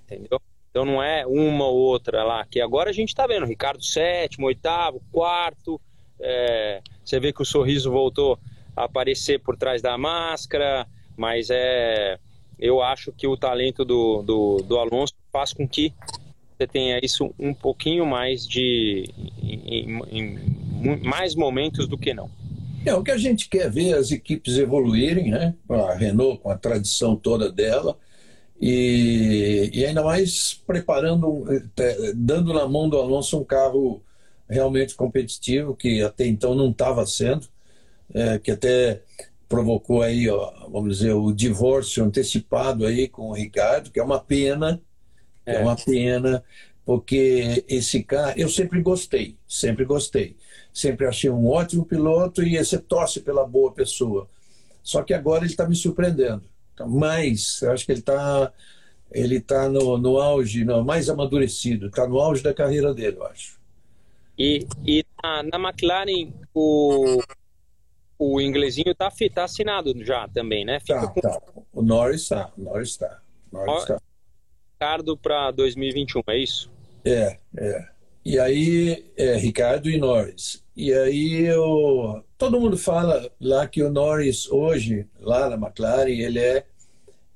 Entendeu? 0.03 0.39
Então 0.77 0.85
não 0.85 1.01
é 1.01 1.25
uma 1.25 1.65
ou 1.65 1.75
outra 1.75 2.23
lá, 2.23 2.45
que 2.45 2.61
agora 2.61 2.91
a 2.91 2.93
gente 2.93 3.09
está 3.09 3.25
vendo, 3.25 3.47
Ricardo 3.47 3.83
sétimo, 3.83 4.45
oitavo, 4.45 5.01
quarto, 5.11 5.81
é, 6.19 6.81
você 7.03 7.19
vê 7.19 7.33
que 7.33 7.41
o 7.41 7.45
sorriso 7.45 7.89
voltou 7.89 8.37
a 8.75 8.83
aparecer 8.83 9.39
por 9.39 9.57
trás 9.57 9.81
da 9.81 9.97
máscara, 9.97 10.85
mas 11.17 11.49
é 11.49 12.19
eu 12.59 12.79
acho 12.79 13.11
que 13.11 13.25
o 13.25 13.35
talento 13.35 13.83
do, 13.83 14.21
do, 14.21 14.57
do 14.57 14.77
Alonso 14.77 15.15
faz 15.33 15.51
com 15.51 15.67
que 15.67 15.91
você 16.55 16.67
tenha 16.67 16.99
isso 17.01 17.33
um 17.39 17.55
pouquinho 17.55 18.05
mais 18.05 18.47
de 18.47 19.09
em, 19.41 19.99
em, 20.11 20.37
em, 20.81 20.97
mais 21.01 21.33
momentos 21.33 21.87
do 21.87 21.97
que 21.97 22.13
não. 22.13 22.29
É 22.85 22.93
o 22.93 23.01
que 23.01 23.09
a 23.09 23.17
gente 23.17 23.49
quer 23.49 23.71
ver 23.71 23.95
as 23.95 24.11
equipes 24.11 24.57
evoluírem, 24.57 25.31
né? 25.31 25.55
A 25.67 25.95
Renault 25.95 26.39
com 26.39 26.51
a 26.51 26.57
tradição 26.57 27.15
toda 27.15 27.51
dela 27.51 27.97
e, 28.59 29.69
e 29.73 29.85
ainda 29.85 30.03
mais 30.03 30.61
preparando, 30.65 31.45
é, 31.77 32.13
dando 32.15 32.53
na 32.53 32.67
mão 32.67 32.89
do 32.89 32.97
Alonso 32.97 33.39
um 33.39 33.43
carro 33.43 34.01
realmente 34.49 34.95
competitivo 34.95 35.75
que 35.75 36.01
até 36.01 36.25
então 36.25 36.55
não 36.55 36.71
estava 36.71 37.05
sendo, 37.05 37.47
é, 38.13 38.39
que 38.39 38.51
até 38.51 39.01
provocou 39.47 40.01
aí, 40.01 40.29
ó, 40.29 40.69
vamos 40.69 40.97
dizer, 40.97 41.13
o 41.13 41.31
divórcio 41.31 42.03
antecipado 42.03 42.85
aí 42.85 43.07
com 43.07 43.29
o 43.29 43.33
Ricardo, 43.33 43.91
que 43.91 43.99
é 43.99 44.03
uma 44.03 44.19
pena, 44.19 44.81
é, 45.45 45.55
é 45.55 45.59
uma 45.59 45.75
pena, 45.75 46.43
porque 46.85 47.65
esse 47.67 48.03
cara, 48.03 48.33
eu 48.37 48.49
sempre 48.49 48.81
gostei, 48.81 49.37
sempre 49.47 49.85
gostei. 49.85 50.35
Sempre 50.73 51.07
achei 51.07 51.29
um 51.29 51.47
ótimo 51.47 51.85
piloto 51.85 52.43
e 52.43 52.57
você 52.57 52.77
torce 52.77 53.19
pela 53.21 53.45
boa 53.45 53.71
pessoa. 53.71 54.29
Só 54.83 55.01
que 55.01 55.13
agora 55.13 55.39
ele 55.43 55.51
está 55.51 55.67
me 55.67 55.75
surpreendendo. 55.75 56.43
Mais, 56.85 57.61
eu 57.61 57.71
acho 57.71 57.85
que 57.85 57.91
ele 57.91 57.99
está 57.99 58.51
ele 59.11 59.39
tá 59.39 59.69
no, 59.69 59.97
no 59.97 60.19
auge, 60.19 60.65
não, 60.65 60.83
mais 60.83 61.09
amadurecido, 61.09 61.87
está 61.87 62.07
no 62.07 62.19
auge 62.19 62.43
da 62.43 62.53
carreira 62.53 62.93
dele, 62.93 63.17
eu 63.17 63.25
acho. 63.25 63.57
E, 64.37 64.67
e 64.85 65.03
na, 65.23 65.43
na 65.43 65.69
McLaren, 65.69 66.31
o, 66.53 67.21
o 68.19 68.41
inglesinho 68.41 68.93
tá, 68.93 69.11
tá 69.33 69.43
assinado 69.45 69.93
já 70.03 70.27
também, 70.27 70.65
né? 70.65 70.79
Fica 70.79 71.01
tá, 71.01 71.07
com... 71.07 71.21
tá. 71.21 71.41
O 71.73 71.81
Norris 71.81 72.23
está, 72.23 72.51
o 72.57 72.61
Norris 72.61 72.89
está. 72.89 73.21
Norris 73.51 73.85
tá. 73.85 74.01
Ricardo 74.73 75.17
para 75.17 75.51
2021, 75.51 76.21
é 76.27 76.37
isso? 76.37 76.69
É, 77.03 77.37
é. 77.57 77.87
E 78.27 78.37
aí, 78.37 79.05
é, 79.15 79.37
Ricardo 79.37 79.89
e 79.89 79.97
Norris. 79.97 80.61
E 80.75 80.91
aí, 80.91 81.45
eu, 81.45 82.21
todo 82.37 82.59
mundo 82.59 82.77
fala 82.77 83.31
lá 83.39 83.65
que 83.65 83.81
o 83.81 83.89
Norris 83.89 84.51
hoje, 84.51 85.07
lá 85.17 85.49
na 85.49 85.55
McLaren, 85.55 86.09
ele 86.09 86.37
é, 86.37 86.65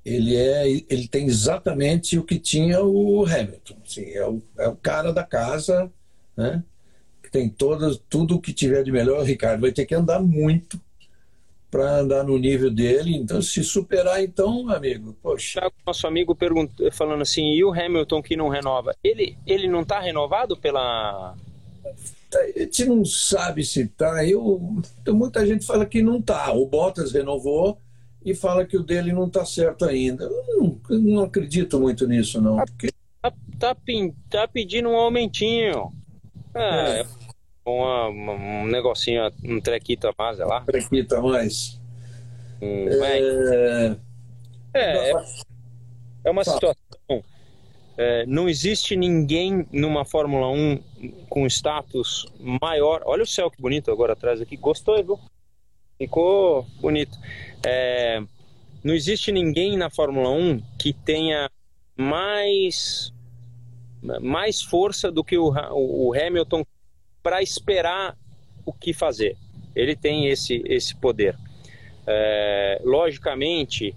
ele 0.04 0.36
é, 0.36 0.68
ele 0.68 1.08
tem 1.08 1.24
exatamente 1.24 2.18
o 2.18 2.22
que 2.22 2.38
tinha 2.38 2.84
o 2.84 3.24
Hamilton. 3.24 3.76
Assim, 3.82 4.10
é, 4.10 4.28
o, 4.28 4.42
é 4.58 4.68
o 4.68 4.76
cara 4.76 5.14
da 5.14 5.24
casa, 5.24 5.90
né? 6.36 6.62
tem 7.30 7.48
todas, 7.48 7.98
tudo 8.10 8.36
o 8.36 8.40
que 8.40 8.52
tiver 8.52 8.84
de 8.84 8.92
melhor, 8.92 9.20
o 9.20 9.24
Ricardo 9.24 9.62
vai 9.62 9.72
ter 9.72 9.86
que 9.86 9.94
andar 9.94 10.20
muito 10.20 10.78
para 11.72 12.00
andar 12.00 12.22
no 12.22 12.36
nível 12.36 12.70
dele. 12.70 13.16
Então, 13.16 13.40
se 13.40 13.64
superar, 13.64 14.22
então, 14.22 14.68
amigo, 14.68 15.16
poxa. 15.22 15.72
Nosso 15.86 16.06
amigo 16.06 16.34
perguntou, 16.34 16.92
falando 16.92 17.22
assim, 17.22 17.54
e 17.54 17.64
o 17.64 17.72
Hamilton 17.72 18.22
que 18.22 18.36
não 18.36 18.50
renova? 18.50 18.94
Ele, 19.02 19.38
ele 19.46 19.66
não 19.66 19.80
está 19.80 19.98
renovado 19.98 20.54
pela. 20.54 21.34
A 22.34 22.58
gente 22.58 22.84
não 22.84 23.02
sabe 23.06 23.64
se 23.64 23.84
está. 23.84 24.24
Eu, 24.26 24.60
muita 25.08 25.46
gente 25.46 25.64
fala 25.64 25.86
que 25.86 26.02
não 26.02 26.18
está. 26.18 26.52
O 26.52 26.66
Bottas 26.66 27.12
renovou 27.12 27.78
e 28.22 28.34
fala 28.34 28.66
que 28.66 28.76
o 28.76 28.82
dele 28.82 29.10
não 29.12 29.26
está 29.26 29.44
certo 29.46 29.86
ainda. 29.86 30.24
Eu 30.24 30.44
não, 30.48 30.80
eu 30.90 30.98
não 31.00 31.22
acredito 31.24 31.80
muito 31.80 32.06
nisso, 32.06 32.40
não. 32.40 32.56
Tá, 32.56 32.64
porque... 32.66 32.90
tá, 33.22 33.32
tá, 33.58 33.76
tá 34.28 34.48
pedindo 34.48 34.90
um 34.90 34.96
aumentinho. 34.96 35.90
É, 36.54 37.00
é 37.00 37.06
uma, 37.64 38.08
um 38.08 38.66
negocinho, 38.66 39.30
um 39.44 39.60
trequito 39.60 40.08
a 40.08 40.14
mais, 40.18 40.38
lá. 40.38 40.60
Trequito 40.62 41.16
a 41.16 41.22
mais. 41.22 41.80
Hum, 42.60 42.88
é, 42.88 43.96
é, 44.74 45.10
é, 45.10 45.12
é 46.24 46.30
uma 46.30 46.44
situação. 46.44 46.76
É, 47.96 48.24
não 48.26 48.48
existe 48.48 48.96
ninguém 48.96 49.66
numa 49.70 50.04
Fórmula 50.04 50.48
1 50.48 50.82
com 51.28 51.46
status 51.46 52.26
maior. 52.40 53.02
Olha 53.04 53.22
o 53.22 53.26
céu 53.26 53.50
que 53.50 53.60
bonito 53.60 53.90
agora 53.90 54.14
atrás 54.14 54.40
aqui. 54.40 54.56
Gostou, 54.56 54.96
viu? 55.04 55.20
Ficou 55.98 56.66
bonito. 56.80 57.18
É, 57.64 58.22
não 58.82 58.94
existe 58.94 59.30
ninguém 59.30 59.76
na 59.76 59.90
Fórmula 59.90 60.30
1 60.30 60.62
que 60.78 60.92
tenha 60.92 61.50
mais 61.96 63.12
mais 64.20 64.60
força 64.60 65.12
do 65.12 65.22
que 65.22 65.38
o, 65.38 65.52
o 65.70 66.12
Hamilton 66.12 66.64
para 67.22 67.42
esperar 67.42 68.16
o 68.64 68.72
que 68.72 68.92
fazer. 68.92 69.36
Ele 69.74 69.96
tem 69.96 70.28
esse, 70.28 70.62
esse 70.66 70.94
poder. 70.94 71.36
É, 72.06 72.80
logicamente, 72.84 73.94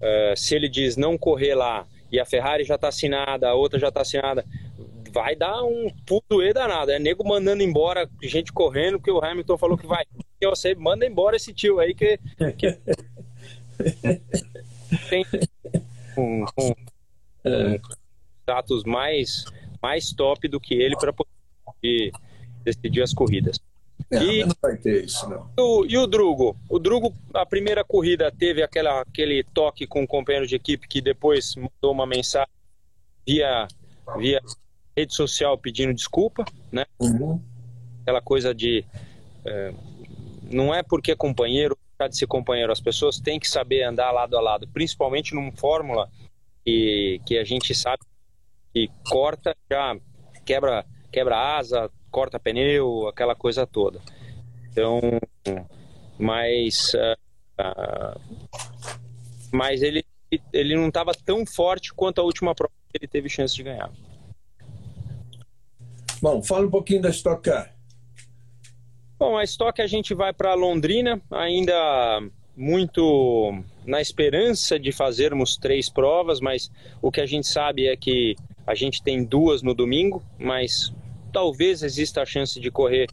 é, 0.00 0.34
se 0.36 0.54
ele 0.54 0.68
diz 0.68 0.96
não 0.96 1.16
correr 1.16 1.54
lá 1.54 1.86
e 2.10 2.20
a 2.20 2.24
Ferrari 2.24 2.64
já 2.64 2.76
está 2.76 2.88
assinada, 2.88 3.48
a 3.48 3.54
outra 3.54 3.78
já 3.78 3.88
está 3.88 4.02
assinada, 4.02 4.44
vai 5.10 5.34
dar 5.34 5.64
um 5.64 5.90
puto 6.06 6.42
e 6.42 6.52
danado. 6.52 6.90
É 6.90 6.98
nego 6.98 7.26
mandando 7.26 7.62
embora, 7.62 8.08
gente 8.22 8.52
correndo, 8.52 9.00
que 9.00 9.10
o 9.10 9.24
Hamilton 9.24 9.58
falou 9.58 9.78
que 9.78 9.86
vai. 9.86 10.04
Eu 10.40 10.52
manda 10.76 11.06
embora 11.06 11.36
esse 11.36 11.52
tio 11.52 11.80
aí 11.80 11.94
que. 11.94 12.18
que... 12.58 12.78
tem 15.08 15.24
um, 16.16 16.44
um, 16.58 16.70
um 17.44 17.74
é. 17.74 17.80
status 18.42 18.84
mais, 18.84 19.44
mais 19.82 20.12
top 20.12 20.46
do 20.48 20.60
que 20.60 20.74
ele 20.74 20.96
para 20.96 21.12
poder 21.12 21.35
decidir 22.64 23.02
as 23.02 23.12
corridas. 23.12 23.58
É, 24.10 24.22
e, 24.22 24.44
não 24.44 24.54
vai 24.60 24.76
ter 24.76 25.04
isso, 25.04 25.28
não. 25.28 25.50
O, 25.58 25.84
e 25.86 25.96
o 25.96 26.06
Drugo? 26.06 26.56
O 26.68 26.78
Drugo, 26.78 27.14
a 27.34 27.44
primeira 27.44 27.82
corrida, 27.84 28.30
teve 28.30 28.62
aquela, 28.62 29.00
aquele 29.00 29.42
toque 29.42 29.86
com 29.86 30.02
o 30.02 30.06
companheiro 30.06 30.46
de 30.46 30.54
equipe 30.54 30.86
que 30.86 31.00
depois 31.00 31.56
mandou 31.56 31.92
uma 31.92 32.06
mensagem 32.06 32.48
via, 33.26 33.66
via 34.16 34.40
rede 34.96 35.14
social 35.14 35.58
pedindo 35.58 35.92
desculpa, 35.92 36.44
né? 36.70 36.86
Uhum. 37.00 37.40
Aquela 38.02 38.20
coisa 38.20 38.54
de. 38.54 38.84
É, 39.44 39.74
não 40.50 40.74
é 40.74 40.82
porque 40.82 41.12
é 41.12 41.16
companheiro, 41.16 41.76
de 42.08 42.16
ser 42.16 42.26
companheiro. 42.26 42.72
As 42.72 42.80
pessoas 42.80 43.18
têm 43.18 43.40
que 43.40 43.48
saber 43.48 43.82
andar 43.82 44.12
lado 44.12 44.36
a 44.36 44.40
lado, 44.40 44.68
principalmente 44.68 45.34
numa 45.34 45.52
fórmula 45.52 46.08
que, 46.64 47.20
que 47.24 47.38
a 47.38 47.44
gente 47.44 47.74
sabe 47.74 48.02
que 48.72 48.90
corta, 49.08 49.56
já 49.70 49.96
quebra, 50.44 50.84
quebra 51.16 51.56
asa, 51.56 51.90
corta 52.10 52.38
pneu, 52.38 53.08
aquela 53.08 53.34
coisa 53.34 53.66
toda. 53.66 54.02
Então, 54.70 55.00
mas, 56.18 56.92
uh, 57.58 58.20
mas 59.50 59.80
ele, 59.80 60.04
ele 60.52 60.76
não 60.76 60.88
estava 60.88 61.12
tão 61.14 61.46
forte 61.46 61.94
quanto 61.94 62.20
a 62.20 62.24
última 62.24 62.54
prova 62.54 62.70
que 62.92 62.98
ele 62.98 63.08
teve 63.08 63.30
chance 63.30 63.54
de 63.56 63.62
ganhar. 63.62 63.90
Bom, 66.20 66.42
fala 66.42 66.66
um 66.66 66.70
pouquinho 66.70 67.00
da 67.00 67.08
Stock 67.08 67.42
Car. 67.42 67.74
Bom, 69.18 69.38
a 69.38 69.44
Stock 69.44 69.80
a 69.80 69.86
gente 69.86 70.12
vai 70.12 70.34
para 70.34 70.52
Londrina, 70.52 71.18
ainda 71.30 72.20
muito 72.54 73.58
na 73.86 74.02
esperança 74.02 74.78
de 74.78 74.92
fazermos 74.92 75.56
três 75.56 75.88
provas, 75.88 76.40
mas 76.40 76.70
o 77.00 77.10
que 77.10 77.22
a 77.22 77.26
gente 77.26 77.46
sabe 77.46 77.86
é 77.86 77.96
que 77.96 78.36
a 78.66 78.74
gente 78.74 79.02
tem 79.02 79.24
duas 79.24 79.62
no 79.62 79.72
domingo, 79.72 80.22
mas 80.38 80.92
talvez 81.36 81.82
exista 81.82 82.22
a 82.22 82.24
chance 82.24 82.58
de 82.58 82.70
correr 82.70 83.08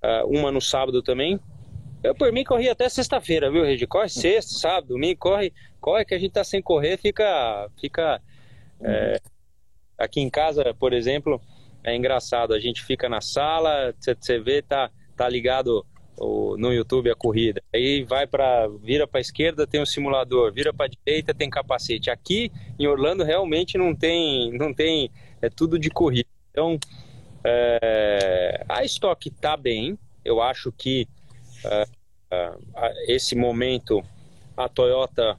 uh, 0.00 0.28
uma 0.28 0.52
no 0.52 0.60
sábado 0.60 1.02
também. 1.02 1.40
Eu, 2.04 2.14
por 2.14 2.30
mim, 2.30 2.44
corri 2.44 2.68
até 2.68 2.88
sexta-feira, 2.88 3.50
viu, 3.50 3.64
Regi? 3.64 3.84
Corre 3.84 4.08
sexta, 4.08 4.54
sábado, 4.54 4.90
domingo, 4.90 5.18
corre, 5.18 5.52
corre 5.80 6.04
que 6.04 6.14
a 6.14 6.18
gente 6.20 6.30
tá 6.30 6.44
sem 6.44 6.62
correr, 6.62 6.98
fica. 6.98 7.68
fica 7.80 8.22
é, 8.80 9.20
aqui 9.98 10.20
em 10.20 10.30
casa, 10.30 10.72
por 10.78 10.92
exemplo, 10.92 11.40
é 11.82 11.96
engraçado, 11.96 12.54
a 12.54 12.60
gente 12.60 12.80
fica 12.80 13.08
na 13.08 13.20
sala, 13.20 13.92
você 13.98 14.38
vê, 14.38 14.62
tá, 14.62 14.88
tá 15.16 15.28
ligado 15.28 15.84
o, 16.16 16.56
no 16.56 16.72
YouTube 16.72 17.10
a 17.10 17.16
corrida. 17.16 17.60
Aí 17.74 18.04
vai 18.04 18.24
para 18.24 18.68
vira 18.68 19.04
para 19.04 19.20
esquerda 19.20 19.66
tem 19.66 19.82
um 19.82 19.86
simulador, 19.86 20.52
vira 20.52 20.72
para 20.72 20.86
direita 20.86 21.34
tem 21.34 21.50
capacete. 21.50 22.08
Aqui 22.08 22.52
em 22.78 22.86
Orlando 22.86 23.24
realmente 23.24 23.76
não 23.76 23.96
tem, 23.96 24.52
não 24.52 24.72
tem, 24.72 25.10
é 25.42 25.50
tudo 25.50 25.76
de 25.76 25.90
corrida. 25.90 26.28
Então 26.52 26.78
é, 27.44 28.64
a 28.68 28.82
estoque 28.82 29.28
está 29.28 29.56
bem. 29.56 29.98
Eu 30.24 30.40
acho 30.40 30.72
que 30.72 31.06
é, 31.64 31.84
é, 32.30 33.14
esse 33.14 33.36
momento 33.36 34.02
a 34.56 34.68
Toyota 34.68 35.38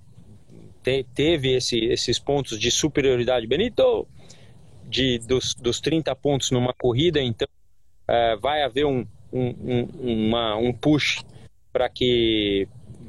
te, 0.83 1.03
teve 1.15 1.55
esse, 1.55 1.79
esses 1.85 2.19
pontos 2.19 2.59
de 2.59 2.69
superioridade, 2.69 3.47
Benito, 3.47 4.07
de, 4.83 5.17
dos, 5.19 5.55
dos 5.55 5.81
30 5.81 6.15
pontos 6.15 6.51
numa 6.51 6.73
corrida, 6.73 7.19
então 7.19 7.47
é, 8.07 8.35
vai 8.35 8.61
haver 8.61 8.85
um, 8.85 9.05
um, 9.33 9.47
um, 9.49 10.27
uma, 10.27 10.55
um 10.55 10.71
push 10.71 11.23
para 11.73 11.89
que 11.89 12.67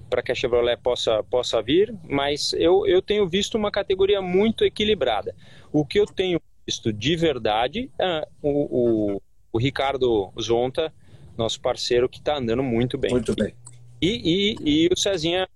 para 0.08 0.22
que 0.22 0.30
a 0.30 0.34
Chevrolet 0.36 0.76
possa, 0.76 1.20
possa 1.24 1.60
vir, 1.60 1.92
mas 2.08 2.52
eu, 2.52 2.86
eu 2.86 3.02
tenho 3.02 3.26
visto 3.28 3.56
uma 3.56 3.72
categoria 3.72 4.22
muito 4.22 4.64
equilibrada. 4.64 5.34
O 5.72 5.84
que 5.84 5.98
eu 5.98 6.06
tenho 6.06 6.40
visto 6.66 6.92
de 6.92 7.16
verdade, 7.16 7.90
é, 7.98 8.26
o, 8.42 9.14
o, 9.14 9.22
o, 9.52 9.58
Ricardo 9.58 10.32
Zonta, 10.40 10.92
nosso 11.38 11.60
parceiro, 11.60 12.08
que 12.08 12.18
está 12.18 12.36
andando 12.36 12.62
muito 12.62 12.98
bem. 12.98 13.10
Muito 13.10 13.34
bem. 13.34 13.54
E, 14.02 14.56
e, 14.64 14.84
e 14.84 14.88
o 14.92 14.96
Cezinha, 14.96 15.48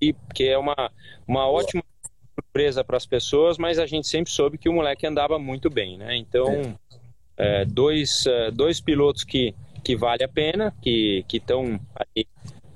e, 0.00 0.14
que 0.34 0.44
é 0.44 0.58
uma, 0.58 0.92
uma 1.26 1.48
ótima 1.48 1.82
surpresa 2.34 2.84
para 2.84 2.96
as 2.96 3.06
pessoas, 3.06 3.56
mas 3.56 3.78
a 3.78 3.86
gente 3.86 4.06
sempre 4.06 4.30
soube 4.30 4.58
que 4.58 4.68
o 4.68 4.72
moleque 4.72 5.06
andava 5.06 5.38
muito 5.38 5.70
bem, 5.70 5.96
né? 5.96 6.16
Então, 6.16 6.48
é. 6.48 7.62
É, 7.62 7.64
dois, 7.64 8.26
é, 8.26 8.50
dois 8.50 8.80
pilotos 8.80 9.24
que, 9.24 9.54
que 9.82 9.96
vale 9.96 10.24
a 10.24 10.28
pena, 10.28 10.74
que 10.82 11.24
estão 11.32 11.80
ali 11.94 12.26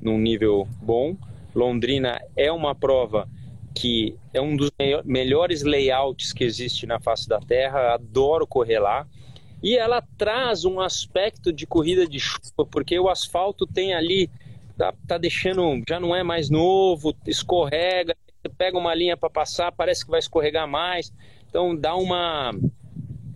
num 0.00 0.18
nível 0.18 0.66
bom. 0.80 1.16
Londrina 1.54 2.20
é 2.36 2.50
uma 2.50 2.74
prova 2.74 3.28
que 3.74 4.16
é 4.32 4.40
um 4.40 4.56
dos 4.56 4.70
melhores 5.04 5.62
layouts 5.62 6.32
que 6.32 6.44
existe 6.44 6.86
na 6.86 7.00
face 7.00 7.28
da 7.28 7.40
Terra, 7.40 7.94
adoro 7.94 8.46
correr 8.46 8.78
lá. 8.78 9.06
E 9.62 9.76
ela 9.76 10.02
traz 10.18 10.64
um 10.64 10.80
aspecto 10.80 11.52
de 11.52 11.66
corrida 11.66 12.06
de 12.06 12.18
chuva, 12.18 12.66
porque 12.70 12.98
o 12.98 13.08
asfalto 13.08 13.66
tem 13.66 13.94
ali, 13.94 14.28
tá, 14.76 14.92
tá 15.06 15.16
deixando, 15.16 15.82
já 15.88 16.00
não 16.00 16.14
é 16.14 16.22
mais 16.22 16.50
novo, 16.50 17.14
escorrega, 17.26 18.16
pega 18.58 18.76
uma 18.76 18.94
linha 18.94 19.16
para 19.16 19.30
passar, 19.30 19.70
parece 19.70 20.04
que 20.04 20.10
vai 20.10 20.18
escorregar 20.18 20.66
mais. 20.66 21.12
Então 21.48 21.76
dá 21.76 21.94
uma, 21.94 22.52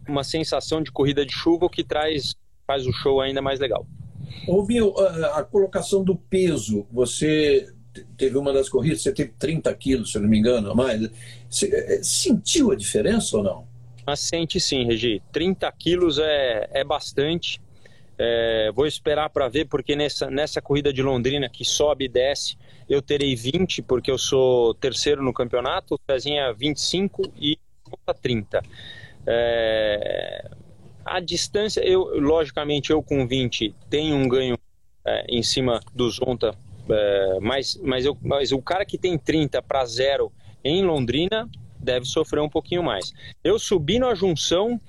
uma 0.09 0.25
sensação 0.25 0.83
de 0.83 0.91
corrida 0.91 1.25
de 1.25 1.33
chuva 1.33 1.69
que 1.69 1.85
traz, 1.85 2.35
faz 2.67 2.87
o 2.87 2.93
show 2.93 3.21
ainda 3.21 3.41
mais 3.41 3.61
legal. 3.61 3.87
A, 4.99 5.39
a 5.39 5.45
colocação 5.45 6.03
do 6.03 6.17
peso, 6.17 6.87
você 6.91 7.73
teve 8.17 8.37
uma 8.37 8.53
das 8.53 8.69
corridas, 8.69 9.03
você 9.03 9.13
teve 9.13 9.33
30 9.39 9.73
quilos, 9.75 10.13
se 10.13 10.19
eu 10.19 10.23
não 10.23 10.29
me 10.29 10.39
engano, 10.39 10.75
mais. 10.75 11.11
Você 11.49 11.69
é, 11.75 12.03
sentiu 12.03 12.71
a 12.73 12.77
diferença 12.77 13.37
ou 13.37 13.43
não? 13.43 13.67
Mas 14.07 14.21
sente 14.21 14.61
sim, 14.61 14.85
Regi. 14.85 15.23
30 15.33 15.71
quilos 15.73 16.19
é, 16.19 16.69
é 16.73 16.85
bastante. 16.85 17.61
É, 18.19 18.71
vou 18.75 18.87
esperar 18.87 19.29
para 19.31 19.49
ver, 19.49 19.67
porque 19.67 19.95
nessa, 19.95 20.31
nessa 20.31 20.63
corrida 20.63 20.93
de 20.93 21.03
Londrina, 21.03 21.49
que 21.49 21.65
sobe 21.65 22.07
e 22.07 22.09
desce, 22.09 22.57
eu 22.89 23.03
terei 23.03 23.35
20, 23.35 23.83
porque 23.83 24.11
eu 24.11 24.17
sou 24.17 24.75
terceiro 24.75 25.23
no 25.23 25.33
campeonato, 25.33 25.95
o 25.95 26.01
Cezinha 26.11 26.53
25 26.53 27.33
e 27.39 27.59
30. 28.23 28.63
É, 29.27 30.51
a 31.05 31.21
distância, 31.21 31.81
eu 31.81 32.19
logicamente, 32.21 32.91
eu 32.91 33.03
com 33.03 33.27
20 33.27 33.75
tenho 33.91 34.17
um 34.17 34.29
ganho 34.29 34.57
é, 35.05 35.27
em 35.29 35.43
cima 35.43 35.81
do 35.95 36.09
Zonta 36.11 36.57
é, 36.89 37.39
mas, 37.41 37.79
mas, 37.83 38.05
eu, 38.05 38.17
mas 38.23 38.53
o 38.53 38.61
cara 38.61 38.85
que 38.85 38.99
tem 38.99 39.19
30 39.19 39.61
para 39.63 39.85
zero 39.85 40.33
em 40.65 40.85
Londrina 40.85 41.49
deve 41.79 42.07
sofrer 42.07 42.41
um 42.41 42.49
pouquinho 42.49 42.83
mais. 42.83 43.13
Eu 43.43 43.59
subi 43.59 43.99
na 43.99 44.15
junção, 44.15 44.81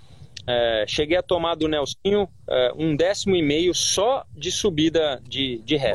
é, 0.46 0.86
cheguei 0.88 1.18
a 1.18 1.22
tomar 1.22 1.56
do 1.56 1.68
Nelsinho 1.68 2.28
é, 2.50 2.72
um 2.76 2.96
décimo 2.96 3.36
e 3.36 3.42
meio 3.42 3.74
só 3.74 4.26
de 4.36 4.52
subida 4.52 5.22
de, 5.28 5.60
de 5.60 5.76
ré. 5.76 5.94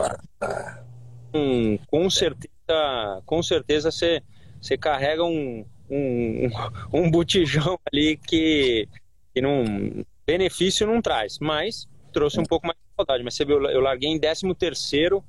Um, 1.34 1.78
com 1.78 2.10
certeza, 2.10 3.22
com 3.24 3.42
certeza 3.42 3.90
você, 3.90 4.22
você 4.60 4.76
carrega 4.76 5.24
um, 5.24 5.64
um, 5.90 6.50
um 6.92 7.10
botijão 7.10 7.78
ali 7.90 8.16
que, 8.16 8.88
que 9.34 9.40
não 9.40 10.04
benefício 10.26 10.86
não 10.86 11.02
traz, 11.02 11.38
mas 11.38 11.88
trouxe 12.12 12.38
um 12.38 12.44
pouco 12.44 12.66
mais 12.66 12.78
de 12.78 12.96
saudade. 12.96 13.24
Mas 13.24 13.34
você 13.34 13.44
viu, 13.44 13.62
eu 13.68 13.80
larguei 13.80 14.08
em 14.08 14.18
décimo 14.18 14.54
terceiro 14.54 15.24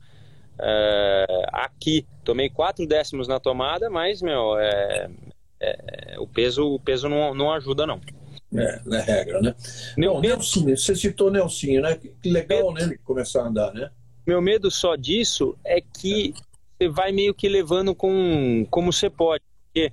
é, 0.60 1.26
aqui 1.52 2.06
tomei 2.24 2.50
quatro 2.50 2.86
décimos 2.86 3.28
na 3.28 3.40
tomada, 3.40 3.90
mas 3.90 4.22
meu, 4.22 4.58
é, 4.58 5.10
é, 5.60 6.16
o 6.20 6.28
peso, 6.28 6.66
o 6.76 6.80
peso 6.80 7.10
não, 7.10 7.34
não 7.34 7.52
ajuda 7.52 7.86
não. 7.88 8.00
É, 8.56 8.82
na 8.86 9.00
regra, 9.00 9.42
né? 9.42 9.56
Meu 9.98 10.14
Bom, 10.14 10.22
medo... 10.22 10.36
Nelsinho, 10.36 10.78
você 10.78 10.96
citou 10.96 11.32
Nelsinho, 11.32 11.82
né? 11.82 12.00
Que 12.22 12.30
legal, 12.30 12.72
medo... 12.72 12.88
né? 12.88 12.98
Começar 13.04 13.42
a 13.42 13.48
andar, 13.48 13.74
né? 13.74 13.90
Meu 14.26 14.42
medo 14.42 14.70
só 14.70 14.96
disso 14.96 15.58
é 15.66 15.82
que 15.82 16.34
você 16.78 16.88
vai 16.88 17.12
meio 17.12 17.34
que 17.34 17.50
levando 17.50 17.96
com 17.96 18.66
como 18.70 18.94
você 18.94 19.10
pode. 19.10 19.44
Porque 19.66 19.92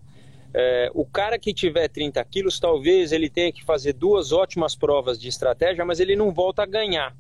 é, 0.53 0.91
o 0.95 1.07
cara 1.07 1.39
que 1.39 1.55
tiver 1.55 1.89
30 1.89 2.23
quilos, 2.25 2.61
talvez 2.61 3.13
ele 3.13 3.31
tenha 3.31 3.51
que 3.51 3.65
fazer 3.65 3.95
duas 3.95 4.31
ótimas 4.31 4.77
provas 4.77 5.19
de 5.19 5.29
estratégia, 5.29 5.85
mas 5.85 5.99
ele 5.99 6.15
não 6.15 6.33
volta 6.33 6.63
a 6.63 6.67
ganhar 6.67 7.17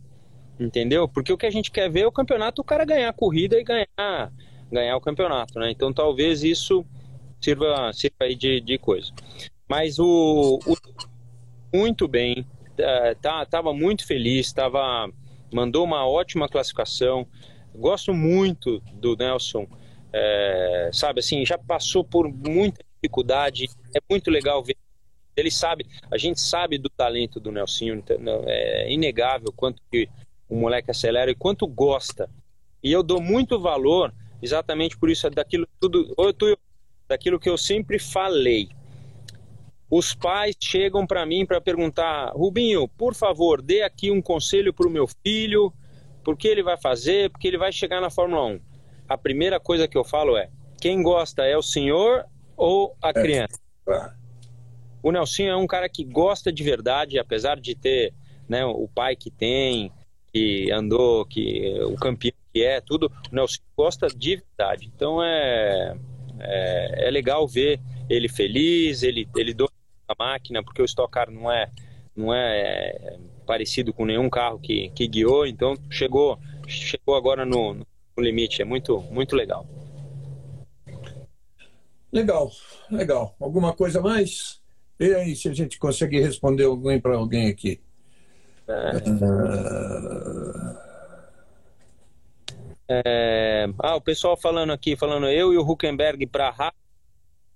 entendeu? 0.60 1.08
Porque 1.08 1.32
o 1.32 1.38
que 1.38 1.46
a 1.46 1.50
gente 1.50 1.70
quer 1.70 1.90
ver 1.90 2.00
é 2.00 2.06
o 2.06 2.12
campeonato, 2.12 2.60
o 2.60 2.64
cara 2.64 2.84
ganhar 2.84 3.08
a 3.08 3.14
corrida 3.14 3.58
e 3.58 3.64
ganhar, 3.64 4.32
ganhar 4.70 4.96
o 4.96 5.00
campeonato, 5.00 5.58
né? 5.58 5.70
Então 5.70 5.92
talvez 5.92 6.42
isso 6.44 6.84
sirva, 7.40 7.90
sirva 7.92 8.16
aí 8.20 8.34
de, 8.34 8.60
de 8.60 8.78
coisa. 8.78 9.12
Mas 9.66 9.98
o, 9.98 10.58
o 10.66 10.76
muito 11.72 12.06
bem, 12.06 12.46
é, 12.76 13.14
tá, 13.14 13.46
tava 13.46 13.72
muito 13.72 14.06
feliz, 14.06 14.52
tava, 14.52 15.10
mandou 15.52 15.84
uma 15.84 16.06
ótima 16.06 16.48
classificação. 16.48 17.26
Gosto 17.74 18.12
muito 18.12 18.80
do 18.94 19.16
Nelson, 19.16 19.66
é, 20.12 20.90
sabe 20.92 21.20
assim, 21.20 21.46
já 21.46 21.56
passou 21.56 22.04
por 22.04 22.28
muita 22.28 22.84
dificuldade, 22.96 23.66
é 23.96 24.00
muito 24.10 24.30
legal 24.30 24.62
ver. 24.62 24.76
Ele 25.36 25.50
sabe, 25.50 25.86
a 26.10 26.18
gente 26.18 26.40
sabe 26.40 26.76
do 26.76 26.90
talento 26.90 27.38
do 27.38 27.52
Nelsinho, 27.52 27.94
então, 27.94 28.16
é 28.46 28.92
inegável 28.92 29.52
quanto 29.56 29.80
que 29.90 30.08
o 30.50 30.56
moleque 30.56 30.90
acelera 30.90 31.30
e 31.30 31.34
quanto 31.34 31.66
gosta. 31.66 32.28
E 32.82 32.90
eu 32.92 33.02
dou 33.02 33.20
muito 33.20 33.58
valor 33.60 34.12
exatamente 34.42 34.98
por 34.98 35.08
isso, 35.08 35.30
daquilo 35.30 35.66
tudo, 35.78 36.14
daquilo 37.08 37.38
que 37.38 37.48
eu 37.48 37.56
sempre 37.56 37.98
falei. 37.98 38.68
os 39.90 40.14
pais 40.14 40.54
chegam 40.60 41.06
para 41.06 41.24
mim 41.24 41.46
para 41.46 41.60
perguntar: 41.60 42.32
Rubinho, 42.32 42.88
por 42.88 43.14
favor, 43.14 43.62
dê 43.62 43.82
aqui 43.82 44.10
um 44.10 44.20
conselho 44.20 44.72
para 44.72 44.86
o 44.86 44.90
meu 44.90 45.06
filho, 45.24 45.72
por 46.24 46.36
que 46.36 46.48
ele 46.48 46.62
vai 46.62 46.76
fazer, 46.76 47.30
porque 47.30 47.48
ele 47.48 47.58
vai 47.58 47.72
chegar 47.72 48.00
na 48.00 48.10
Fórmula 48.10 48.44
1. 48.46 48.60
A 49.08 49.18
primeira 49.18 49.60
coisa 49.60 49.86
que 49.86 49.96
eu 49.96 50.04
falo 50.04 50.36
é: 50.36 50.50
quem 50.80 51.02
gosta 51.02 51.44
é 51.44 51.56
o 51.56 51.62
senhor 51.62 52.24
ou 52.56 52.96
a 53.02 53.10
é. 53.10 53.12
criança? 53.12 53.60
É. 53.88 54.20
O 55.02 55.10
Nelson 55.10 55.44
é 55.44 55.56
um 55.56 55.66
cara 55.66 55.88
que 55.88 56.04
gosta 56.04 56.52
de 56.52 56.62
verdade, 56.62 57.18
apesar 57.18 57.58
de 57.58 57.74
ter 57.74 58.12
né, 58.48 58.64
o 58.64 58.86
pai 58.86 59.16
que 59.16 59.30
tem, 59.30 59.90
que 60.32 60.70
andou, 60.70 61.24
que 61.24 61.78
o 61.84 61.94
campeão 61.96 62.32
que 62.52 62.62
é, 62.62 62.80
tudo. 62.80 63.10
O 63.30 63.34
Nelson 63.34 63.60
gosta 63.76 64.08
de 64.08 64.36
verdade. 64.36 64.90
Então 64.94 65.22
é, 65.22 65.96
é, 66.40 67.08
é 67.08 67.10
legal 67.10 67.46
ver 67.46 67.80
ele 68.08 68.28
feliz, 68.28 69.02
ele, 69.02 69.28
ele 69.36 69.54
doa 69.54 69.70
a 70.08 70.14
máquina, 70.18 70.62
porque 70.62 70.82
o 70.82 70.84
Stock 70.84 71.10
Car 71.12 71.30
não 71.30 71.50
é, 71.50 71.70
não 72.16 72.34
é 72.34 73.18
parecido 73.46 73.92
com 73.92 74.04
nenhum 74.04 74.28
carro 74.28 74.58
que, 74.58 74.90
que 74.90 75.06
guiou, 75.06 75.46
então 75.46 75.76
chegou, 75.88 76.38
chegou 76.66 77.14
agora 77.14 77.44
no, 77.44 77.74
no 77.74 77.84
limite. 78.18 78.60
É 78.60 78.64
muito, 78.64 79.00
muito 79.02 79.36
legal. 79.36 79.66
Legal, 82.12 82.50
legal. 82.90 83.36
Alguma 83.38 83.72
coisa 83.72 84.00
mais? 84.00 84.60
E 84.98 85.14
aí, 85.14 85.36
se 85.36 85.48
a 85.48 85.54
gente 85.54 85.78
consegue 85.78 86.20
responder 86.20 86.64
alguém 86.64 87.00
para 87.00 87.14
alguém 87.14 87.48
aqui. 87.48 87.80
É... 92.88 93.66
Ah, 93.78 93.94
o 93.94 94.00
pessoal 94.00 94.36
falando 94.36 94.72
aqui, 94.72 94.96
falando 94.96 95.28
eu 95.28 95.52
e 95.52 95.56
o 95.56 95.62
Huckenberg 95.62 96.26
para 96.26 96.48
a 96.48 96.72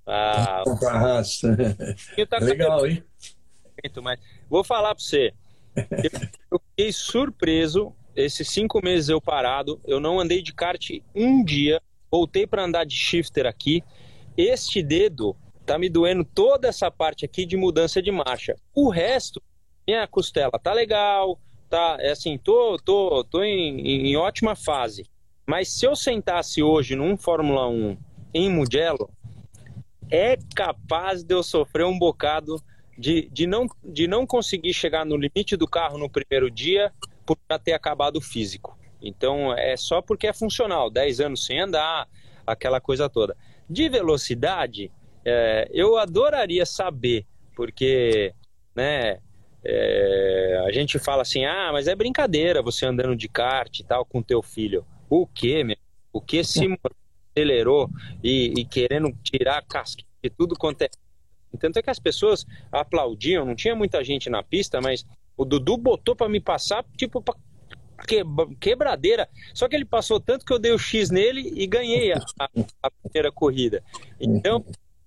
Ah, 0.07 0.63
para 0.79 0.93
a 0.93 0.99
Haas. 0.99 1.41
Tá 2.31 2.39
Legal, 2.39 2.87
hein? 2.87 3.03
Mas 4.03 4.21
vou 4.49 4.63
falar 4.63 4.95
para 4.95 5.03
você. 5.03 5.33
Eu 6.51 6.61
fiquei 6.61 6.93
surpreso. 6.93 7.93
Esses 8.15 8.49
cinco 8.49 8.81
meses 8.81 9.09
eu 9.09 9.21
parado, 9.21 9.81
eu 9.85 9.99
não 9.99 10.21
andei 10.21 10.41
de 10.41 10.55
kart 10.55 10.89
um 11.13 11.45
dia. 11.45 11.83
Voltei 12.09 12.47
para 12.47 12.63
andar 12.63 12.85
de 12.85 12.95
shifter 12.95 13.45
aqui. 13.45 13.83
Este 14.37 14.85
dedo 14.85 15.37
tá 15.67 15.77
me 15.77 15.89
doendo 15.89 16.25
toda 16.25 16.69
essa 16.69 16.93
parte 16.93 17.25
aqui 17.25 17.45
de 17.45 17.57
mudança 17.57 18.01
de 18.01 18.13
marcha. 18.13 18.55
O 18.73 18.89
resto, 18.89 19.43
minha 19.87 20.07
costela 20.07 20.59
tá 20.59 20.73
legal, 20.73 21.39
tá, 21.69 21.97
é 22.01 22.11
assim, 22.11 22.39
tô, 22.39 22.77
tô, 22.79 23.25
tô 23.25 23.43
em, 23.43 24.11
em 24.11 24.17
ótima 24.17 24.55
fase. 24.55 25.07
Mas 25.47 25.69
se 25.69 25.87
eu 25.87 25.95
sentasse 25.95 26.63
hoje 26.63 26.97
num 26.97 27.17
Fórmula 27.17 27.69
1 27.69 27.97
em 28.33 28.51
Mugello, 28.51 29.11
é 30.11 30.39
capaz 30.55 31.23
de 31.23 31.35
eu 31.35 31.43
sofrer 31.43 31.85
um 31.85 31.99
bocado 31.99 32.63
de, 32.97 33.29
de, 33.33 33.47
não, 33.47 33.67
de 33.83 34.07
não 34.07 34.27
conseguir 34.27 34.73
chegar 34.73 35.05
no 35.05 35.17
limite 35.17 35.57
do 35.57 35.67
carro 35.67 35.99
no 35.99 36.09
primeiro 36.09 36.51
dia 36.51 36.93
por 37.27 37.37
já 37.51 37.59
ter 37.59 37.73
acabado 37.73 38.17
o 38.17 38.21
físico. 38.21 38.79
Então 39.03 39.53
é 39.53 39.77
só 39.77 40.01
porque 40.01 40.27
é 40.27 40.33
funcional, 40.33 40.91
10 40.91 41.21
anos 41.21 41.45
sem 41.45 41.61
andar, 41.61 42.09
aquela 42.47 42.81
coisa 42.81 43.09
toda. 43.09 43.37
De 43.69 43.89
velocidade, 43.89 44.91
é, 45.25 45.69
eu 45.73 45.97
adoraria 45.97 46.65
saber, 46.65 47.27
porque, 47.55 48.35
né, 48.75 49.19
é, 49.65 50.63
a 50.67 50.73
gente 50.73 50.99
fala 50.99 51.23
assim, 51.23 51.45
ah, 51.45 51.71
mas 51.73 51.89
é 51.89 51.95
brincadeira 51.95 52.63
você 52.63 52.85
andando 52.85 53.17
de 53.17 53.29
kart 53.29 53.79
e 53.79 53.85
tal 53.85 54.05
com 54.05 54.23
teu 54.23 54.43
filho. 54.43 54.85
O 55.09 55.27
que, 55.27 55.65
meu? 55.65 55.77
O 56.13 56.21
que 56.21 56.45
se 56.45 56.67
acelerou 57.35 57.91
e, 58.23 58.55
e 58.59 58.65
querendo 58.65 59.13
tirar 59.23 59.59
a 59.59 59.63
casquinha 59.63 60.07
de 60.23 60.31
tudo 60.31 60.55
quanto 60.57 60.83
é. 60.83 60.89
Tanto 61.59 61.79
é 61.79 61.83
que 61.83 61.91
as 61.91 61.99
pessoas 61.99 62.45
aplaudiam, 62.71 63.45
não 63.45 63.55
tinha 63.55 63.75
muita 63.75 64.03
gente 64.03 64.29
na 64.29 64.43
pista, 64.43 64.81
mas 64.81 65.07
o 65.37 65.45
Dudu 65.45 65.77
botou 65.77 66.15
para 66.15 66.29
me 66.29 66.41
passar, 66.41 66.85
tipo, 66.97 67.23
pra 67.23 67.35
quebradeira. 68.61 69.29
Só 69.53 69.69
que 69.69 69.77
ele 69.77 69.85
passou 69.85 70.21
tanto 70.21 70.45
que 70.45 70.53
eu 70.53 70.59
dei 70.59 70.73
o 70.73 70.79
X 70.79 71.11
nele 71.11 71.53
e 71.55 71.67
ganhei 71.67 72.13
a, 72.13 72.21
a 72.83 72.91
primeira 72.91 73.31
corrida. 73.31 73.83
Então, 74.21 74.65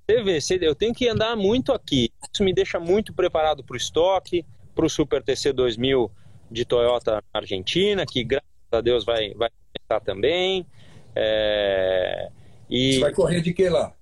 você 0.10 0.58
vê, 0.58 0.68
eu 0.68 0.74
tenho 0.74 0.93
que 0.93 1.10
andar 1.10 1.36
muito 1.36 1.74
aqui. 1.74 2.10
Isso 2.34 2.41
me 2.41 2.53
deixa 2.53 2.80
muito 2.80 3.14
preparado 3.14 3.62
para 3.62 3.74
o 3.74 3.78
estoque, 3.78 4.45
para 4.74 4.86
o 4.86 4.89
Super 4.89 5.22
TC 5.22 5.51
2000 5.51 6.10
de 6.49 6.64
Toyota 6.64 7.22
Argentina, 7.34 8.05
que 8.05 8.24
graças 8.24 8.47
a 8.72 8.80
Deus 8.80 9.03
vai, 9.03 9.34
vai 9.34 9.49
começar 9.49 10.05
também. 10.05 10.66
É... 11.14 12.30
E... 12.70 12.93
Você 12.93 12.99
vai 13.01 13.14
correr 13.14 13.41
de 13.41 13.53
que 13.53 13.68
lá? 13.68 13.93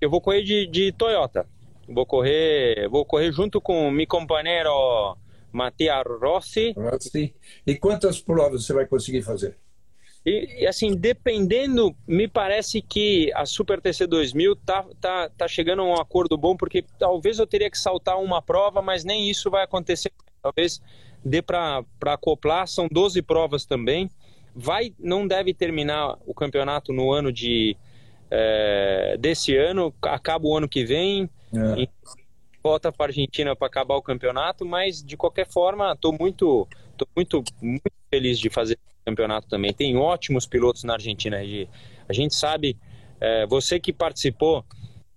Eu 0.00 0.08
vou 0.08 0.20
correr 0.20 0.42
de, 0.42 0.66
de 0.68 0.92
Toyota. 0.92 1.44
Vou 1.88 2.06
correr, 2.06 2.88
vou 2.88 3.04
correr 3.04 3.32
junto 3.32 3.60
com 3.60 3.88
o 3.88 3.90
meu 3.90 4.06
companheiro 4.06 5.16
Mattia 5.50 6.02
Rossi. 6.02 6.72
Rossi. 6.76 7.34
E 7.66 7.74
quantas 7.74 8.20
provas 8.20 8.64
você 8.64 8.72
vai 8.72 8.86
conseguir 8.86 9.22
fazer? 9.22 9.56
E, 10.24 10.66
assim, 10.66 10.94
dependendo, 10.94 11.94
me 12.06 12.28
parece 12.28 12.82
que 12.82 13.32
a 13.34 13.46
Super 13.46 13.80
TC 13.80 14.06
2000 14.06 14.56
tá, 14.56 14.84
tá, 15.00 15.30
tá 15.30 15.48
chegando 15.48 15.82
a 15.82 15.84
um 15.84 15.94
acordo 15.94 16.36
bom, 16.36 16.56
porque 16.56 16.84
talvez 16.98 17.38
eu 17.38 17.46
teria 17.46 17.70
que 17.70 17.78
saltar 17.78 18.18
uma 18.20 18.42
prova, 18.42 18.82
mas 18.82 19.04
nem 19.04 19.30
isso 19.30 19.50
vai 19.50 19.64
acontecer. 19.64 20.12
Talvez 20.42 20.80
dê 21.24 21.40
para 21.40 21.84
acoplar, 22.06 22.66
são 22.66 22.88
12 22.90 23.22
provas 23.22 23.64
também. 23.64 24.10
Vai, 24.54 24.92
não 24.98 25.26
deve 25.26 25.54
terminar 25.54 26.18
o 26.26 26.34
campeonato 26.34 26.92
no 26.92 27.12
ano 27.12 27.32
de 27.32 27.76
é, 28.30 29.16
desse 29.18 29.56
ano, 29.56 29.94
acaba 30.02 30.46
o 30.46 30.56
ano 30.56 30.68
que 30.68 30.84
vem. 30.84 31.30
É. 31.54 31.82
E 31.82 31.88
volta 32.62 32.92
para 32.92 33.06
a 33.06 33.08
Argentina 33.08 33.56
para 33.56 33.66
acabar 33.66 33.96
o 33.96 34.02
campeonato, 34.02 34.66
mas 34.66 35.02
de 35.02 35.16
qualquer 35.16 35.48
forma, 35.48 35.92
estou 35.92 36.14
muito, 36.18 36.68
tô 36.96 37.06
muito, 37.16 37.42
muito 37.62 37.92
feliz 38.10 38.38
de 38.38 38.50
fazer 38.50 38.78
campeonato 39.08 39.48
também. 39.48 39.72
Tem 39.72 39.96
ótimos 39.96 40.46
pilotos 40.46 40.84
na 40.84 40.94
Argentina, 40.94 41.38
Regi. 41.38 41.68
A 42.08 42.12
gente 42.12 42.34
sabe, 42.34 42.76
é, 43.20 43.46
você 43.46 43.80
que 43.80 43.92
participou 43.92 44.64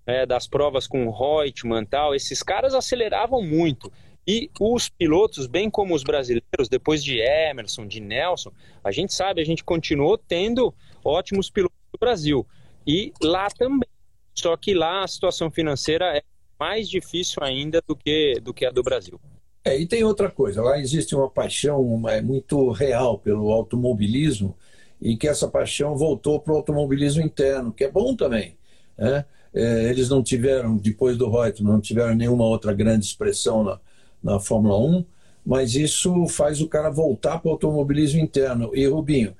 é, 0.05 0.25
das 0.25 0.47
provas 0.47 0.87
com 0.87 1.09
Reutemann 1.09 1.83
e 1.83 1.85
tal, 1.85 2.15
esses 2.15 2.41
caras 2.41 2.73
aceleravam 2.73 3.41
muito. 3.41 3.91
E 4.27 4.49
os 4.59 4.87
pilotos, 4.87 5.47
bem 5.47 5.69
como 5.69 5.95
os 5.95 6.03
brasileiros, 6.03 6.69
depois 6.69 7.03
de 7.03 7.19
Emerson, 7.19 7.87
de 7.87 7.99
Nelson, 7.99 8.51
a 8.83 8.91
gente 8.91 9.13
sabe, 9.13 9.41
a 9.41 9.45
gente 9.45 9.63
continuou 9.63 10.17
tendo 10.17 10.73
ótimos 11.03 11.49
pilotos 11.49 11.77
do 11.91 11.99
Brasil. 11.99 12.47
E 12.85 13.11
lá 13.21 13.47
também. 13.49 13.89
Só 14.33 14.55
que 14.55 14.73
lá 14.73 15.03
a 15.03 15.07
situação 15.07 15.51
financeira 15.51 16.17
é 16.17 16.23
mais 16.57 16.89
difícil 16.89 17.43
ainda 17.43 17.81
do 17.85 17.95
que, 17.95 18.39
do 18.41 18.53
que 18.53 18.65
a 18.65 18.71
do 18.71 18.81
Brasil. 18.81 19.19
É, 19.63 19.79
e 19.79 19.85
tem 19.85 20.03
outra 20.03 20.29
coisa, 20.29 20.61
lá 20.61 20.79
existe 20.79 21.15
uma 21.15 21.29
paixão 21.29 22.09
é, 22.09 22.21
muito 22.21 22.71
real 22.71 23.19
pelo 23.19 23.51
automobilismo 23.51 24.55
e 24.99 25.15
que 25.15 25.27
essa 25.27 25.47
paixão 25.47 25.95
voltou 25.95 26.39
para 26.39 26.53
o 26.53 26.57
automobilismo 26.57 27.21
interno, 27.21 27.71
que 27.71 27.83
é 27.83 27.91
bom 27.91 28.15
também. 28.15 28.55
Né? 28.97 29.25
É, 29.53 29.89
eles 29.89 30.09
não 30.09 30.23
tiveram, 30.23 30.77
depois 30.77 31.17
do 31.17 31.29
Reutemann, 31.29 31.73
não 31.73 31.81
tiveram 31.81 32.15
nenhuma 32.15 32.45
outra 32.45 32.73
grande 32.73 33.05
expressão 33.05 33.63
na, 33.63 33.79
na 34.23 34.39
Fórmula 34.39 34.79
1, 34.79 35.05
mas 35.45 35.75
isso 35.75 36.27
faz 36.27 36.61
o 36.61 36.67
cara 36.67 36.89
voltar 36.89 37.39
para 37.39 37.49
o 37.49 37.51
automobilismo 37.51 38.19
interno. 38.19 38.71
E, 38.75 38.85
Rubinho, 38.87 39.35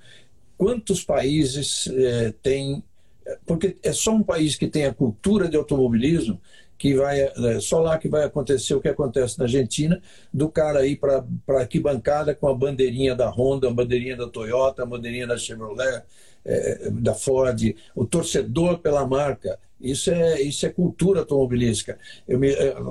quantos 0.57 1.03
países 1.03 1.87
é. 1.87 2.33
Porque 3.45 3.77
é 3.83 3.93
só 3.93 4.13
um 4.13 4.23
país 4.23 4.55
que 4.55 4.67
tem 4.67 4.85
a 4.85 4.93
cultura 4.93 5.47
de 5.47 5.55
automobilismo 5.55 6.41
que 6.81 6.95
vai 6.95 7.21
é, 7.21 7.59
só 7.59 7.79
lá 7.79 7.95
que 7.99 8.09
vai 8.09 8.23
acontecer 8.23 8.73
o 8.73 8.81
que 8.81 8.87
acontece 8.87 9.37
na 9.37 9.45
Argentina, 9.45 10.01
do 10.33 10.49
cara 10.49 10.83
ir 10.83 10.95
para 10.95 11.23
arquibancada 11.59 12.33
com 12.33 12.47
a 12.47 12.55
bandeirinha 12.55 13.13
da 13.13 13.29
Honda, 13.29 13.67
a 13.67 13.71
bandeirinha 13.71 14.17
da 14.17 14.27
Toyota, 14.27 14.81
a 14.81 14.85
bandeirinha 14.87 15.27
da 15.27 15.37
Chevrolet, 15.37 16.01
é, 16.43 16.89
da 16.89 17.13
Ford, 17.13 17.75
o 17.95 18.03
torcedor 18.03 18.79
pela 18.79 19.05
marca. 19.05 19.59
Isso 19.79 20.09
é, 20.09 20.41
isso 20.41 20.65
é 20.65 20.69
cultura 20.69 21.19
automobilística. 21.19 21.99
Eu 22.27 22.41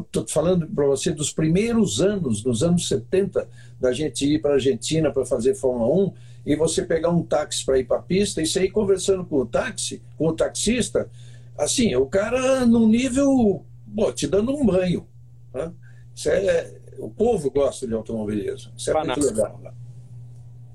estou 0.03 0.25
falando 0.29 0.69
para 0.69 0.87
você 0.87 1.11
dos 1.11 1.33
primeiros 1.33 2.01
anos, 2.01 2.43
dos 2.43 2.63
anos 2.63 2.87
70, 2.87 3.49
da 3.81 3.93
gente 3.93 4.25
ir 4.25 4.41
para 4.41 4.53
a 4.53 4.55
Argentina 4.55 5.11
para 5.11 5.27
fazer 5.27 5.57
Fórmula 5.57 5.93
1 5.93 6.13
e 6.47 6.55
você 6.55 6.85
pegar 6.85 7.11
um 7.11 7.25
táxi 7.25 7.65
para 7.65 7.81
ir 7.81 7.85
para 7.87 7.97
a 7.97 8.03
pista 8.03 8.41
e 8.41 8.47
sair 8.47 8.71
conversando 8.71 9.25
com 9.25 9.39
o 9.39 9.47
táxi, 9.47 10.01
com 10.17 10.29
o 10.29 10.33
taxista, 10.33 11.11
assim, 11.59 11.97
o 11.97 12.07
cara 12.07 12.65
num 12.65 12.89
nível 12.89 13.65
pô, 13.95 14.13
te 14.13 14.27
dando 14.27 14.55
um 14.55 14.65
banho. 14.65 15.07
Né? 15.53 15.73
Isso 16.15 16.29
é, 16.31 16.81
o 16.99 17.11
povo 17.11 17.51
gosta 17.51 17.87
de 17.87 17.95
automobilismo. 17.95 18.73
Isso 18.77 18.91
é 18.91 18.93
Banado. 18.93 19.21
muito 19.21 19.35
legal. 19.35 19.59
Né? 19.59 19.73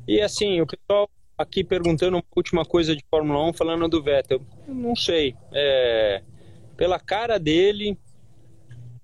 E 0.07 0.21
assim, 0.21 0.61
o 0.61 0.67
pessoal 0.67 1.09
aqui 1.37 1.63
perguntando 1.63 2.17
uma 2.17 2.23
última 2.35 2.65
coisa 2.65 2.95
de 2.95 3.03
Fórmula 3.09 3.49
1, 3.49 3.53
falando 3.53 3.87
do 3.87 4.01
Vettel. 4.01 4.41
Não 4.67 4.95
sei. 4.95 5.35
É, 5.51 6.21
pela 6.77 6.99
cara 6.99 7.37
dele, 7.37 7.97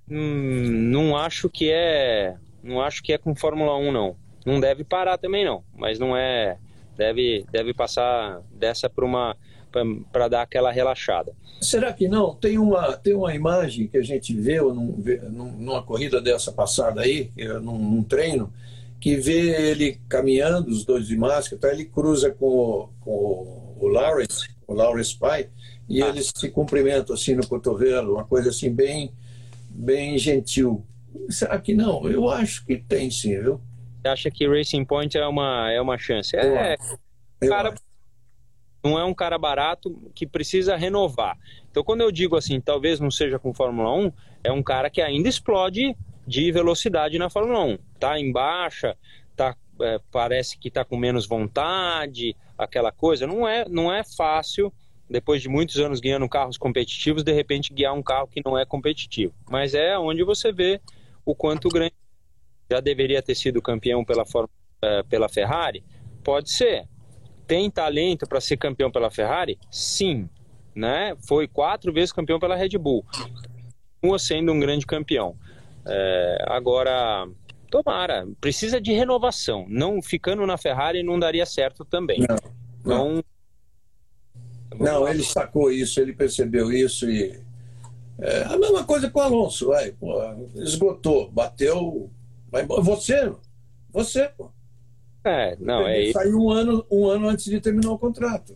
hum, 0.10 0.90
não 0.92 1.18
acho 1.18 1.50
que 1.50 1.70
é. 1.72 2.38
Não 2.64 2.82
acho 2.82 3.02
que 3.02 3.12
é 3.14 3.18
com 3.18 3.36
Fórmula 3.36 3.76
1, 3.78 3.92
não. 3.92 4.16
Não 4.46 4.60
deve 4.60 4.84
parar 4.84 5.18
também, 5.18 5.46
não. 5.46 5.64
Mas 5.74 6.00
não 6.00 6.16
é. 6.16 6.58
Deve, 6.96 7.46
deve 7.52 7.74
passar 7.74 8.42
dessa 8.52 8.90
para 8.90 9.06
uma, 9.06 9.36
para 10.12 10.28
dar 10.28 10.42
aquela 10.42 10.72
relaxada. 10.72 11.34
Será 11.62 11.94
que 11.94 12.08
não? 12.08 12.34
Tem 12.34 12.58
uma, 12.58 12.94
tem 12.94 13.14
uma 13.14 13.34
imagem 13.36 13.88
que 13.88 13.98
a 13.98 14.02
gente 14.02 14.34
vê, 14.34 14.60
num, 14.60 14.98
numa 15.60 15.84
corrida 15.84 16.20
dessa 16.20 16.52
passada 16.52 17.02
aí, 17.02 17.30
num, 17.62 17.78
num, 17.78 18.04
treino, 18.04 18.52
que 19.00 19.16
vê 19.16 19.70
ele 19.70 20.00
caminhando, 20.10 20.70
os 20.70 20.84
dois 20.84 21.08
de 21.08 21.16
máscara, 21.16 21.62
tá? 21.62 21.72
ele 21.72 21.86
cruza 21.86 22.32
com, 22.32 22.90
com 23.00 23.76
o 23.80 23.88
Lawrence, 23.88 24.50
o 24.68 24.74
Lawrence 24.74 25.16
Pai, 25.16 25.50
e 25.88 26.02
ah. 26.02 26.08
eles 26.08 26.32
se 26.36 26.50
cumprimentam 26.50 27.14
assim 27.14 27.36
no 27.36 27.46
cotovelo, 27.46 28.14
uma 28.14 28.26
coisa 28.26 28.50
assim 28.50 28.74
bem, 28.74 29.12
bem 29.70 30.18
gentil. 30.18 30.84
Será 31.30 31.60
que 31.60 31.74
não? 31.74 32.10
Eu 32.10 32.30
acho 32.30 32.66
que 32.66 32.78
tem 32.78 33.12
sim, 33.12 33.40
viu? 33.40 33.62
Você 34.02 34.08
acha 34.08 34.32
que 34.32 34.48
Racing 34.48 34.84
Point 34.84 35.16
é 35.18 35.28
uma, 35.28 35.72
é 35.72 35.80
uma 35.80 35.98
chance? 35.98 36.36
É, 36.36 36.76
cara, 37.48 37.76
não 38.84 38.98
é 38.98 39.06
um 39.06 39.14
cara 39.14 39.38
barato 39.38 39.96
que 40.14 40.26
precisa 40.26 40.76
renovar. 40.76 41.38
Então, 41.70 41.84
quando 41.84 42.02
eu 42.02 42.12
digo 42.12 42.36
assim, 42.36 42.60
talvez 42.60 43.00
não 43.00 43.12
seja 43.12 43.38
com 43.38 43.54
Fórmula 43.54 43.94
1, 43.96 44.12
é 44.44 44.52
um 44.52 44.64
cara 44.64 44.90
que 44.90 45.02
ainda 45.02 45.30
explode 45.30 45.96
de 46.26 46.52
velocidade 46.52 47.18
na 47.18 47.30
Fórmula 47.30 47.64
1. 47.66 47.78
Tá 48.00 48.20
em 48.20 48.32
baixa, 48.32 48.98
tá, 49.36 49.56
é, 49.82 50.00
parece 50.12 50.58
que 50.58 50.72
tá 50.72 50.84
com 50.84 50.98
menos 50.98 51.28
vontade, 51.28 52.36
aquela 52.58 52.92
coisa. 52.92 53.28
Não 53.28 53.48
é, 53.48 53.68
não 53.70 53.94
é 53.94 54.04
fácil, 54.04 54.74
depois 55.10 55.42
de 55.42 55.50
muitos 55.50 55.78
anos 55.78 56.00
guiando 56.00 56.28
carros 56.28 56.58
competitivos, 56.58 57.24
de 57.24 57.32
repente 57.32 57.74
guiar 57.74 57.94
um 57.94 58.04
carro 58.04 58.28
que 58.28 58.42
não 58.44 58.58
é 58.58 58.66
competitivo. 58.66 59.34
Mas 59.50 59.74
é 59.74 59.98
onde 59.98 60.24
você 60.24 60.52
vê 60.52 60.82
o 61.26 61.36
quanto 61.36 61.70
grande 61.70 61.94
já 62.70 62.80
deveria 62.80 63.22
ter 63.22 63.36
sido 63.36 63.62
campeão 63.62 64.04
pela, 64.04 64.24
é, 64.82 65.04
pela 65.04 65.30
Ferrari? 65.30 65.84
Pode 66.24 66.52
ser 66.52 66.88
tem 67.52 67.70
talento 67.70 68.26
para 68.26 68.40
ser 68.40 68.56
campeão 68.56 68.90
pela 68.90 69.12
Ferrari? 69.12 69.60
Sim, 69.70 70.30
né? 70.74 71.18
Foi 71.28 71.50
quatro 71.50 71.92
vezes 71.92 72.14
campeão 72.14 72.40
pela 72.40 72.56
Red 72.56 72.78
Bull, 72.78 73.04
continua 74.00 74.18
sendo 74.18 74.54
um 74.54 74.60
grande 74.62 74.86
campeão. 74.86 75.36
É, 75.86 76.46
agora, 76.48 77.28
tomara, 77.70 78.26
precisa 78.40 78.80
de 78.80 78.94
renovação. 78.94 79.66
Não 79.68 80.02
ficando 80.02 80.48
na 80.48 80.58
Ferrari 80.58 81.04
não 81.04 81.20
daria 81.20 81.46
certo 81.46 81.84
também. 81.84 82.22
Não, 82.22 82.38
não. 82.86 83.24
Então, 84.74 85.02
não 85.02 85.08
ele 85.10 85.22
sacou 85.22 85.70
isso, 85.70 86.00
ele 86.00 86.14
percebeu 86.14 86.72
isso 86.72 87.12
e 87.12 87.38
é, 88.18 88.44
a 88.44 88.58
mesma 88.58 88.86
coisa 88.86 89.10
com 89.10 89.20
o 89.20 89.24
Alonso, 89.24 89.68
vai, 89.68 89.92
pô, 89.92 90.16
esgotou, 90.56 91.30
bateu, 91.30 92.10
vai, 92.50 92.66
você, 92.66 93.30
você, 93.92 94.30
pô. 94.30 94.50
É, 95.24 95.56
não, 95.60 95.88
é 95.88 96.12
Saiu 96.12 96.40
um 96.40 96.50
ano, 96.50 96.86
um 96.90 97.06
ano 97.08 97.28
antes 97.30 97.46
de 97.46 97.60
terminar 97.60 97.92
o 97.92 98.00
contrato. 98.00 98.56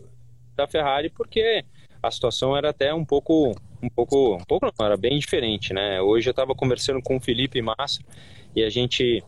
Da 0.56 0.66
Ferrari, 0.66 1.10
porque 1.10 1.64
a 2.02 2.10
situação 2.10 2.56
era 2.56 2.70
até 2.70 2.92
um 2.92 3.04
pouco, 3.04 3.54
um 3.82 3.88
pouco, 3.88 4.34
um 4.34 4.44
pouco 4.44 4.66
não, 4.66 4.86
era 4.86 4.96
bem 4.96 5.18
diferente, 5.18 5.72
né? 5.72 6.00
Hoje 6.00 6.28
eu 6.28 6.32
estava 6.32 6.54
conversando 6.54 7.00
com 7.02 7.16
o 7.16 7.20
Felipe 7.20 7.60
Massa 7.62 8.00
e 8.54 8.62
a 8.64 8.70
gente 8.70 9.22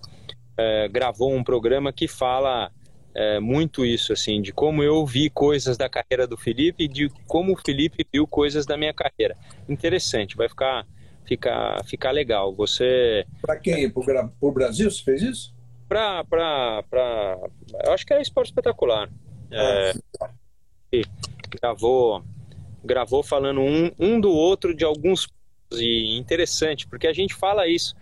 é, 0.57 0.89
gravou 0.89 1.33
um 1.33 1.45
programa 1.45 1.93
que 1.93 2.09
fala 2.09 2.73
é, 3.15 3.41
muito 3.41 3.85
isso, 3.85 4.13
assim, 4.13 4.41
de 4.41 4.53
como 4.53 4.83
eu 4.83 5.05
vi 5.05 5.31
coisas 5.31 5.77
da 5.77 5.89
carreira 5.89 6.27
do 6.27 6.37
Felipe 6.37 6.85
e 6.85 6.89
de 6.89 7.09
como 7.27 7.53
o 7.53 7.57
Felipe 7.57 8.07
viu 8.13 8.27
coisas 8.27 8.65
da 8.65 8.77
minha 8.77 8.95
carreira. 8.95 9.37
Interessante, 9.69 10.37
vai 10.37 10.49
ficar, 10.49 10.87
ficar, 11.25 11.85
ficar 11.85 12.11
legal. 12.11 12.55
Você. 12.55 13.27
Para 13.43 13.57
quem? 13.57 13.91
Para 13.91 14.31
o 14.41 14.53
Brasil 14.53 14.91
você 14.91 15.03
fez 15.03 15.23
isso? 15.23 15.58
Para 15.89 16.25
para 16.25 17.39
eu 17.85 17.93
acho 17.93 18.05
que 18.05 18.13
era 18.13 18.23
esporte 18.23 18.49
espetacular. 18.49 19.11
É, 19.51 19.93
gravou 21.51 22.23
gravou 22.85 23.23
falando 23.23 23.61
um, 23.61 23.91
um 23.99 24.21
do 24.21 24.31
outro 24.31 24.75
de 24.75 24.85
alguns 24.85 25.29
e 25.73 26.17
interessante 26.19 26.87
porque 26.87 27.07
a 27.07 27.13
gente 27.13 27.35
fala 27.35 27.67
isso 27.67 27.95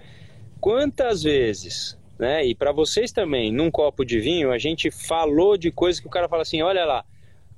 quantas 0.60 1.22
vezes 1.22 1.96
né? 2.18 2.44
E 2.44 2.54
para 2.54 2.72
vocês 2.72 3.12
também 3.12 3.52
num 3.52 3.70
copo 3.70 4.04
de 4.04 4.20
vinho 4.20 4.50
a 4.50 4.58
gente 4.58 4.90
falou 4.90 5.56
de 5.56 5.70
coisas 5.70 6.00
que 6.00 6.06
o 6.06 6.10
cara 6.10 6.28
fala 6.28 6.42
assim 6.42 6.62
olha 6.62 6.84
lá 6.84 7.04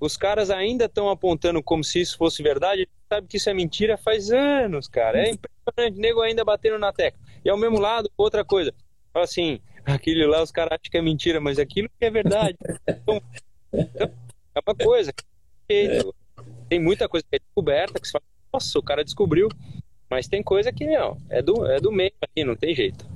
os 0.00 0.16
caras 0.16 0.50
ainda 0.50 0.84
estão 0.84 1.08
apontando 1.08 1.62
como 1.62 1.82
se 1.82 2.00
isso 2.00 2.16
fosse 2.16 2.42
verdade 2.42 2.88
sabe 3.08 3.26
que 3.26 3.38
isso 3.38 3.50
é 3.50 3.54
mentira 3.54 3.96
faz 3.96 4.30
anos 4.30 4.86
cara. 4.86 5.18
É 5.18 5.30
impressionante 5.30 5.98
nego 5.98 6.20
ainda 6.20 6.44
batendo 6.44 6.78
na 6.78 6.92
tecla. 6.92 7.20
E 7.44 7.50
ao 7.50 7.56
mesmo 7.56 7.80
lado 7.80 8.10
outra 8.16 8.44
coisa 8.44 8.72
fala 9.12 9.24
assim 9.24 9.60
aquilo 9.94 10.28
lá 10.28 10.42
os 10.42 10.50
caras 10.50 10.72
acham 10.72 10.90
que 10.90 10.96
é 10.96 11.02
mentira, 11.02 11.40
mas 11.40 11.58
aquilo 11.58 11.88
que 11.98 12.04
é 12.04 12.10
verdade. 12.10 12.56
Então, 12.86 13.20
é 13.72 14.60
uma 14.66 14.74
coisa. 14.74 15.12
Tem 15.66 16.80
muita 16.80 17.08
coisa 17.08 17.24
que 17.28 17.36
é 17.36 17.38
descoberta, 17.38 18.00
que 18.00 18.06
você 18.06 18.12
fala, 18.12 18.24
nossa, 18.52 18.78
o 18.78 18.82
cara 18.82 19.04
descobriu. 19.04 19.48
Mas 20.10 20.26
tem 20.26 20.42
coisa 20.42 20.72
que 20.72 20.86
não, 20.86 21.18
é 21.28 21.42
do, 21.42 21.66
é 21.66 21.78
do 21.80 21.92
meio 21.92 22.12
aqui, 22.22 22.42
não 22.42 22.56
tem 22.56 22.74
jeito. 22.74 23.06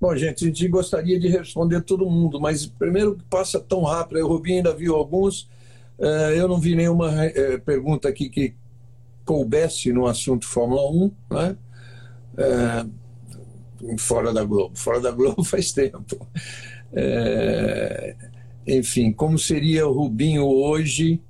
Bom, 0.00 0.14
gente, 0.14 0.44
a 0.44 0.46
gente 0.48 0.68
gostaria 0.68 1.18
de 1.18 1.28
responder 1.28 1.80
todo 1.80 2.08
mundo, 2.08 2.40
mas 2.40 2.66
primeiro 2.66 3.18
passa 3.30 3.58
tão 3.58 3.82
rápido. 3.82 4.20
O 4.20 4.28
Rubinho 4.28 4.58
ainda 4.58 4.74
viu 4.74 4.94
alguns. 4.94 5.48
Eh, 5.98 6.34
eu 6.36 6.46
não 6.46 6.60
vi 6.60 6.76
nenhuma 6.76 7.24
eh, 7.24 7.58
pergunta 7.58 8.08
aqui 8.08 8.28
que 8.28 8.54
coubesse 9.24 9.92
no 9.92 10.06
assunto 10.06 10.46
Fórmula 10.46 10.88
1, 10.90 11.10
né? 11.30 11.56
Eh, 12.36 12.86
fora 13.98 14.32
da 14.32 14.44
Globo. 14.44 14.76
Fora 14.76 15.00
da 15.00 15.10
Globo 15.10 15.42
faz 15.44 15.72
tempo. 15.72 16.26
É, 16.92 18.16
enfim, 18.66 19.12
como 19.12 19.38
seria 19.38 19.86
o 19.86 19.92
Rubinho 19.92 20.46
hoje? 20.46 21.20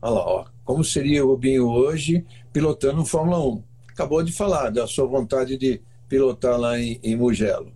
Olha 0.00 0.14
lá, 0.14 0.26
ó, 0.26 0.44
como 0.64 0.84
seria 0.84 1.24
o 1.24 1.28
Rubinho 1.28 1.68
hoje 1.68 2.24
pilotando 2.52 3.02
o 3.02 3.06
Fórmula 3.06 3.38
1? 3.38 3.62
Acabou 3.88 4.22
de 4.22 4.32
falar 4.32 4.70
da 4.70 4.86
sua 4.86 5.06
vontade 5.06 5.56
de 5.56 5.80
pilotar 6.08 6.58
lá 6.58 6.78
em, 6.78 6.98
em 7.02 7.16
Mugello. 7.16 7.72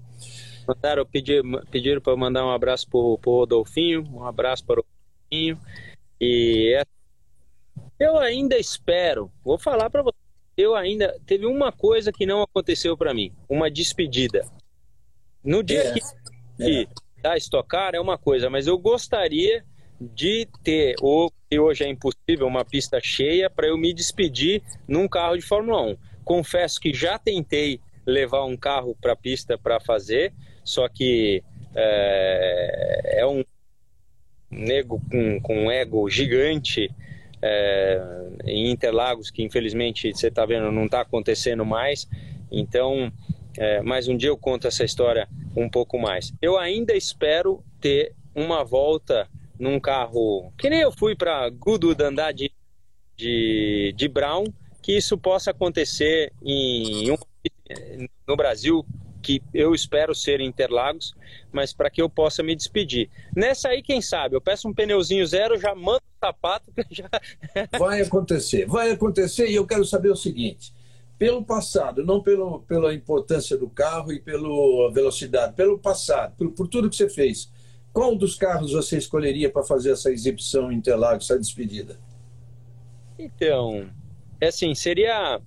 Mandaram, 0.66 1.06
pedir, 1.06 1.42
pediram 1.70 2.00
para 2.00 2.16
mandar 2.16 2.44
um 2.44 2.50
abraço 2.50 2.88
para 2.88 2.98
o 2.98 3.20
Rodolfinho, 3.24 4.04
um 4.12 4.24
abraço 4.24 4.64
para 4.64 4.80
o 4.80 4.84
Rodolfinho. 4.84 5.58
E 6.20 6.74
é, 6.76 6.84
eu 7.98 8.18
ainda 8.18 8.58
espero, 8.58 9.30
vou 9.44 9.58
falar 9.58 9.88
para 9.88 10.02
você 10.02 10.25
eu 10.56 10.74
ainda 10.74 11.14
teve 11.26 11.46
uma 11.46 11.70
coisa 11.70 12.10
que 12.10 12.24
não 12.24 12.42
aconteceu 12.42 12.96
para 12.96 13.12
mim, 13.12 13.32
uma 13.48 13.70
despedida. 13.70 14.46
No 15.44 15.62
dia 15.62 15.80
é, 15.80 15.92
que 16.56 16.82
é. 16.82 17.22
da 17.22 17.36
estocar 17.36 17.94
é 17.94 18.00
uma 18.00 18.16
coisa, 18.16 18.48
mas 18.48 18.66
eu 18.66 18.78
gostaria 18.78 19.64
de 20.00 20.46
ter, 20.62 20.96
ou 21.00 21.32
que 21.48 21.58
hoje 21.58 21.84
é 21.84 21.88
impossível, 21.88 22.46
uma 22.46 22.64
pista 22.64 22.98
cheia 23.02 23.48
para 23.48 23.68
eu 23.68 23.76
me 23.76 23.92
despedir 23.92 24.62
num 24.88 25.06
carro 25.08 25.36
de 25.36 25.42
Fórmula 25.42 25.82
1. 25.82 25.96
Confesso 26.24 26.80
que 26.80 26.92
já 26.92 27.18
tentei 27.18 27.80
levar 28.06 28.44
um 28.44 28.56
carro 28.56 28.96
para 29.00 29.12
a 29.12 29.16
pista 29.16 29.58
para 29.58 29.80
fazer, 29.80 30.32
só 30.64 30.88
que 30.88 31.42
é, 31.74 33.20
é 33.20 33.26
um 33.26 33.44
nego 34.50 35.00
com, 35.10 35.40
com 35.40 35.64
um 35.66 35.70
ego 35.70 36.08
gigante 36.08 36.90
é, 37.46 38.02
em 38.44 38.70
Interlagos, 38.70 39.30
que 39.30 39.42
infelizmente 39.42 40.12
você 40.12 40.28
está 40.28 40.44
vendo 40.44 40.70
não 40.72 40.86
está 40.86 41.00
acontecendo 41.00 41.64
mais. 41.64 42.08
Então, 42.50 43.12
é, 43.56 43.80
mais 43.82 44.08
um 44.08 44.16
dia 44.16 44.28
eu 44.28 44.36
conto 44.36 44.66
essa 44.66 44.84
história 44.84 45.28
um 45.56 45.68
pouco 45.68 45.98
mais. 45.98 46.32
Eu 46.42 46.58
ainda 46.58 46.94
espero 46.94 47.64
ter 47.80 48.12
uma 48.34 48.64
volta 48.64 49.28
num 49.58 49.80
carro 49.80 50.52
que 50.58 50.68
nem 50.68 50.80
eu 50.80 50.92
fui 50.92 51.14
para 51.14 51.48
Goodwood 51.48 52.02
andar 52.02 52.32
de, 52.32 52.50
de, 53.16 53.94
de 53.96 54.08
Brown, 54.08 54.44
que 54.82 54.96
isso 54.96 55.16
possa 55.16 55.50
acontecer 55.50 56.32
em 56.42 57.10
um, 57.10 57.16
no 58.26 58.36
Brasil 58.36 58.84
que 59.26 59.42
eu 59.52 59.74
espero 59.74 60.14
ser 60.14 60.40
Interlagos, 60.40 61.12
mas 61.50 61.72
para 61.72 61.90
que 61.90 62.00
eu 62.00 62.08
possa 62.08 62.44
me 62.44 62.54
despedir. 62.54 63.10
Nessa 63.34 63.70
aí, 63.70 63.82
quem 63.82 64.00
sabe, 64.00 64.36
eu 64.36 64.40
peço 64.40 64.68
um 64.68 64.72
pneuzinho 64.72 65.26
zero, 65.26 65.58
já 65.58 65.74
mando 65.74 65.98
o 65.98 66.26
sapato. 66.26 66.72
Já... 66.88 67.10
Vai 67.76 68.02
acontecer, 68.02 68.66
vai 68.66 68.92
acontecer 68.92 69.48
e 69.48 69.54
eu 69.56 69.66
quero 69.66 69.84
saber 69.84 70.10
o 70.10 70.16
seguinte. 70.16 70.72
Pelo 71.18 71.44
passado, 71.44 72.04
não 72.04 72.22
pelo, 72.22 72.60
pela 72.60 72.94
importância 72.94 73.56
do 73.56 73.68
carro 73.68 74.12
e 74.12 74.20
pela 74.20 74.92
velocidade, 74.92 75.54
pelo 75.54 75.78
passado, 75.78 76.36
por, 76.36 76.52
por 76.52 76.68
tudo 76.68 76.90
que 76.90 76.96
você 76.96 77.08
fez, 77.08 77.50
qual 77.92 78.14
dos 78.14 78.36
carros 78.36 78.72
você 78.72 78.98
escolheria 78.98 79.50
para 79.50 79.64
fazer 79.64 79.92
essa 79.92 80.12
exibição 80.12 80.70
em 80.70 80.76
Interlagos, 80.76 81.24
essa 81.24 81.40
despedida? 81.40 81.98
Então, 83.18 83.88
é 84.40 84.48
assim, 84.48 84.74
seria, 84.74 85.40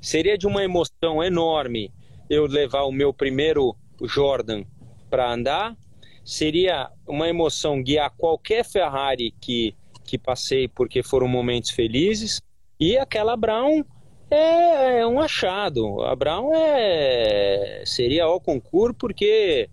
seria 0.00 0.38
de 0.38 0.46
uma 0.46 0.62
emoção 0.62 1.22
enorme 1.22 1.92
eu 2.28 2.46
levar 2.46 2.82
o 2.82 2.92
meu 2.92 3.12
primeiro 3.12 3.74
Jordan 4.02 4.64
para 5.08 5.32
andar. 5.32 5.76
Seria 6.24 6.90
uma 7.06 7.28
emoção 7.28 7.82
guiar 7.82 8.10
qualquer 8.16 8.64
Ferrari 8.64 9.34
que, 9.40 9.74
que 10.04 10.18
passei, 10.18 10.68
porque 10.68 11.02
foram 11.02 11.26
momentos 11.26 11.70
felizes. 11.70 12.40
E 12.78 12.98
aquela 12.98 13.36
Brown 13.36 13.82
é, 14.30 15.00
é 15.00 15.06
um 15.06 15.20
achado. 15.20 16.02
A 16.02 16.14
Brown 16.14 16.50
é, 16.54 17.82
seria 17.86 18.24
ao 18.24 18.40
concurso, 18.40 18.94
porque 18.94 19.70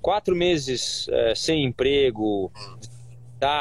quatro 0.00 0.34
meses 0.36 1.08
é, 1.10 1.34
sem 1.34 1.64
emprego, 1.64 2.50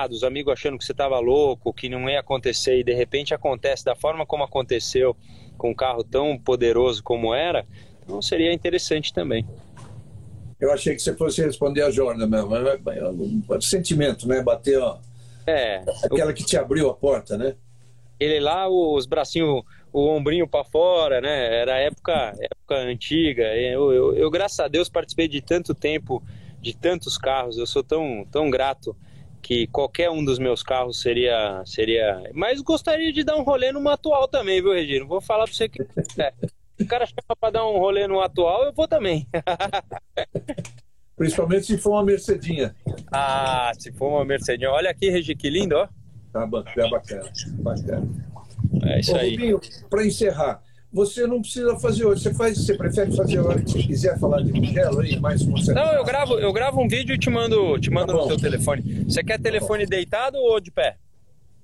Os 0.09 0.23
amigos 0.23 0.53
achando 0.53 0.77
que 0.77 0.85
você 0.85 0.91
estava 0.91 1.19
louco, 1.19 1.73
que 1.73 1.89
não 1.89 2.09
ia 2.09 2.19
acontecer 2.19 2.79
e 2.79 2.83
de 2.83 2.93
repente 2.93 3.33
acontece 3.33 3.83
da 3.83 3.95
forma 3.95 4.25
como 4.25 4.43
aconteceu 4.43 5.15
com 5.57 5.71
um 5.71 5.75
carro 5.75 6.03
tão 6.03 6.37
poderoso 6.37 7.03
como 7.03 7.33
era, 7.33 7.65
então 8.07 8.21
seria 8.21 8.53
interessante 8.53 9.13
também. 9.13 9.45
Eu 10.59 10.71
achei 10.71 10.95
que 10.95 11.01
você 11.01 11.13
fosse 11.13 11.43
responder 11.43 11.83
a 11.83 11.91
Jordan 11.91 12.25
mesmo, 12.25 12.49
mas 12.49 13.57
um 13.57 13.61
sentimento, 13.61 14.27
né? 14.27 14.41
Bater, 14.41 14.79
ó. 14.79 14.97
É. 15.45 15.83
Aquela 16.03 16.33
que 16.33 16.43
te 16.43 16.57
abriu 16.57 16.89
a 16.89 16.93
porta, 16.95 17.37
né? 17.37 17.55
Ele 18.19 18.39
lá, 18.39 18.67
os 18.67 19.05
bracinhos, 19.05 19.61
o 19.93 20.07
ombrinho 20.07 20.47
para 20.47 20.63
fora, 20.63 21.21
né? 21.21 21.61
Era 21.61 21.77
época, 21.77 22.33
época 22.39 22.75
antiga. 22.75 23.43
Eu, 23.55 23.91
eu, 23.91 24.15
eu, 24.15 24.31
graças 24.31 24.59
a 24.59 24.67
Deus, 24.67 24.89
participei 24.89 25.27
de 25.27 25.41
tanto 25.41 25.75
tempo, 25.75 26.23
de 26.59 26.75
tantos 26.75 27.17
carros. 27.17 27.57
Eu 27.57 27.67
sou 27.67 27.83
tão, 27.83 28.25
tão 28.31 28.49
grato 28.49 28.95
que 29.41 29.67
qualquer 29.67 30.09
um 30.09 30.25
dos 30.25 30.39
meus 30.39 30.63
carros 30.63 30.99
seria, 30.99 31.61
seria. 31.65 32.31
Mas 32.33 32.61
gostaria 32.61 33.13
de 33.13 33.23
dar 33.23 33.35
um 33.35 33.43
rolê 33.43 33.71
no 33.71 33.87
atual 33.87 34.27
também, 34.27 34.61
viu, 34.61 34.73
Regino? 34.73 35.05
Vou 35.05 35.21
falar 35.21 35.43
para 35.43 35.53
você 35.53 35.69
que. 35.69 35.81
É. 36.17 36.33
o 36.79 36.87
cara 36.87 37.05
chama 37.05 37.35
para 37.39 37.51
dar 37.51 37.67
um 37.67 37.77
rolê 37.77 38.07
no 38.07 38.21
atual, 38.21 38.63
eu 38.63 38.73
vou 38.73 38.87
também. 38.87 39.27
Principalmente 41.15 41.65
se 41.65 41.77
for 41.77 41.93
uma 41.93 42.03
Mercedinha. 42.03 42.75
Ah, 43.11 43.71
se 43.77 43.91
for 43.91 44.09
uma 44.09 44.25
Mercedinha. 44.25 44.69
Olha 44.69 44.91
aqui, 44.91 45.09
Regi, 45.09 45.35
que 45.35 45.49
lindo, 45.49 45.75
ó. 45.75 45.87
Tá 46.31 46.45
bacana, 46.45 46.89
bacana. 46.89 47.31
bacana. 47.59 48.07
É 48.83 48.99
isso 48.99 49.13
Ô, 49.13 49.17
aí. 49.17 49.37
Para 49.89 50.05
encerrar, 50.05 50.61
você 50.91 51.25
não 51.25 51.41
precisa 51.41 51.77
fazer 51.79 52.05
hoje. 52.05 52.21
Você 52.21 52.33
faz, 52.33 52.57
você 52.57 52.77
prefere 52.77 53.15
fazer 53.15 53.39
a 53.39 53.43
hora 53.43 53.61
que 53.61 53.71
você 53.71 53.83
quiser 53.83 54.19
falar 54.19 54.43
de 54.43 54.53
Mugello 54.53 54.99
aí, 54.99 55.19
mais 55.19 55.41
uma 55.41 55.59
Não, 55.73 55.93
eu 55.93 56.03
gravo, 56.03 56.35
eu 56.35 56.53
gravo 56.53 56.81
um 56.81 56.87
vídeo 56.87 57.15
e 57.15 57.17
te 57.17 57.29
mando, 57.29 57.79
te 57.79 57.89
mando 57.89 58.13
tá 58.13 58.19
no 58.19 58.27
seu 58.27 58.37
telefone. 58.37 59.03
Você 59.05 59.23
quer 59.23 59.39
telefone 59.39 59.85
tá 59.85 59.89
deitado 59.89 60.37
ou 60.37 60.59
de 60.59 60.71
pé? 60.71 60.97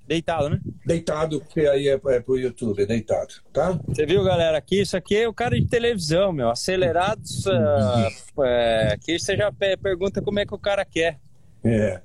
Deitado, 0.07 0.49
né? 0.49 0.59
Deitado, 0.85 1.39
porque 1.39 1.61
aí 1.61 1.87
é, 1.87 1.99
é 2.07 2.19
pro 2.19 2.37
YouTube, 2.37 2.83
é 2.83 2.85
deitado, 2.85 3.35
tá? 3.53 3.79
Você 3.87 4.05
viu, 4.05 4.23
galera? 4.23 4.57
Aqui, 4.57 4.81
isso 4.81 4.97
aqui 4.97 5.15
é 5.15 5.27
o 5.27 5.33
cara 5.33 5.59
de 5.59 5.65
televisão, 5.65 6.33
meu. 6.33 6.49
Acelerados. 6.49 7.45
uh, 7.45 8.43
é, 8.43 8.93
aqui 8.93 9.17
você 9.17 9.37
já 9.37 9.51
pergunta 9.51 10.21
como 10.21 10.39
é 10.39 10.45
que 10.45 10.53
o 10.53 10.59
cara 10.59 10.83
quer. 10.83 11.19
É. 11.63 12.01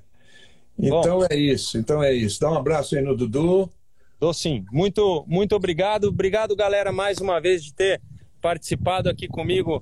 Então 0.77 1.19
Bom, 1.19 1.25
é 1.29 1.35
isso, 1.35 1.77
então 1.77 2.01
é 2.01 2.13
isso. 2.13 2.39
Dá 2.39 2.49
um 2.49 2.55
abraço 2.55 2.95
aí 2.95 3.01
no 3.01 3.15
Dudu. 3.15 3.69
Dou 4.17 4.33
sim. 4.33 4.65
Muito, 4.71 5.25
muito 5.27 5.55
obrigado. 5.55 6.05
Obrigado, 6.05 6.55
galera, 6.55 6.91
mais 6.91 7.19
uma 7.19 7.39
vez 7.39 7.63
de 7.63 7.73
ter 7.73 8.01
participado 8.41 9.09
aqui 9.09 9.27
comigo 9.27 9.81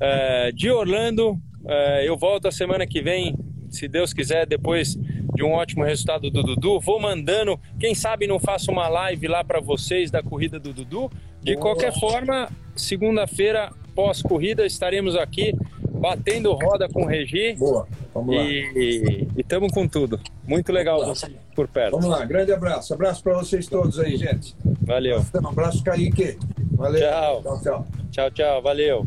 é, 0.00 0.50
de 0.52 0.70
Orlando. 0.70 1.38
É, 1.66 2.08
eu 2.08 2.16
volto 2.16 2.48
a 2.48 2.52
semana 2.52 2.86
que 2.86 3.02
vem, 3.02 3.36
se 3.70 3.88
Deus 3.88 4.12
quiser, 4.12 4.46
depois 4.46 4.96
de 5.34 5.42
um 5.42 5.52
ótimo 5.52 5.84
resultado 5.84 6.30
do 6.30 6.42
Dudu. 6.42 6.80
Vou 6.80 7.00
mandando, 7.00 7.58
quem 7.78 7.94
sabe 7.94 8.26
não 8.26 8.38
faço 8.38 8.70
uma 8.70 8.88
live 8.88 9.28
lá 9.28 9.42
para 9.42 9.60
vocês 9.60 10.10
da 10.10 10.22
corrida 10.22 10.58
do 10.58 10.72
Dudu. 10.72 11.10
De 11.42 11.54
Boa. 11.54 11.62
qualquer 11.62 11.98
forma, 11.98 12.48
segunda-feira, 12.76 13.70
pós-corrida, 13.94 14.66
estaremos 14.66 15.16
aqui 15.16 15.54
batendo 16.00 16.52
roda 16.52 16.88
com 16.88 17.02
o 17.02 17.06
Regi. 17.06 17.54
Boa, 17.54 17.86
vamos 18.14 18.34
lá. 18.34 18.42
E 18.42 19.28
estamos 19.36 19.72
com 19.72 19.86
tudo. 19.86 20.18
Muito 20.46 20.72
legal 20.72 21.04
você 21.04 21.30
por 21.54 21.68
perto. 21.68 21.92
Vamos 21.92 22.06
lá, 22.06 22.24
grande 22.24 22.52
abraço. 22.52 22.94
Abraço 22.94 23.22
para 23.22 23.34
vocês 23.34 23.66
todos 23.66 23.98
aí, 23.98 24.16
gente. 24.16 24.54
Valeu. 24.82 25.24
Um 25.42 25.48
abraço, 25.48 25.84
Kaique. 25.84 26.38
Valeu. 26.72 27.00
Tchau. 27.00 27.42
Tchau, 27.42 27.60
tchau. 27.62 27.86
Tchau, 28.10 28.30
tchau. 28.30 28.62
Valeu. 28.62 29.06